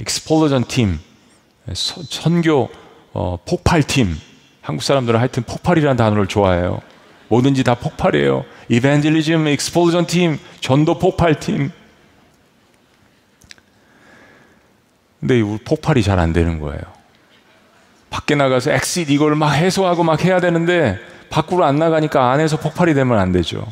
explosion 0.00 0.64
팀, 0.68 0.98
선교 1.72 2.68
어, 3.12 3.38
폭발팀 3.46 4.14
한국 4.60 4.82
사람들은 4.82 5.18
하여튼 5.18 5.42
폭발이라는 5.44 5.96
단어를 5.96 6.26
좋아해요. 6.26 6.80
뭐든지 7.28 7.64
다 7.64 7.74
폭발이에요. 7.74 8.44
evangelism 8.68 9.48
explosion 9.48 10.06
팀, 10.06 10.38
전도 10.60 10.98
폭발팀 10.98 11.70
근데 15.26 15.42
폭발이 15.64 16.04
잘 16.04 16.20
안 16.20 16.32
되는 16.32 16.60
거예요. 16.60 16.80
밖에 18.10 18.36
나가서 18.36 18.70
exit 18.70 19.10
이걸 19.10 19.34
막 19.34 19.50
해소하고 19.50 20.04
막 20.04 20.24
해야 20.24 20.40
되는데 20.40 20.98
밖으로 21.30 21.64
안 21.64 21.76
나가니까 21.76 22.30
안에서 22.30 22.56
폭발이 22.58 22.94
되면 22.94 23.18
안 23.18 23.32
되죠. 23.32 23.66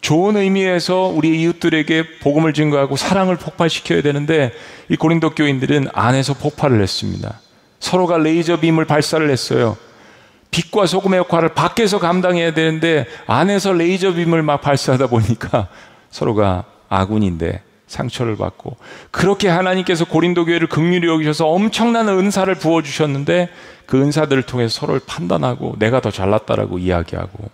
좋은 0.00 0.36
의미에서 0.36 1.12
우리 1.14 1.40
이웃들에게 1.40 2.18
복음을 2.18 2.52
증거하고 2.52 2.96
사랑을 2.96 3.36
폭발시켜야 3.36 4.02
되는데 4.02 4.52
이 4.88 4.96
고린도 4.96 5.30
교인들은 5.36 5.88
안에서 5.92 6.34
폭발을 6.34 6.82
했습니다. 6.82 7.40
서로가 7.78 8.18
레이저 8.18 8.58
빔을 8.58 8.84
발사를 8.84 9.30
했어요. 9.30 9.76
빛과 10.50 10.86
소금의 10.86 11.20
역할을 11.20 11.50
밖에서 11.50 12.00
감당해야 12.00 12.52
되는데 12.52 13.06
안에서 13.26 13.72
레이저 13.72 14.12
빔을 14.12 14.42
막 14.42 14.60
발사하다 14.60 15.06
보니까 15.06 15.68
서로가 16.10 16.64
아군인데 16.88 17.62
상처를 17.94 18.36
받고 18.36 18.76
그렇게 19.10 19.48
하나님께서 19.48 20.04
고린도 20.04 20.44
교회를 20.44 20.68
극률히 20.68 21.08
여기셔서 21.08 21.46
엄청난 21.46 22.08
은사를 22.08 22.52
부어 22.56 22.82
주셨는데 22.82 23.48
그 23.86 24.00
은사들을 24.00 24.42
통해서 24.42 24.80
서로를 24.80 25.00
판단하고 25.06 25.76
내가 25.78 26.00
더 26.00 26.10
잘났다라고 26.10 26.78
이야기하고 26.78 27.50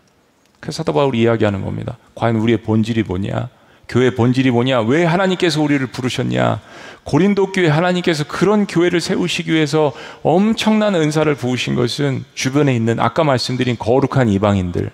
그래서 0.60 0.78
사도 0.78 0.92
바울이 0.92 1.20
이야기하는 1.20 1.64
겁니다. 1.64 1.96
과연 2.14 2.36
우리의 2.36 2.58
본질이 2.58 3.04
뭐냐? 3.04 3.48
교회 3.88 4.14
본질이 4.14 4.50
뭐냐? 4.50 4.82
왜 4.82 5.04
하나님께서 5.04 5.60
우리를 5.60 5.84
부르셨냐? 5.88 6.60
고린도 7.04 7.52
교회 7.52 7.68
하나님께서 7.68 8.24
그런 8.24 8.66
교회를 8.66 9.00
세우시기 9.00 9.52
위해서 9.52 9.92
엄청난 10.22 10.94
은사를 10.94 11.34
부으신 11.34 11.74
것은 11.74 12.24
주변에 12.34 12.74
있는 12.74 13.00
아까 13.00 13.24
말씀드린 13.24 13.76
거룩한 13.78 14.28
이방인들 14.28 14.90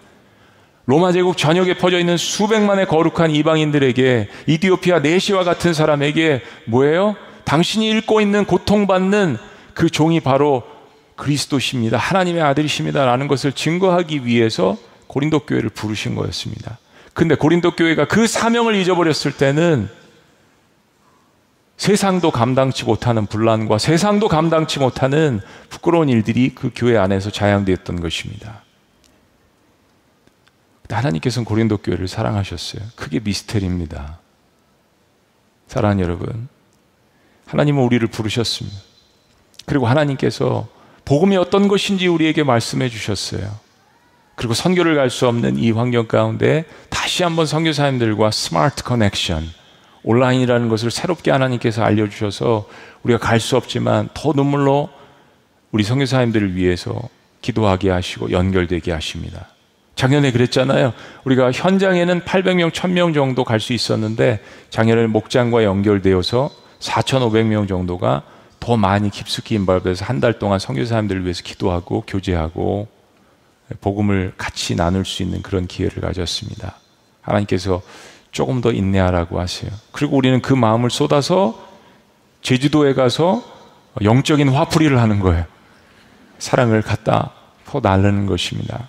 로마 0.87 1.11
제국 1.11 1.37
전역에 1.37 1.79
퍼져 1.79 1.99
있는 1.99 2.17
수백만의 2.17 2.87
거룩한 2.87 3.33
이방인들에게 3.33 4.29
이디오피아 4.47 5.01
네시와 5.01 5.43
같은 5.43 5.75
사람에게 5.75 6.43
뭐예요? 6.67 7.17
당신이 7.45 7.91
읽고 7.91 8.21
있는 8.21 8.45
고통받는 8.45 9.37
그 9.75 9.91
종이 9.91 10.21
바로 10.21 10.63
그리스도십니다. 11.17 11.99
하나님의 11.99 12.43
아들이십니다라는 12.43 13.27
것을 13.27 13.53
증거하기 13.53 14.27
위해서 14.27 14.77
고린도 15.09 15.41
교회를 15.41 15.71
부르신 15.71 16.15
거였습니다. 16.15 16.79
근데 17.15 17.35
고린도 17.35 17.75
교회가 17.75 18.07
그 18.07 18.27
사명을 18.27 18.77
잊어버렸을 18.77 19.33
때는 19.33 19.89
세상도 21.77 22.31
감당치 22.31 22.85
못하는 22.85 23.27
분란과 23.27 23.79
세상도 23.79 24.29
감당치 24.29 24.79
못하는 24.79 25.41
부끄러운 25.69 26.09
일들이 26.09 26.55
그 26.55 26.71
교회 26.75 26.97
안에서 26.97 27.31
자양되었던 27.31 28.01
것입니다. 28.01 28.66
하나님께서는 30.95 31.45
고린도 31.45 31.79
교회를 31.79 32.09
사랑하셨어요. 32.09 32.83
그게 32.95 33.21
미스테리입니다. 33.21 34.19
사랑하는 35.67 36.03
여러분, 36.05 36.49
하나님은 37.47 37.83
우리를 37.83 38.07
부르셨습니다. 38.09 38.77
그리고 39.67 39.87
하나님께서 39.87 40.69
복음이 41.05 41.37
어떤 41.37 41.69
것인지 41.69 42.07
우리에게 42.07 42.43
말씀해 42.43 42.89
주셨어요. 42.89 43.59
그리고 44.37 44.55
선교를 44.55 44.97
갈 44.97 45.09
수 45.11 45.27
없는 45.29 45.57
이 45.59 45.71
환경 45.71 46.07
가운데 46.07 46.65
다시 46.91 47.23
한번 47.23 47.47
선교사님들과 47.47 48.31
스마트 48.31 48.85
커넥션, 48.85 49.49
온라인이라는 50.03 50.69
것을 50.69 50.91
새롭게 50.91 51.31
하나님께서 51.31 51.83
알려주셔서 51.83 52.69
우리가 53.03 53.19
갈 53.19 53.41
수 53.41 53.57
없지만 53.57 54.09
더 54.15 54.33
눈물로 54.33 54.91
우리 55.73 55.83
선교사님들을 55.85 56.55
위해서 56.55 57.01
기도하게 57.43 57.91
하시고 57.91 58.31
연결되게 58.31 58.93
하십니다. 58.93 59.49
작년에 59.97 60.31
그랬잖아요. 60.31 60.93
우리가 61.25 61.51
현장에는 61.53 62.21
800명, 62.21 62.71
1000명 62.71 63.15
정도 63.15 63.45
갈 63.45 63.59
수 63.61 63.73
있었는데 63.73 64.41
작년에 64.71 65.07
목장과 65.07 65.65
연결되어서 65.65 66.51
4,500명 66.81 67.67
정도가 67.67 68.23
더 68.61 68.77
많이 68.77 69.11
깊숙이 69.11 69.55
인발돼서 69.55 70.05
한 70.05 70.21
달 70.21 70.39
동안 70.39 70.59
선교사님들을 70.59 71.23
위해서 71.25 71.43
기도하고 71.43 72.05
교제하고 72.07 72.89
복음을 73.81 74.33
같이 74.37 74.77
나눌 74.77 75.05
수 75.05 75.23
있는 75.23 75.43
그런 75.43 75.67
기회를 75.67 76.01
가졌습니다. 76.03 76.77
하나님께서 77.23 77.81
조금 78.31 78.61
더 78.61 78.71
인내하라고 78.73 79.41
하세요. 79.41 79.71
그리고 79.93 80.17
우리는 80.17 80.41
그 80.43 80.53
마음을 80.53 80.91
쏟아서 80.91 81.67
제주도에 82.43 82.93
가서 82.93 83.43
영적인 84.03 84.49
화풀이를 84.51 85.01
하는 85.01 85.21
거예요. 85.21 85.47
사랑을 86.39 86.83
갖다 86.83 87.33
퍼 87.65 87.81
날르는 87.83 88.27
것입니다. 88.27 88.89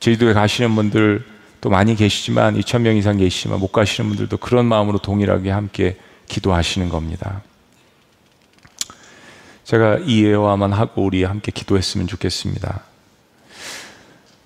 제주도에 0.00 0.32
가시는 0.32 0.74
분들 0.74 1.24
또 1.60 1.68
많이 1.68 1.94
계시지만 1.94 2.58
2천 2.58 2.80
명 2.80 2.96
이상 2.96 3.18
계시지만 3.18 3.60
못 3.60 3.68
가시는 3.68 4.08
분들도 4.08 4.38
그런 4.38 4.64
마음으로 4.66 4.98
동일하게 4.98 5.50
함께 5.50 5.98
기도하시는 6.26 6.88
겁니다. 6.88 7.42
제가 9.64 9.98
이 10.04 10.24
예화만 10.24 10.72
하고 10.72 11.04
우리 11.04 11.22
함께 11.22 11.52
기도했으면 11.52 12.06
좋겠습니다. 12.06 12.82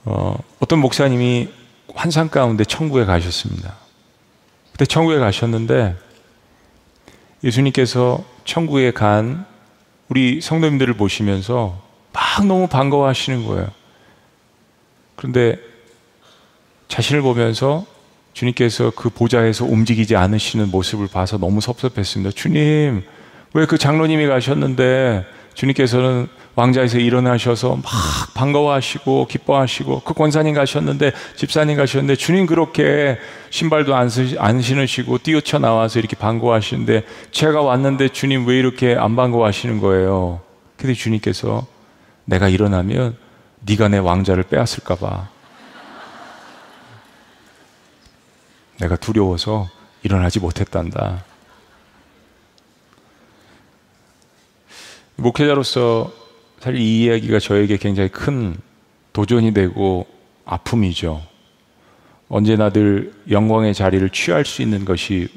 어, 0.04 0.36
어떤 0.58 0.80
목사님이 0.80 1.48
환상 1.94 2.28
가운데 2.28 2.64
천국에 2.64 3.04
가셨습니다. 3.04 3.76
그때 4.72 4.84
천국에 4.84 5.18
가셨는데 5.18 5.96
예수님께서 7.44 8.24
천국에 8.44 8.92
간 8.92 9.46
우리 10.08 10.40
성도님들을 10.40 10.94
보시면서 10.94 11.80
막 12.12 12.46
너무 12.46 12.66
반가워하시는 12.66 13.46
거예요. 13.46 13.68
그런데 15.24 15.58
자신을 16.88 17.22
보면서 17.22 17.86
주님께서 18.34 18.92
그 18.94 19.08
보좌에서 19.08 19.64
움직이지 19.64 20.16
않으시는 20.16 20.70
모습을 20.70 21.08
봐서 21.08 21.38
너무 21.38 21.62
섭섭했습니다. 21.62 22.32
주님, 22.32 23.02
왜 23.54 23.64
그 23.64 23.78
장로님이 23.78 24.26
가셨는데 24.26 25.24
주님께서는 25.54 26.28
왕자에서 26.56 26.98
일어나셔서 26.98 27.76
막 27.76 27.84
반가워하시고 28.34 29.28
기뻐하시고 29.28 30.00
그 30.00 30.12
권사님 30.12 30.52
가셨는데 30.52 31.12
집사님 31.36 31.78
가셨는데 31.78 32.16
주님 32.16 32.44
그렇게 32.44 33.16
신발도 33.48 33.94
안, 33.94 34.10
쓰, 34.10 34.36
안 34.38 34.60
신으시고 34.60 35.18
뛰어쳐 35.18 35.58
나와서 35.58 36.00
이렇게 36.00 36.16
반가워하시는데 36.16 37.04
제가 37.30 37.62
왔는데 37.62 38.08
주님 38.08 38.46
왜 38.46 38.58
이렇게 38.58 38.94
안 38.94 39.16
반가워하시는 39.16 39.80
거예요? 39.80 40.40
근데 40.76 40.92
주님께서 40.92 41.66
내가 42.26 42.48
일어나면 42.48 43.23
네가 43.66 43.88
내 43.88 43.98
왕자를 43.98 44.44
빼앗을까 44.44 44.96
봐 44.96 45.28
내가 48.78 48.96
두려워서 48.96 49.68
일어나지 50.02 50.40
못했단다. 50.40 51.24
목회자로서 55.16 56.12
사실 56.60 56.80
이 56.80 57.04
이야기가 57.04 57.38
저에게 57.38 57.76
굉장히 57.76 58.08
큰 58.08 58.56
도전이 59.12 59.54
되고 59.54 60.06
아픔이죠. 60.44 61.22
언제나 62.28 62.70
늘 62.70 63.14
영광의 63.30 63.74
자리를 63.74 64.10
취할 64.10 64.44
수 64.44 64.60
있는 64.60 64.84
것이 64.84 65.28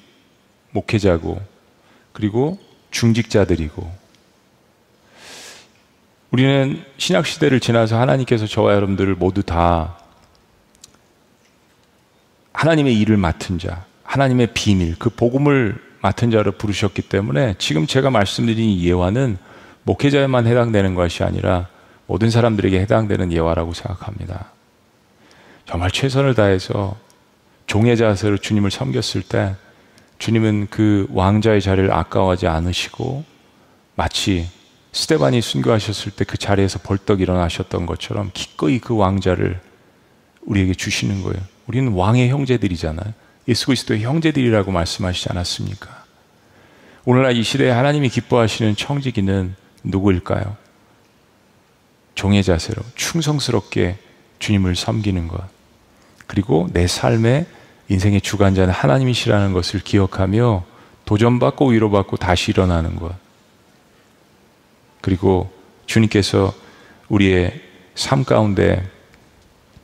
목회자고 0.71 1.39
그리고 2.11 2.57
중직자들이고 2.91 4.06
우리는 6.31 6.83
신약 6.97 7.25
시대를 7.25 7.59
지나서 7.59 7.99
하나님께서 7.99 8.47
저와 8.47 8.73
여러분들을 8.73 9.15
모두 9.15 9.43
다 9.43 9.97
하나님의 12.53 12.99
일을 12.99 13.17
맡은 13.17 13.59
자, 13.59 13.85
하나님의 14.03 14.53
비밀, 14.53 14.95
그 14.97 15.09
복음을 15.09 15.79
맡은 16.01 16.31
자로 16.31 16.51
부르셨기 16.53 17.03
때문에 17.03 17.55
지금 17.57 17.87
제가 17.87 18.09
말씀드린 18.09 18.69
이 18.69 18.87
예화는 18.87 19.37
목회자에만 19.83 20.47
해당되는 20.47 20.95
것이 20.95 21.23
아니라 21.23 21.67
모든 22.07 22.29
사람들에게 22.29 22.79
해당되는 22.79 23.31
예화라고 23.31 23.73
생각합니다. 23.73 24.51
정말 25.65 25.91
최선을 25.91 26.35
다해서 26.35 26.97
종의 27.67 27.97
자세로 27.97 28.37
주님을 28.37 28.71
섬겼을 28.71 29.23
때 29.23 29.55
주님은 30.17 30.67
그 30.69 31.07
왕자의 31.11 31.61
자리를 31.61 31.91
아까워하지 31.93 32.47
않으시고 32.47 33.23
마치 33.95 34.49
스테반이 34.91 35.41
순교하셨을 35.41 36.11
때 36.13 36.25
그 36.25 36.37
자리에서 36.37 36.79
벌떡 36.79 37.21
일어나셨던 37.21 37.85
것처럼 37.85 38.31
기꺼이 38.33 38.79
그 38.79 38.95
왕자를 38.95 39.59
우리에게 40.41 40.73
주시는 40.73 41.23
거예요. 41.23 41.39
우리는 41.67 41.91
왕의 41.91 42.29
형제들이잖아요. 42.29 43.13
예수 43.47 43.65
그리스도의 43.67 44.01
형제들이라고 44.03 44.71
말씀하시지 44.71 45.29
않았습니까? 45.29 46.05
오늘날 47.05 47.37
이 47.37 47.43
시대에 47.43 47.69
하나님이 47.69 48.09
기뻐하시는 48.09 48.75
청지기는 48.75 49.55
누구일까요? 49.83 50.57
종의 52.15 52.43
자세로 52.43 52.81
충성스럽게 52.95 53.97
주님을 54.39 54.75
섬기는 54.75 55.27
것. 55.27 55.41
그리고 56.25 56.67
내 56.73 56.87
삶의 56.87 57.45
인생의 57.89 58.21
주관자는 58.21 58.73
하나님이시라는 58.73 59.53
것을 59.53 59.79
기억하며 59.79 60.65
도전받고 61.05 61.67
위로받고 61.67 62.17
다시 62.17 62.51
일어나는 62.51 62.97
것. 62.97 63.13
그리고 65.07 65.49
주님께서 65.85 66.53
우리의 67.07 67.61
삶 67.95 68.25
가운데 68.25 68.85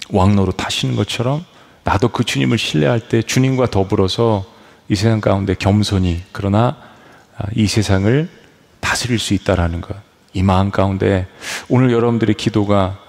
왕노로 0.10 0.52
타시는 0.52 0.98
것처럼 0.98 1.46
나도 1.86 2.10
그 2.10 2.26
주님을 2.26 2.58
신뢰할 2.58 3.08
때 3.08 3.22
주님과 3.22 3.68
더불어서 3.68 4.46
이 4.90 4.96
세상 4.96 5.22
가운데 5.22 5.56
겸손히 5.58 6.22
그러나 6.34 6.76
이 7.56 7.68
세상을 7.68 8.30
다스릴 8.82 9.18
수 9.18 9.34
있다라는 9.34 9.80
것. 9.80 9.96
이 10.34 10.44
마음 10.44 10.72
가운데 10.72 11.26
오늘 11.70 11.94
여러분들의 11.94 12.36
기도가 12.36 13.00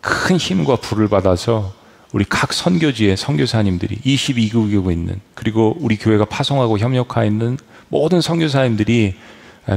큰 0.00 0.36
힘과 0.36 0.74
불을 0.74 1.06
받아서 1.06 1.72
우리 2.12 2.24
각 2.28 2.52
선교지의 2.52 3.16
선교사님들이 3.16 3.98
22개국에 3.98 4.90
있는 4.90 5.20
그리고 5.34 5.76
우리 5.78 5.98
교회가 5.98 6.24
파송하고 6.24 6.80
협력하고 6.80 7.24
있는 7.24 7.58
모든 7.90 8.20
선교사님들이 8.20 9.14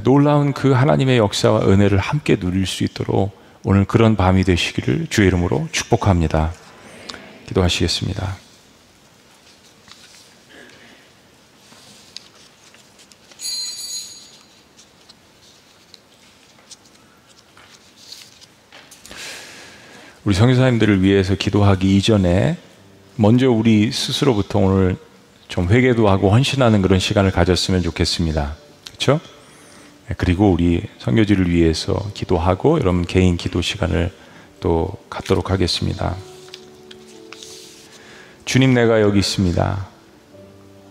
놀라운 0.03 0.53
그 0.53 0.71
하나님의 0.71 1.17
역사와 1.17 1.61
은혜를 1.67 1.97
함께 1.97 2.35
누릴 2.35 2.65
수 2.65 2.83
있도록 2.83 3.37
오늘 3.63 3.85
그런 3.85 4.15
밤이 4.15 4.43
되시기를 4.43 5.07
주의 5.09 5.27
이름으로 5.27 5.67
축복합니다. 5.71 6.51
기도하시겠습니다. 7.47 8.37
우리 20.25 20.35
성교사님들을 20.35 21.03
위해서 21.03 21.35
기도하기 21.35 21.95
이전에 21.95 22.57
먼저 23.15 23.49
우리 23.49 23.93
스스로부터 23.93 24.59
오늘 24.59 24.97
좀 25.47 25.69
회개도 25.69 26.09
하고 26.09 26.29
헌신하는 26.29 26.81
그런 26.81 26.99
시간을 26.99 27.31
가졌으면 27.31 27.81
좋겠습니다. 27.81 28.57
그렇죠? 28.87 29.21
그리고 30.15 30.51
우리 30.51 30.83
성교지를 30.99 31.49
위해서 31.49 31.93
기도하고 32.13 32.79
여러분 32.79 33.03
개인 33.03 33.35
기도 33.35 33.61
시간을 33.61 34.11
또 34.61 34.89
갖도록 35.09 35.51
하겠습니다. 35.51 36.15
주님 38.45 38.73
내가 38.73 39.01
여기 39.01 39.19
있습니다. 39.19 39.87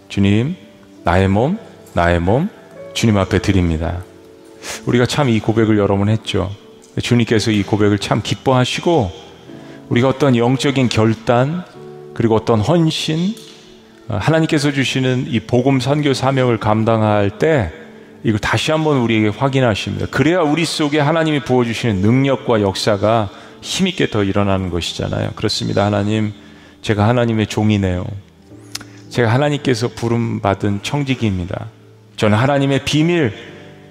주님 0.09 0.57
나의 1.05 1.29
몸 1.29 1.59
나의 1.95 2.21
몸 2.21 2.51
주님 2.93 3.17
앞에 3.17 3.39
드립니다. 3.41 4.03
우리가 4.87 5.07
참 5.07 5.29
이 5.31 5.41
고백을 5.41 5.79
여러 5.79 5.97
번 5.97 6.09
했죠. 6.09 6.51
주님께서 7.01 7.51
이 7.51 7.63
고백을 7.63 7.99
참 7.99 8.21
기뻐하시고 8.23 9.11
우리가 9.89 10.09
어떤 10.09 10.37
영적인 10.37 10.89
결단 10.89 11.65
그리고 12.15 12.35
어떤 12.35 12.61
헌신 12.61 13.35
어, 14.09 14.17
하나님께서 14.17 14.73
주시는 14.73 15.27
이 15.29 15.41
복음 15.41 15.81
선교 15.81 16.15
사명을 16.15 16.59
감당할 16.59 17.39
때 17.39 17.73
이걸 18.27 18.41
다시 18.41 18.73
한번 18.73 18.97
우리에게 18.97 19.29
확인하십니다. 19.29 20.07
그래야 20.11 20.41
우리 20.41 20.65
속에 20.65 20.99
하나님이 20.99 21.45
부어주시는 21.45 22.01
능력과 22.01 22.61
역사가 22.61 23.31
힘있게 23.63 24.11
더 24.11 24.25
일어나는 24.25 24.69
것이잖아요. 24.69 25.31
그렇습니다. 25.37 25.85
하나님, 25.85 26.33
제가 26.83 27.07
하나님의 27.07 27.47
종이네요. 27.47 28.05
제가 29.11 29.33
하나님께서 29.33 29.87
부름받은 29.95 30.81
청지기입니다. 30.83 31.67
저는 32.17 32.37
하나님의 32.37 32.85
비밀, 32.85 33.33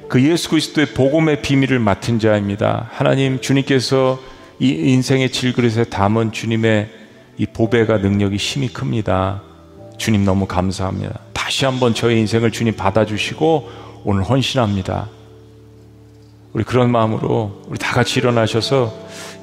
그 0.09 0.21
예수 0.21 0.49
그리스도의 0.49 0.87
복음의 0.87 1.41
비밀을 1.41 1.79
맡은 1.79 2.19
자입니다. 2.19 2.89
하나님, 2.91 3.39
주님께서 3.39 4.19
이 4.59 4.67
인생의 4.67 5.29
질그릇에 5.29 5.85
담은 5.85 6.33
주님의 6.33 6.89
이 7.37 7.45
보배가 7.45 7.99
능력이 7.99 8.35
힘이 8.35 8.67
큽니다. 8.67 9.43
주님 9.97 10.25
너무 10.25 10.45
감사합니다. 10.45 11.21
다시 11.31 11.63
한번 11.63 11.93
저의 11.93 12.19
인생을 12.19 12.51
주님 12.51 12.75
받아주시고 12.75 13.84
오늘 14.05 14.23
헌신합니다. 14.23 15.09
우리 16.53 16.63
그런 16.63 16.91
마음으로 16.91 17.63
우리 17.67 17.77
다 17.79 17.93
같이 17.93 18.19
일어나셔서 18.19 18.93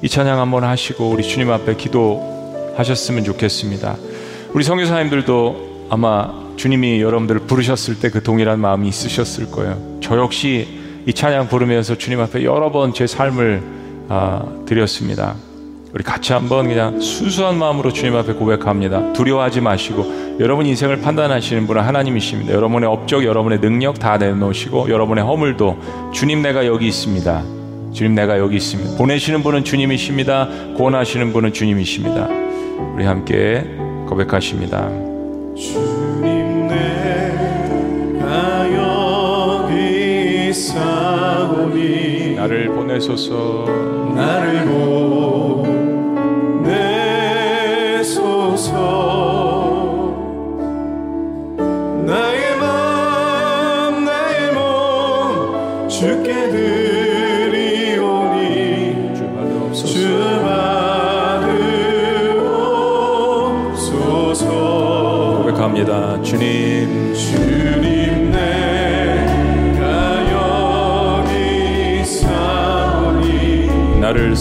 이 0.01 0.09
찬양 0.09 0.39
한번 0.39 0.63
하시고 0.63 1.09
우리 1.09 1.21
주님 1.21 1.51
앞에 1.51 1.75
기도하셨으면 1.75 3.23
좋겠습니다. 3.25 3.97
우리 4.53 4.63
성교사님들도 4.63 5.87
아마 5.89 6.41
주님이 6.55 7.01
여러분들을 7.01 7.41
부르셨을 7.41 7.99
때 7.99 8.09
그 8.09 8.23
동일한 8.23 8.59
마음이 8.59 8.87
있으셨을 8.87 9.51
거예요. 9.51 9.99
저 10.01 10.17
역시 10.17 10.79
이 11.05 11.13
찬양 11.13 11.49
부르면서 11.49 11.97
주님 11.97 12.19
앞에 12.21 12.43
여러 12.43 12.71
번 12.71 12.93
제 12.93 13.05
삶을 13.05 13.61
아, 14.09 14.43
드렸습니다. 14.65 15.35
우리 15.93 16.03
같이 16.03 16.33
한번 16.33 16.67
그냥 16.67 16.99
순수한 16.99 17.59
마음으로 17.59 17.93
주님 17.93 18.15
앞에 18.15 18.33
고백합니다. 18.33 19.13
두려워하지 19.13 19.61
마시고 19.61 20.39
여러분 20.39 20.65
인생을 20.65 21.01
판단하시는 21.01 21.67
분은 21.67 21.83
하나님이십니다. 21.83 22.51
여러분의 22.51 22.89
업적, 22.89 23.23
여러분의 23.23 23.61
능력 23.61 23.99
다 23.99 24.17
내놓으시고 24.17 24.89
여러분의 24.89 25.23
허물도 25.23 26.11
주님 26.11 26.41
내가 26.41 26.65
여기 26.65 26.87
있습니다. 26.87 27.43
주님 27.91 28.15
내가 28.15 28.39
여기 28.39 28.55
있습니다. 28.55 28.97
보내시는 28.97 29.43
분은 29.43 29.63
주님이십니다. 29.63 30.49
구원하시는 30.77 31.31
분은 31.31 31.53
주님이십니다. 31.53 32.27
우리 32.95 33.05
함께 33.05 33.63
고백하십니다. 34.09 34.89
주님 35.55 36.69
내가 36.69 38.23
여기 39.69 40.49
있사오니 40.49 42.33
나를 42.37 42.69
보내소서 42.69 43.65
나를 44.15 44.65
보내소서 44.65 45.62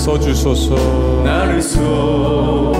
써주소서. 0.03 0.75
나를 1.23 1.63
써주소서. 1.63 2.73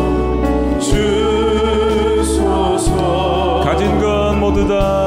가진 3.65 4.01
건 4.01 4.41
모두 4.41 4.67
다 4.67 5.02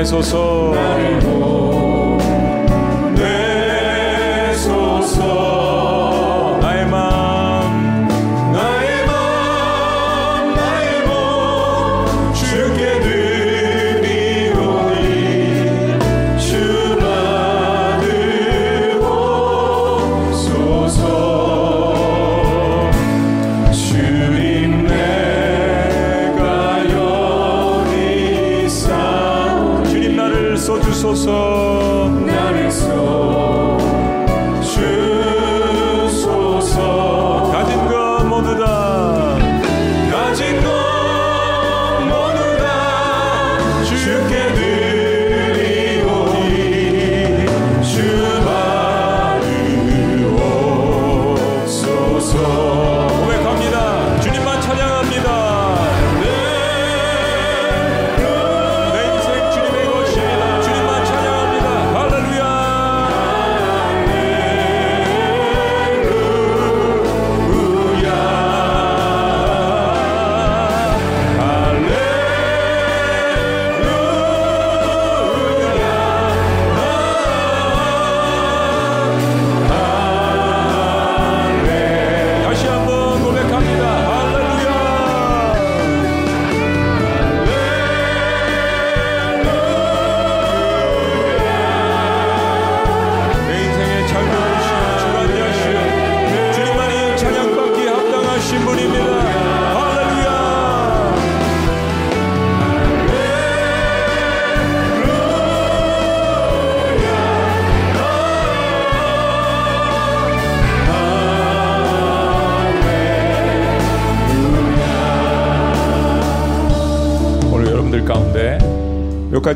보내소서 0.00 0.99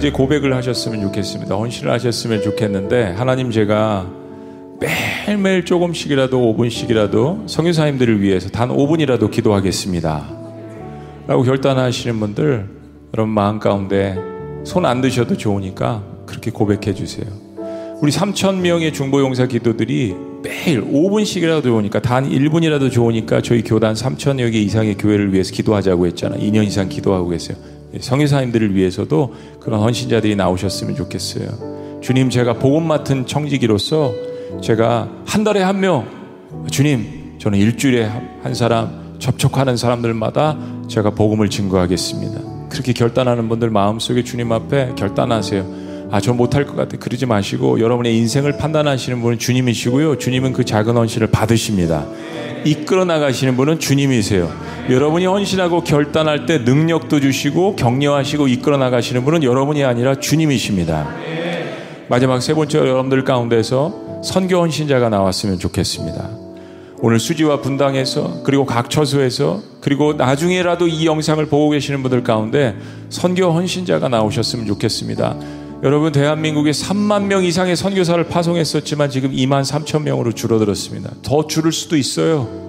가지 0.05 0.13
고백을 0.13 0.55
하셨으면 0.55 1.01
좋겠습니다. 1.01 1.55
헌신을 1.55 1.91
하셨으면 1.91 2.43
좋겠는데 2.43 3.15
하나님 3.17 3.51
제가 3.51 4.07
매일매일 4.79 5.65
조금씩이라도 5.65 6.39
5분씩이라도 6.39 7.49
성유사님들을 7.49 8.21
위해서 8.21 8.51
단 8.51 8.69
5분이라도 8.69 9.31
기도하겠습니다. 9.31 10.29
라고 11.27 11.43
결단하시는 11.43 12.21
분들 12.21 12.69
여러분 13.15 13.33
마음 13.33 13.59
가운데 13.59 14.19
손 14.65 14.85
안 14.85 15.01
드셔도 15.01 15.39
좋으니까 15.39 16.03
그렇게 16.27 16.51
고백해 16.51 16.93
주세요. 16.93 17.25
우리 18.03 18.13
3천 18.13 18.57
명의 18.57 18.93
중보용사 18.93 19.47
기도들이 19.47 20.15
매일 20.43 20.85
5분씩이라도 20.85 21.63
좋으니까 21.63 22.03
단 22.03 22.29
1분이라도 22.29 22.93
좋으니까 22.93 23.41
저희 23.41 23.63
교단 23.63 23.95
3천여 23.95 24.53
개 24.53 24.61
이상의 24.61 24.99
교회를 24.99 25.33
위해서 25.33 25.51
기도하자고 25.55 26.07
했잖아. 26.09 26.37
2년 26.37 26.67
이상 26.67 26.91
기도하고 26.91 27.31
계세요. 27.31 27.57
성유사님들을 28.01 28.75
위해서도 28.75 29.35
그런 29.61 29.81
헌신자들이 29.81 30.37
나오셨으면 30.37 30.95
좋겠어요. 30.97 32.01
주님, 32.03 32.31
제가 32.31 32.55
복음 32.55 32.87
맡은 32.87 33.27
청지기로서 33.27 34.13
제가 34.63 35.09
한 35.27 35.45
달에 35.45 35.63
한 35.63 35.81
명, 35.81 36.07
주님, 36.71 37.37
저는 37.39 37.59
일주일에 37.59 38.11
한 38.43 38.55
사람, 38.55 39.17
접촉하는 39.19 39.77
사람들마다 39.77 40.59
제가 40.89 41.11
복음을 41.11 41.49
증거하겠습니다. 41.49 42.69
그렇게 42.69 42.93
결단하는 42.93 43.49
분들 43.49 43.71
마음속에 43.71 44.23
주님 44.25 44.53
앞에 44.53 44.95
결단하세요. 44.97 45.85
아, 46.11 46.21
저 46.21 46.33
못할 46.33 46.67
것 46.67 46.77
같아. 46.77 46.97
그러지 46.97 47.27
마시고 47.27 47.81
여러분의 47.81 48.17
인생을 48.17 48.59
판단하시는 48.59 49.21
분은 49.21 49.39
주님이시고요. 49.39 50.19
주님은 50.19 50.53
그 50.53 50.65
작은 50.65 50.97
헌신을 50.97 51.29
받으십니다. 51.29 52.07
이끌어 52.65 53.05
나가시는 53.05 53.57
분은 53.57 53.79
주님이세요. 53.79 54.51
여러분이 54.91 55.25
헌신하고 55.25 55.83
결단할 55.83 56.45
때 56.45 56.59
능력도 56.59 57.21
주시고 57.21 57.77
격려하시고 57.77 58.49
이끌어 58.49 58.77
나가시는 58.77 59.25
분은 59.25 59.43
여러분이 59.43 59.83
아니라 59.83 60.15
주님이십니다. 60.17 61.09
마지막 62.09 62.43
세 62.43 62.53
번째 62.53 62.79
여러분들 62.79 63.25
가운데서 63.25 64.23
선교 64.23 64.59
헌신자가 64.59 65.09
나왔으면 65.09 65.59
좋겠습니다. 65.59 66.29
오늘 67.01 67.19
수지와 67.19 67.61
분당에서 67.63 68.43
그리고 68.45 68.67
각 68.67 68.91
처소에서 68.91 69.63
그리고 69.81 70.13
나중에라도 70.13 70.87
이 70.87 71.07
영상을 71.07 71.45
보고 71.47 71.71
계시는 71.71 72.03
분들 72.03 72.23
가운데 72.23 72.77
선교 73.09 73.51
헌신자가 73.53 74.09
나오셨으면 74.09 74.67
좋겠습니다. 74.67 75.37
여러분 75.83 76.13
대한민국에 76.13 76.71
3만 76.71 77.25
명 77.25 77.43
이상의 77.45 77.77
선교사를 77.77 78.23
파송했었지만 78.25 79.11
지금 79.11 79.33
2만 79.33 79.65
3천 79.65 80.03
명으로 80.03 80.33
줄어들었습니다. 80.33 81.11
더 81.23 81.47
줄을 81.47 81.73
수도 81.73 81.97
있어요. 81.97 82.64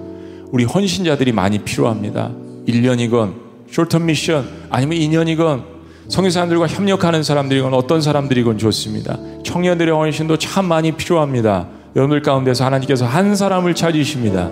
우리 0.52 0.64
헌신자들이 0.64 1.32
많이 1.32 1.58
필요합니다. 1.58 2.30
1년이건 2.68 3.34
쇼터 3.70 3.98
미션 3.98 4.46
아니면 4.70 4.98
2년이건 4.98 5.76
성교사님들과 6.08 6.68
협력하는 6.68 7.22
사람들이건 7.22 7.74
어떤 7.74 8.00
사람들이건 8.00 8.58
좋습니다. 8.58 9.18
청년들의 9.44 9.92
헌신도 9.92 10.38
참 10.38 10.66
많이 10.66 10.92
필요합니다. 10.92 11.68
여러분들 11.96 12.22
가운데서 12.22 12.64
하나님께서 12.64 13.06
한 13.06 13.34
사람을 13.34 13.74
찾으십니다. 13.74 14.50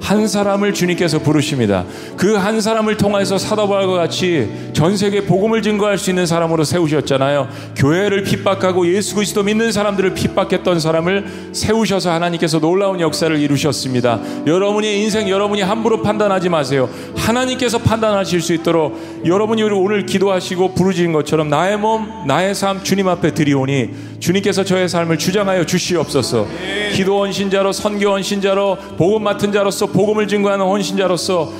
한 0.00 0.26
사람을 0.26 0.72
주님께서 0.74 1.18
부르십니다. 1.18 1.84
그 2.16 2.38
한 2.38 2.60
사람을 2.60 2.96
통해서 2.96 3.36
사도바울과 3.36 3.94
같이 3.94 4.48
전 4.72 4.96
세계 4.96 5.24
복음을 5.24 5.60
증거할 5.60 5.98
수 5.98 6.10
있는 6.10 6.24
사람으로 6.24 6.62
세우셨잖아요. 6.64 7.48
교회를 7.76 8.22
핍박하고 8.22 8.86
예수 8.94 9.16
그리스도 9.16 9.42
믿는 9.42 9.72
사람들을 9.72 10.14
핍박했던 10.14 10.78
사람을 10.78 11.26
세우셔서 11.52 12.12
하나님께서 12.12 12.60
놀라운 12.60 13.00
역사를 13.00 13.36
이루셨습니다. 13.36 14.20
여러분의 14.46 15.02
인생 15.02 15.28
여러분이 15.28 15.62
함부로 15.62 16.00
판단하지 16.02 16.48
마세요. 16.48 16.88
하나님께서 17.16 17.78
판단하실 17.78 18.40
수 18.40 18.54
있도록 18.54 18.98
여러분이 19.26 19.64
오늘 19.64 20.06
기도하시고 20.06 20.74
부르짖은 20.74 21.12
것처럼 21.12 21.48
나의 21.48 21.76
몸, 21.76 22.06
나의 22.26 22.54
삶 22.54 22.82
주님 22.84 23.08
앞에 23.08 23.34
드리오니 23.34 24.17
주님께서 24.20 24.64
저의 24.64 24.88
삶을 24.88 25.18
주장하여 25.18 25.64
주시옵소서. 25.64 26.46
기도 26.92 27.16
원신자로 27.16 27.72
선교 27.72 28.10
원신자로 28.10 28.78
복음 28.96 29.22
맡은 29.22 29.52
자로서 29.52 29.86
복음을 29.86 30.26
증거하는 30.26 30.64
헌신자로서 30.64 31.52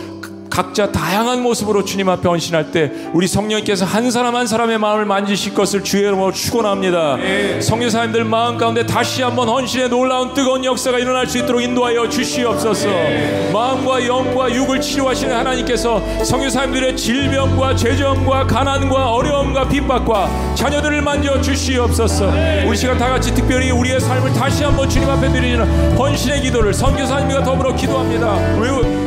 각자 0.58 0.90
다양한 0.90 1.40
모습으로 1.40 1.84
주님 1.84 2.08
앞에 2.08 2.28
헌신할 2.28 2.72
때 2.72 2.90
우리 3.12 3.28
성령께서 3.28 3.84
한 3.84 4.10
사람 4.10 4.34
한 4.34 4.48
사람의 4.48 4.78
마음을 4.78 5.04
만지실 5.04 5.54
것을 5.54 5.84
주의 5.84 6.02
이름으로 6.02 6.32
축원합니다. 6.32 7.14
네. 7.18 7.60
성교사님들 7.60 8.24
마음 8.24 8.58
가운데 8.58 8.84
다시 8.84 9.22
한번 9.22 9.48
헌신의 9.48 9.88
놀라운 9.88 10.34
뜨거운 10.34 10.64
역사가 10.64 10.98
일어날 10.98 11.28
수 11.28 11.38
있도록 11.38 11.62
인도하여 11.62 12.08
주시옵소서. 12.08 12.88
네. 12.88 13.50
마음과 13.52 14.04
영과 14.04 14.52
육을 14.52 14.80
치료하시는 14.80 15.32
하나님께서 15.32 16.02
성교사님들의 16.24 16.96
질병과 16.96 17.76
죄정과 17.76 18.48
가난과 18.48 19.12
어려움과 19.12 19.68
핍박과 19.68 20.56
자녀들을 20.56 21.02
만져 21.02 21.40
주시옵소서. 21.40 22.32
네. 22.32 22.64
우리 22.66 22.76
시간 22.76 22.98
다 22.98 23.08
같이 23.08 23.32
특별히 23.32 23.70
우리의 23.70 24.00
삶을 24.00 24.32
다시 24.32 24.64
한번 24.64 24.88
주님 24.88 25.08
앞에 25.08 25.30
드리는 25.30 25.96
헌신의 25.96 26.42
기도를 26.42 26.74
성교사님과 26.74 27.44
더불어 27.44 27.76
기도합니다. 27.76 28.36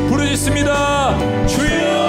부르짖습니다. 0.07 1.40
주 1.47 2.00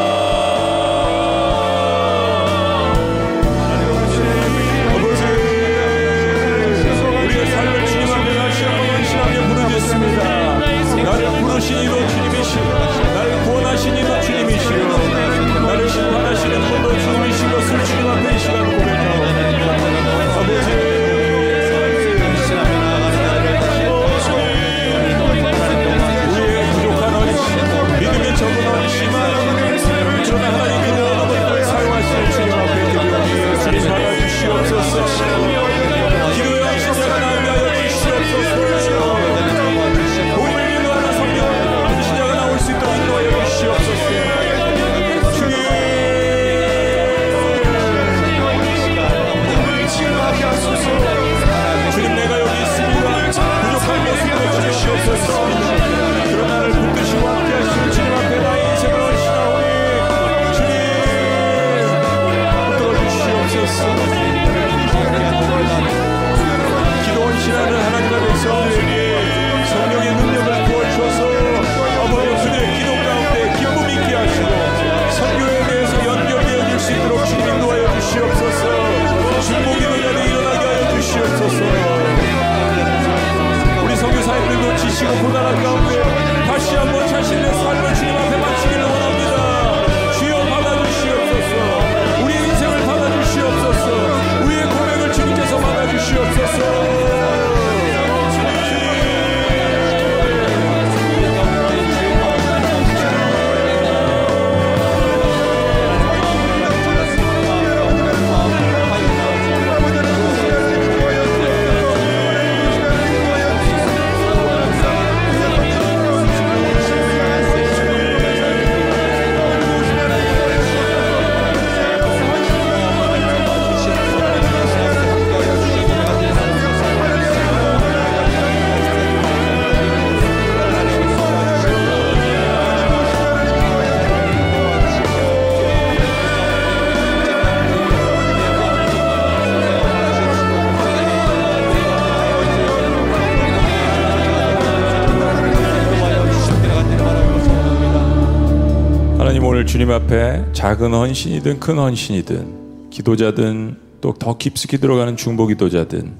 앞에 149.92 150.46
작은 150.52 150.92
헌신이든 150.92 151.60
큰 151.60 151.78
헌신이든 151.78 152.90
기도자든 152.90 153.76
또 154.00 154.12
더 154.18 154.36
깊숙이 154.36 154.78
들어가는 154.78 155.16
중보 155.16 155.46
기도자든 155.46 156.12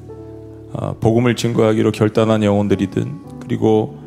어, 0.73 0.97
복음을 1.01 1.37
증거하기로 1.37 1.93
결단한 1.93 2.43
영혼들이든 2.43 3.41
그리고 3.41 3.99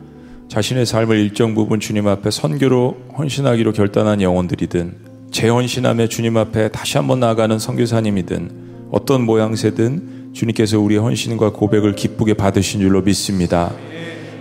자신의 0.47 0.85
삶을 0.85 1.17
일정 1.19 1.53
부분 1.53 1.79
주님 1.79 2.07
앞에 2.07 2.31
선교로 2.31 2.97
헌신하기로 3.17 3.73
결단한 3.73 4.21
영혼들이든 4.21 4.95
재헌신함에 5.31 6.07
주님 6.07 6.37
앞에 6.37 6.69
다시 6.69 6.97
한번 6.97 7.19
나아가는 7.19 7.59
선교사님이든 7.59 8.89
어떤 8.91 9.25
모양새든 9.25 10.31
주님께서 10.33 10.79
우리의 10.79 11.01
헌신과 11.01 11.51
고백을 11.51 11.95
기쁘게 11.95 12.35
받으신 12.35 12.79
줄로 12.79 13.01
믿습니다. 13.01 13.73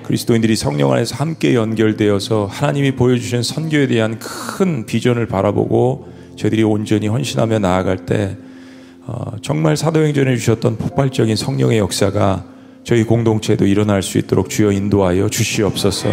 그리스도인들이 0.04 0.54
성령 0.54 0.92
안에서 0.92 1.16
함께 1.16 1.54
연결되어서 1.54 2.46
하나님이 2.46 2.92
보여주신 2.92 3.42
선교에 3.42 3.86
대한 3.86 4.18
큰 4.18 4.86
비전을 4.86 5.26
바라보고 5.26 6.08
저희들이 6.36 6.62
온전히 6.62 7.08
헌신하며 7.08 7.58
나아갈 7.58 8.04
때 8.04 8.36
어, 9.06 9.32
정말 9.42 9.76
사도행전에 9.76 10.36
주셨던 10.36 10.76
폭발적인 10.76 11.36
성령의 11.36 11.78
역사가 11.78 12.44
저희 12.84 13.04
공동체에도 13.04 13.66
일어날 13.66 14.02
수 14.02 14.18
있도록 14.18 14.50
주여 14.50 14.72
인도하여 14.72 15.28
주시옵소서. 15.28 16.08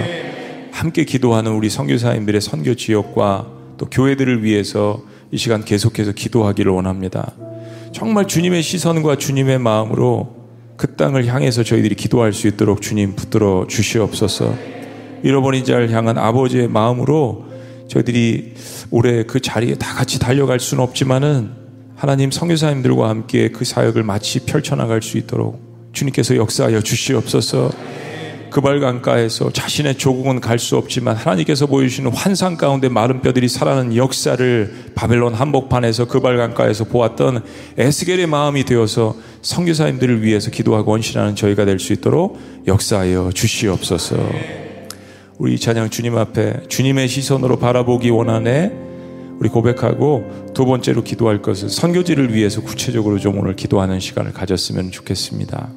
함께 0.71 1.03
기도하는 1.03 1.51
우리 1.51 1.69
선교사님들의 1.69 2.39
선교 2.39 2.75
지역과 2.75 3.47
또 3.77 3.85
교회들을 3.89 4.43
위해서 4.43 5.01
이 5.31 5.37
시간 5.37 5.63
계속해서 5.65 6.13
기도하기를 6.13 6.71
원합니다. 6.71 7.33
정말 7.91 8.27
주님의 8.27 8.61
시선과 8.63 9.17
주님의 9.17 9.59
마음으로 9.59 10.40
그 10.81 10.95
땅을 10.95 11.27
향해서 11.27 11.61
저희들이 11.63 11.93
기도할 11.93 12.33
수 12.33 12.47
있도록 12.47 12.81
주님 12.81 13.15
붙들어 13.15 13.67
주시옵소서. 13.69 14.55
잃어버린 15.21 15.63
자를 15.63 15.91
향한 15.91 16.17
아버지의 16.17 16.69
마음으로 16.69 17.45
저희들이 17.87 18.55
올해 18.89 19.21
그 19.21 19.39
자리에 19.39 19.75
다 19.75 19.93
같이 19.93 20.17
달려갈 20.17 20.59
수는 20.59 20.83
없지만은 20.83 21.51
하나님 21.95 22.31
성교사님들과 22.31 23.09
함께 23.09 23.49
그 23.49 23.63
사역을 23.63 24.01
마치 24.01 24.39
펼쳐나갈 24.39 25.03
수 25.03 25.19
있도록 25.19 25.61
주님께서 25.93 26.35
역사하여 26.35 26.81
주시옵소서. 26.81 27.69
그발 28.51 28.79
강가에서 28.79 29.51
자신의 29.51 29.95
조국은 29.95 30.39
갈 30.39 30.59
수 30.59 30.77
없지만 30.77 31.15
하나님께서 31.15 31.65
보여주시는 31.65 32.11
환상 32.13 32.55
가운데 32.55 32.87
마른 32.87 33.21
뼈들이 33.21 33.47
살아나는 33.47 33.95
역사를 33.95 34.71
바벨론 34.93 35.33
한복판에서 35.33 36.05
그발 36.05 36.37
강가에서 36.37 36.83
보았던 36.83 37.43
에스겔의 37.79 38.27
마음이 38.27 38.63
되어서 38.65 39.15
성교사님들을 39.41 40.21
위해서 40.21 40.51
기도하고 40.51 40.91
원신하는 40.91 41.35
저희가 41.35 41.65
될 41.65 41.79
수 41.79 41.93
있도록 41.93 42.37
역사하여 42.67 43.31
주시옵소서. 43.33 44.17
우리 45.39 45.57
찬양 45.57 45.89
주님 45.89 46.15
앞에 46.15 46.67
주님의 46.67 47.07
시선으로 47.07 47.57
바라보기 47.57 48.11
원하네 48.11 48.71
우리 49.39 49.49
고백하고 49.49 50.51
두 50.53 50.65
번째로 50.65 51.03
기도할 51.03 51.41
것은 51.41 51.69
선교지를 51.69 52.35
위해서 52.35 52.61
구체적으로 52.61 53.17
좀 53.17 53.39
오늘 53.39 53.55
기도하는 53.55 53.99
시간을 53.99 54.33
가졌으면 54.33 54.91
좋겠습니다. 54.91 55.69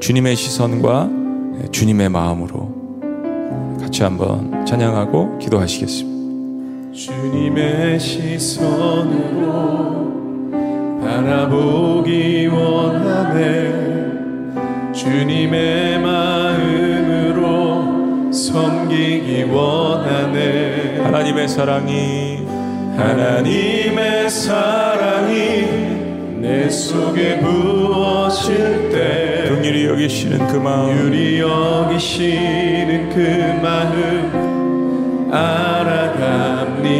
주님의 0.00 0.34
시선과 0.34 1.21
주님의 1.70 2.08
마음으로 2.08 2.82
같이 3.80 4.02
한번 4.02 4.64
찬양하고 4.64 5.38
기도하시겠습니다. 5.38 6.12
주님의 6.92 7.98
시선으로 7.98 9.52
바라보기 11.00 12.46
원하네 12.48 13.92
주님의 14.92 15.98
마음으로 16.00 17.42
섬기기 18.32 19.44
원하네 19.44 21.00
하나님의 21.00 21.48
사랑이 21.48 22.46
하나님의 22.96 24.28
사랑이 24.28 25.91
내 26.42 26.68
속에 26.68 27.38
부어질 27.38 28.90
때 28.90 29.44
긍휼히 29.48 29.86
여기시는 29.86 30.48
그 30.48 30.56
마음. 30.56 30.88
긍휼히 30.92 31.38
여기시는 31.38 33.10
그 33.10 33.60
마음 33.62 35.30
알아갑니다. 35.32 36.98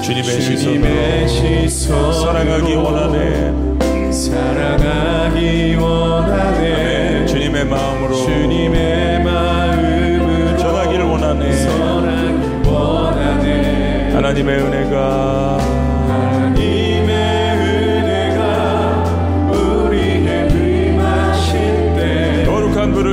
주님의, 0.00 0.24
주님의 0.24 1.28
시선 1.28 2.12
사랑하기 2.12 2.72
원하네. 2.76 4.12
사랑하기 4.12 5.74
원하네. 5.74 7.26
주님의 7.26 7.64
마음으로 7.64 8.14
주님의 8.14 9.24
마음으로 9.24 10.56
전하기를 10.56 11.04
원하네. 11.04 11.52
전하기 11.52 12.68
원하네. 12.68 14.12
하나님의 14.12 14.56
은혜가 14.60 15.77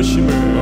부 0.05 0.54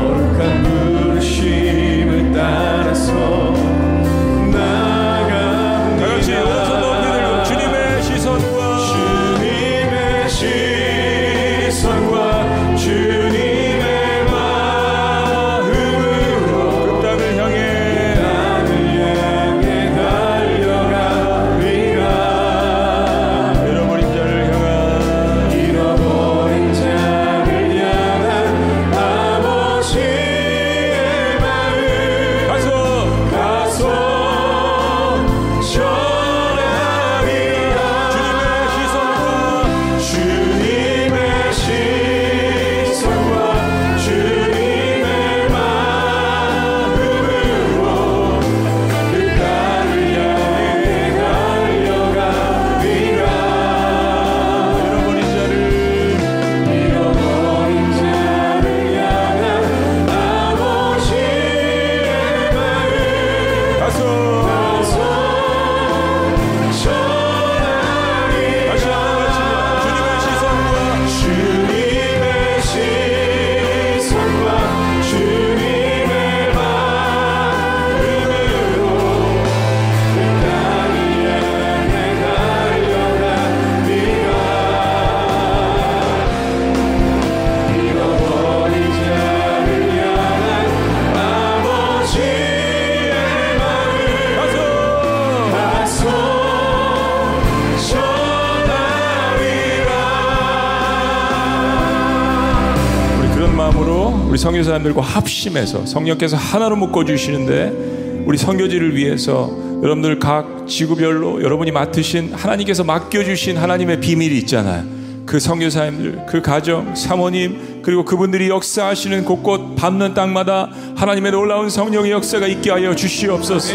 우리 104.63 104.65
선교사님들과 104.65 105.01
합심해서 105.01 105.85
성령께서 105.85 106.37
하나로 106.37 106.77
묶어 106.77 107.03
주시는데 107.03 108.23
우리 108.25 108.37
선교지를 108.37 108.95
위해서 108.95 109.51
여러분들 109.83 110.19
각 110.19 110.65
지구별로 110.65 111.43
여러분이 111.43 111.71
맡으신 111.71 112.33
하나님께서 112.33 112.85
맡겨 112.85 113.25
주신 113.25 113.57
하나님의 113.57 113.99
비밀이 113.99 114.37
있잖아요. 114.39 114.85
그 115.25 115.37
선교사님들, 115.37 116.25
그 116.27 116.41
가정, 116.41 116.95
사모님, 116.95 117.81
그리고 117.81 118.05
그분들이 118.05 118.47
역사하시는 118.47 119.25
곳곳 119.25 119.75
밟는 119.75 120.13
땅마다 120.13 120.69
하나님의 120.95 121.33
놀라운 121.33 121.69
성령의 121.69 122.11
역사가 122.11 122.47
있게 122.47 122.71
하여 122.71 122.95
주시옵소서. 122.95 123.73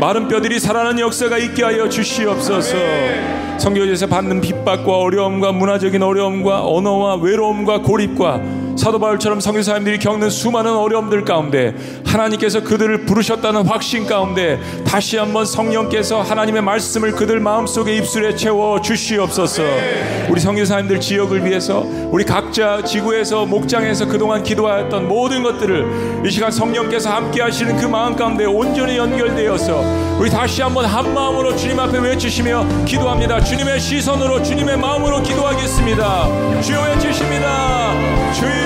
마른 0.00 0.28
뼈들이 0.28 0.58
살아나는 0.58 1.00
역사가 1.00 1.36
있게 1.36 1.62
하여 1.62 1.90
주시옵소서. 1.90 2.76
성교제에서 3.58 4.06
받는 4.06 4.40
핍박과 4.40 4.96
어려움과 4.96 5.52
문화적인 5.52 6.02
어려움과 6.02 6.66
언어와 6.66 7.16
외로움과 7.16 7.82
고립과 7.82 8.55
사도 8.86 9.00
바울처럼 9.00 9.40
성교사님들이 9.40 9.98
겪는 9.98 10.30
수많은 10.30 10.72
어려움들 10.72 11.24
가운데 11.24 11.74
하나님께서 12.06 12.62
그들을 12.62 13.04
부르셨다는 13.04 13.66
확신 13.66 14.06
가운데 14.06 14.60
다시 14.86 15.16
한번 15.16 15.44
성령께서 15.44 16.22
하나님의 16.22 16.62
말씀을 16.62 17.10
그들 17.10 17.40
마음속에 17.40 17.96
입술에 17.96 18.36
채워 18.36 18.80
주시옵소서. 18.80 19.64
우리 20.28 20.38
성교사님들 20.38 21.00
지역을 21.00 21.44
위해서 21.44 21.84
우리 22.12 22.24
각자 22.24 22.84
지구에서 22.84 23.44
목장에서 23.46 24.06
그동안 24.06 24.44
기도하였던 24.44 25.08
모든 25.08 25.42
것들을 25.42 26.22
이 26.24 26.30
시간 26.30 26.52
성령께서 26.52 27.10
함께 27.10 27.42
하시는 27.42 27.76
그 27.76 27.86
마음 27.86 28.14
가운데 28.14 28.44
온전히 28.44 28.98
연결되어서 28.98 29.82
우리 30.20 30.30
다시 30.30 30.62
한번 30.62 30.84
한 30.84 31.12
마음으로 31.12 31.56
주님 31.56 31.80
앞에 31.80 31.98
외치시며 31.98 32.84
기도합니다. 32.84 33.40
주님의 33.40 33.80
시선으로 33.80 34.44
주님의 34.44 34.78
마음으로 34.78 35.24
기도하겠습니다. 35.24 36.62
주여 36.62 36.82
외치십니다. 36.82 38.32
주여 38.32 38.65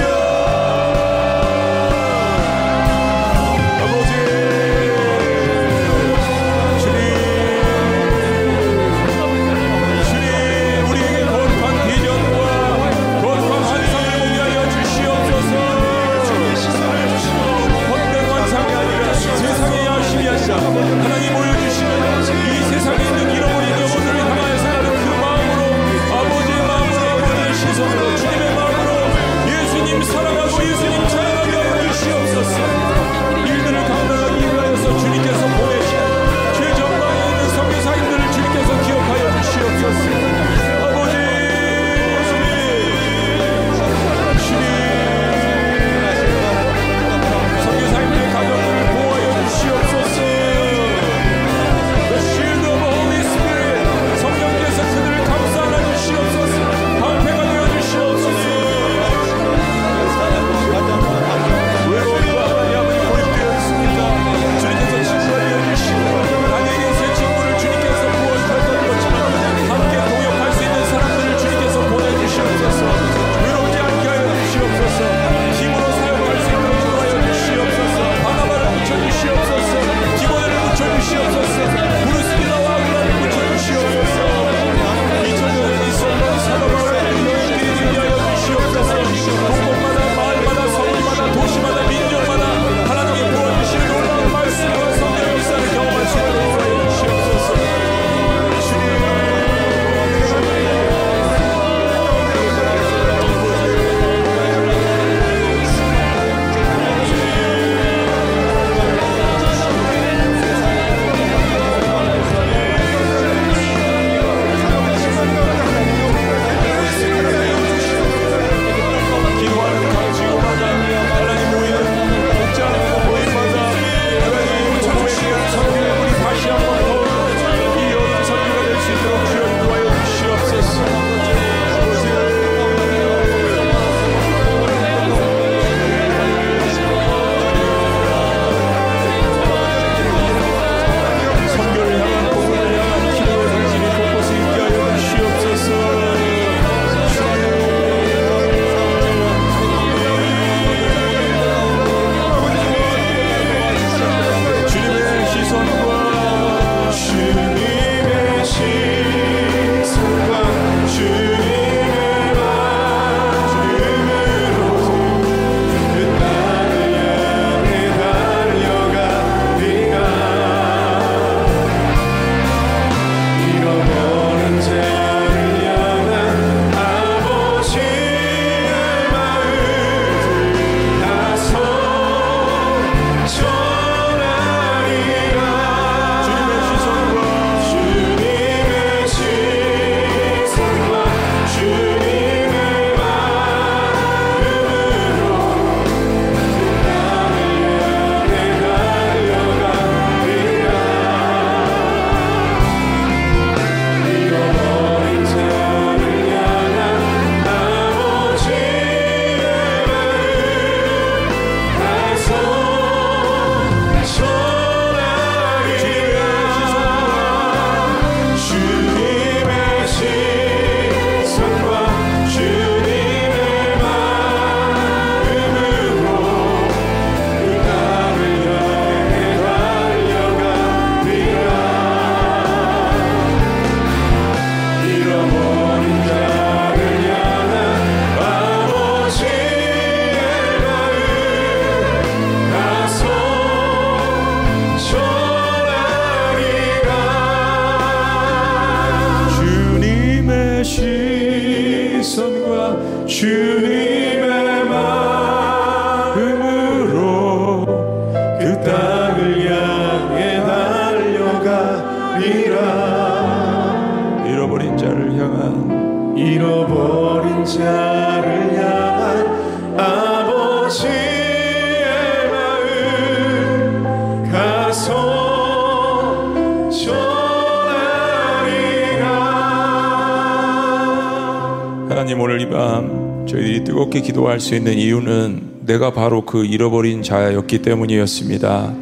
하나님 282.21 282.23
오늘 282.23 282.41
이 282.43 282.51
밤 282.51 283.27
저희들이 283.27 283.65
뜨겁게 283.65 284.01
기도할 284.03 284.41
수 284.41 284.55
있는 284.55 284.75
이유는 284.75 285.61
내가 285.65 285.93
바로 285.93 286.27
그 286.27 286.45
잃어버린 286.45 287.03
자였기 287.03 287.63
때문이었습니다. 287.63 288.75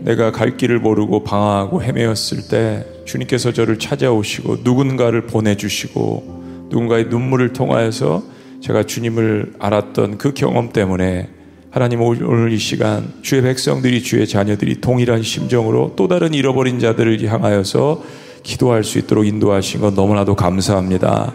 내가 0.00 0.32
갈 0.32 0.56
길을 0.58 0.78
모르고 0.78 1.24
방황하고 1.24 1.82
헤매었을 1.82 2.48
때 2.50 2.84
주님께서 3.06 3.52
저를 3.52 3.78
찾아오시고 3.78 4.58
누군가를 4.64 5.26
보내주시고 5.26 6.68
누군가의 6.70 7.06
눈물을 7.06 7.52
통하여서 7.54 8.22
제가 8.60 8.84
주님을 8.84 9.54
알았던 9.58 10.18
그 10.18 10.34
경험 10.34 10.72
때문에 10.72 11.28
하나님 11.70 12.02
오늘 12.02 12.52
이 12.52 12.58
시간 12.58 13.14
주의 13.22 13.40
백성들이 13.40 14.02
주의 14.02 14.26
자녀들이 14.26 14.80
동일한 14.80 15.22
심정으로 15.22 15.94
또 15.96 16.06
다른 16.06 16.34
잃어버린 16.34 16.78
자들을 16.80 17.24
향하여서 17.24 18.02
기도할 18.42 18.84
수 18.84 18.98
있도록 18.98 19.26
인도하신 19.26 19.80
것 19.80 19.94
너무나도 19.94 20.34
감사합니다. 20.34 21.32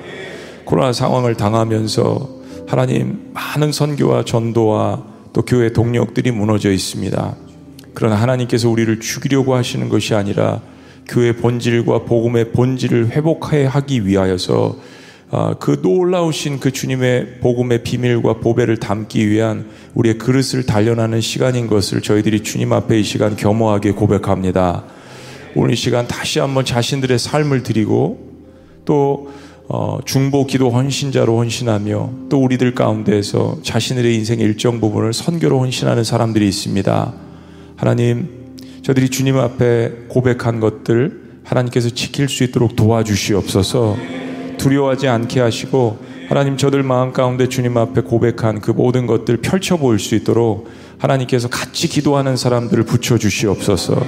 코로나 0.68 0.92
상황을 0.92 1.36
당하면서 1.36 2.30
하나님 2.68 3.32
많은 3.34 3.72
선교와 3.72 4.26
전도와 4.26 5.02
또 5.32 5.42
교회 5.44 5.72
동력들이 5.72 6.32
무너져 6.32 6.74
있습니다. 6.74 7.36
그러나 7.94 8.16
하나님께서 8.16 8.70
우리를 8.70 9.00
죽이려고 9.00 9.56
하시는 9.56 9.88
것이 9.88 10.14
아니라 10.14 10.60
교회 11.08 11.32
본질과 11.32 12.04
복음의 12.04 12.52
본질을 12.52 13.12
회복하기 13.12 14.06
위하여서 14.06 14.76
아, 15.32 15.56
그 15.58 15.80
놀라우신 15.82 16.60
그 16.60 16.72
주님의 16.72 17.40
복음의 17.40 17.84
비밀과 17.84 18.36
보배를 18.36 18.78
담기 18.78 19.30
위한 19.30 19.70
우리의 19.94 20.18
그릇을 20.18 20.66
단련하는 20.66 21.22
시간인 21.22 21.68
것을 21.68 22.02
저희들이 22.02 22.44
주님 22.44 22.74
앞에 22.74 23.00
이 23.00 23.04
시간 23.04 23.38
겸허하게 23.38 23.92
고백합니다. 23.92 24.84
오늘 25.56 25.72
이 25.72 25.76
시간 25.78 26.10
다시 26.10 26.40
한번 26.40 26.66
자신들의 26.66 27.18
삶을 27.18 27.64
드리고 27.64 28.28
또 28.84 29.30
어, 29.70 30.00
중보 30.06 30.46
기도 30.46 30.70
헌신자로 30.70 31.38
헌신하며 31.38 32.10
또 32.30 32.42
우리들 32.42 32.74
가운데에서 32.74 33.58
자신들의 33.64 34.16
인생의 34.16 34.46
일정 34.46 34.80
부분을 34.80 35.12
선교로 35.12 35.60
헌신하는 35.60 36.04
사람들이 36.06 36.48
있습니다. 36.48 37.14
하나님, 37.76 38.30
저들이 38.84 39.10
주님 39.10 39.38
앞에 39.38 40.06
고백한 40.08 40.62
것들 40.62 41.28
하나님께서 41.44 41.90
지킬 41.90 42.30
수 42.30 42.44
있도록 42.46 42.76
도와주시옵소서 42.76 43.98
두려워하지 44.58 45.08
않게 45.08 45.42
하시고 45.42 45.98
하나님 46.30 46.58
저들 46.58 46.84
마음 46.84 47.14
가운데 47.14 47.48
주님 47.48 47.78
앞에 47.78 48.02
고백한 48.02 48.62
그 48.62 48.72
모든 48.72 49.06
것들 49.06 49.38
펼쳐 49.38 49.78
보일 49.78 50.00
수 50.00 50.16
있도록 50.16 50.70
하나님께서 50.98 51.48
같이 51.48 51.88
기도하는 51.88 52.36
사람들을 52.36 52.84
붙여 52.86 53.18
주시옵소서. 53.18 54.02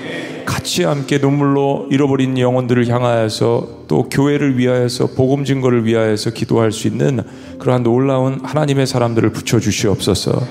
같이 0.45 0.83
함께 0.83 1.19
눈물로 1.19 1.87
잃어버린 1.91 2.37
영혼들을 2.37 2.87
향하여서 2.87 3.85
또 3.87 4.09
교회를 4.09 4.57
위하여서 4.57 5.11
복음 5.15 5.45
증거를 5.45 5.85
위하여서 5.85 6.31
기도할 6.31 6.71
수 6.71 6.87
있는 6.87 7.21
그러한 7.59 7.83
놀라운 7.83 8.39
하나님의 8.43 8.87
사람들을 8.87 9.31
붙여 9.31 9.59
주시옵소서. 9.59 10.41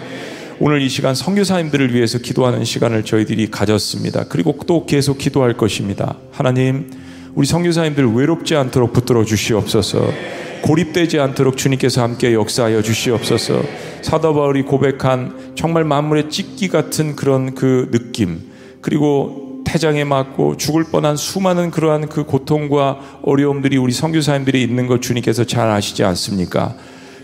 오늘 0.61 0.82
이 0.82 0.89
시간 0.89 1.14
선교사님들을 1.14 1.95
위해서 1.95 2.18
기도하는 2.18 2.64
시간을 2.64 3.05
저희들이 3.05 3.51
가졌습니다. 3.51 4.24
그리고 4.28 4.57
또 4.66 4.86
계속 4.86 5.18
기도할 5.18 5.57
것입니다. 5.57 6.16
하나님, 6.32 6.91
우리 7.34 7.47
선교사님들 7.47 8.12
외롭지 8.14 8.57
않도록 8.57 8.93
붙들어 8.93 9.24
주시옵소서. 9.24 10.12
고립되지 10.62 11.20
않도록 11.20 11.57
주님께서 11.57 12.03
함께 12.03 12.34
역사하여 12.34 12.82
주시옵소서. 12.82 13.62
사도 14.03 14.34
바울이 14.34 14.62
고백한 14.62 15.53
정말 15.55 15.84
만물의 15.84 16.30
찢기 16.30 16.68
같은 16.68 17.16
그런 17.16 17.55
그 17.55 17.88
느낌 17.90 18.40
그리고 18.80 19.62
태장에 19.64 20.05
맞고 20.05 20.57
죽을 20.57 20.84
뻔한 20.84 21.16
수많은 21.16 21.70
그러한 21.70 22.09
그 22.09 22.24
고통과 22.24 22.99
어려움들이 23.22 23.76
우리 23.76 23.92
선교사님들이 23.92 24.62
있는 24.62 24.86
것 24.86 25.03
주님께서 25.03 25.44
잘 25.44 25.70
아시지 25.70 26.05
않습니까? 26.05 26.74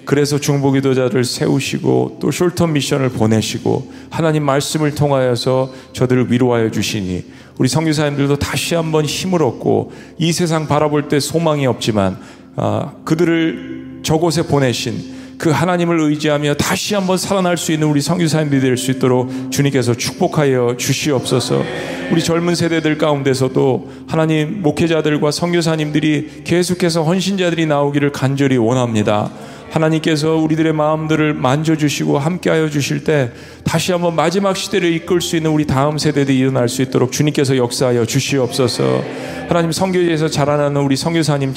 그래서 0.04 0.38
중보기도자를 0.38 1.24
세우시고 1.24 2.18
또 2.20 2.28
숄터 2.28 2.70
미션을 2.70 3.08
보내시고 3.10 3.90
하나님 4.10 4.44
말씀을 4.44 4.94
통하여서 4.94 5.72
저들을 5.94 6.30
위로하여 6.30 6.70
주시니 6.70 7.24
우리 7.58 7.68
성교사님들도 7.68 8.36
다시 8.36 8.74
한번 8.74 9.06
힘을 9.06 9.42
얻고 9.42 9.92
이 10.18 10.32
세상 10.32 10.66
바라볼 10.66 11.08
때 11.08 11.20
소망이 11.20 11.66
없지만 11.66 12.18
아, 12.56 12.92
그들을 13.04 14.00
저곳에 14.02 14.42
보내신 14.42 15.13
그 15.38 15.50
하나님을 15.50 16.00
의지하며 16.00 16.54
다시 16.54 16.94
한번 16.94 17.18
살아날 17.18 17.56
수 17.56 17.72
있는 17.72 17.88
우리 17.88 18.00
성교사님들이 18.00 18.60
될 18.60 18.76
수 18.76 18.90
있도록 18.90 19.30
주님께서 19.50 19.94
축복하여 19.94 20.76
주시옵소서. 20.78 21.62
우리 22.10 22.22
젊은 22.22 22.54
세대들 22.54 22.98
가운데서도 22.98 23.90
하나님 24.08 24.62
목회자들과 24.62 25.30
성교사님들이 25.30 26.42
계속해서 26.44 27.02
헌신자들이 27.02 27.66
나오기를 27.66 28.12
간절히 28.12 28.56
원합니다. 28.56 29.30
하나님께서 29.70 30.36
우리들의 30.36 30.72
마음들을 30.72 31.34
만져주시고 31.34 32.18
함께하여 32.18 32.70
주실 32.70 33.02
때 33.02 33.32
다시 33.64 33.90
한번 33.90 34.14
마지막 34.14 34.56
시대를 34.56 34.92
이끌 34.92 35.20
수 35.20 35.36
있는 35.36 35.50
우리 35.50 35.66
다음 35.66 35.98
세대들이 35.98 36.38
일어날 36.38 36.68
수 36.68 36.82
있도록 36.82 37.10
주님께서 37.10 37.56
역사하여 37.56 38.04
주시옵소서. 38.06 39.02
하나님 39.48 39.72
성교에서 39.72 40.28
자라나는 40.28 40.80
우리 40.80 40.94
성교사님 40.94 41.54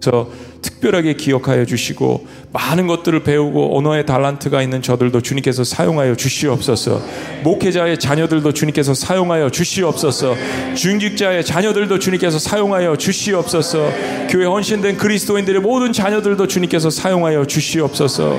그래서 0.00 0.30
특별하게 0.62 1.14
기억하여 1.14 1.64
주시고 1.64 2.26
많은 2.52 2.86
것들을 2.86 3.22
배우고 3.24 3.76
언어의 3.76 4.06
달란트가 4.06 4.62
있는 4.62 4.80
저들도 4.80 5.20
주님께서 5.20 5.64
사용하여 5.64 6.14
주시옵소서. 6.14 7.02
목회자의 7.42 7.98
자녀들도 7.98 8.52
주님께서 8.52 8.94
사용하여 8.94 9.50
주시옵소서. 9.50 10.36
중직자의 10.74 11.44
자녀들도 11.44 11.98
주님께서 11.98 12.38
사용하여 12.38 12.96
주시옵소서. 12.96 13.90
교회 14.30 14.46
헌신된 14.46 14.96
그리스도인들의 14.98 15.60
모든 15.60 15.92
자녀들도 15.92 16.46
주님께서 16.46 16.90
사용하여 16.90 17.44
주시옵소서. 17.46 18.38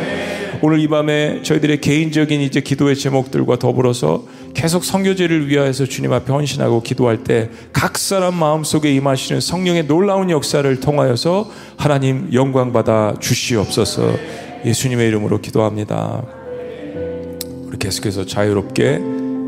오늘 0.62 0.80
이 0.80 0.88
밤에 0.88 1.42
저희들의 1.42 1.80
개인적인 1.80 2.42
이제 2.42 2.60
기도의 2.60 2.98
제목들과 2.98 3.58
더불어서 3.58 4.26
계속 4.60 4.84
성교제를 4.84 5.48
위하여서 5.48 5.86
주님 5.86 6.12
앞에 6.12 6.34
헌신하고 6.34 6.84
기도할 6.84 7.24
때 7.24 7.50
각 7.72 7.98
사람 7.98 8.36
마음속에 8.36 8.94
임하시는 8.94 9.40
성령의 9.40 9.88
놀라운 9.88 10.30
역사를 10.30 10.80
통하여서 10.82 11.50
하나님 11.78 12.30
영광 12.34 12.74
받아 12.74 13.16
주시옵소서. 13.22 14.12
예수님의 14.66 15.08
이름으로 15.08 15.40
기도합니다. 15.40 16.24
우리 17.68 17.78
계속해서 17.80 18.26
자유롭게 18.26 19.00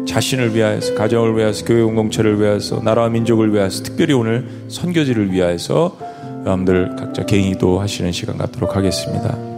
자신을 0.07 0.55
위하여서 0.55 0.95
가정을 0.95 1.35
위하여서 1.35 1.65
교회 1.65 1.83
공동체를 1.83 2.39
위하여서 2.39 2.79
나라와 2.81 3.09
민족을 3.09 3.53
위하여서 3.53 3.83
특별히 3.83 4.13
오늘 4.13 4.47
선교지를 4.69 5.33
위하여서 5.33 5.97
여러분들 6.45 6.95
각자 6.97 7.25
개인 7.25 7.51
기도 7.51 7.81
하시는 7.81 8.13
시간 8.13 8.37
갖도록 8.37 8.77
하겠습니다. 8.77 9.50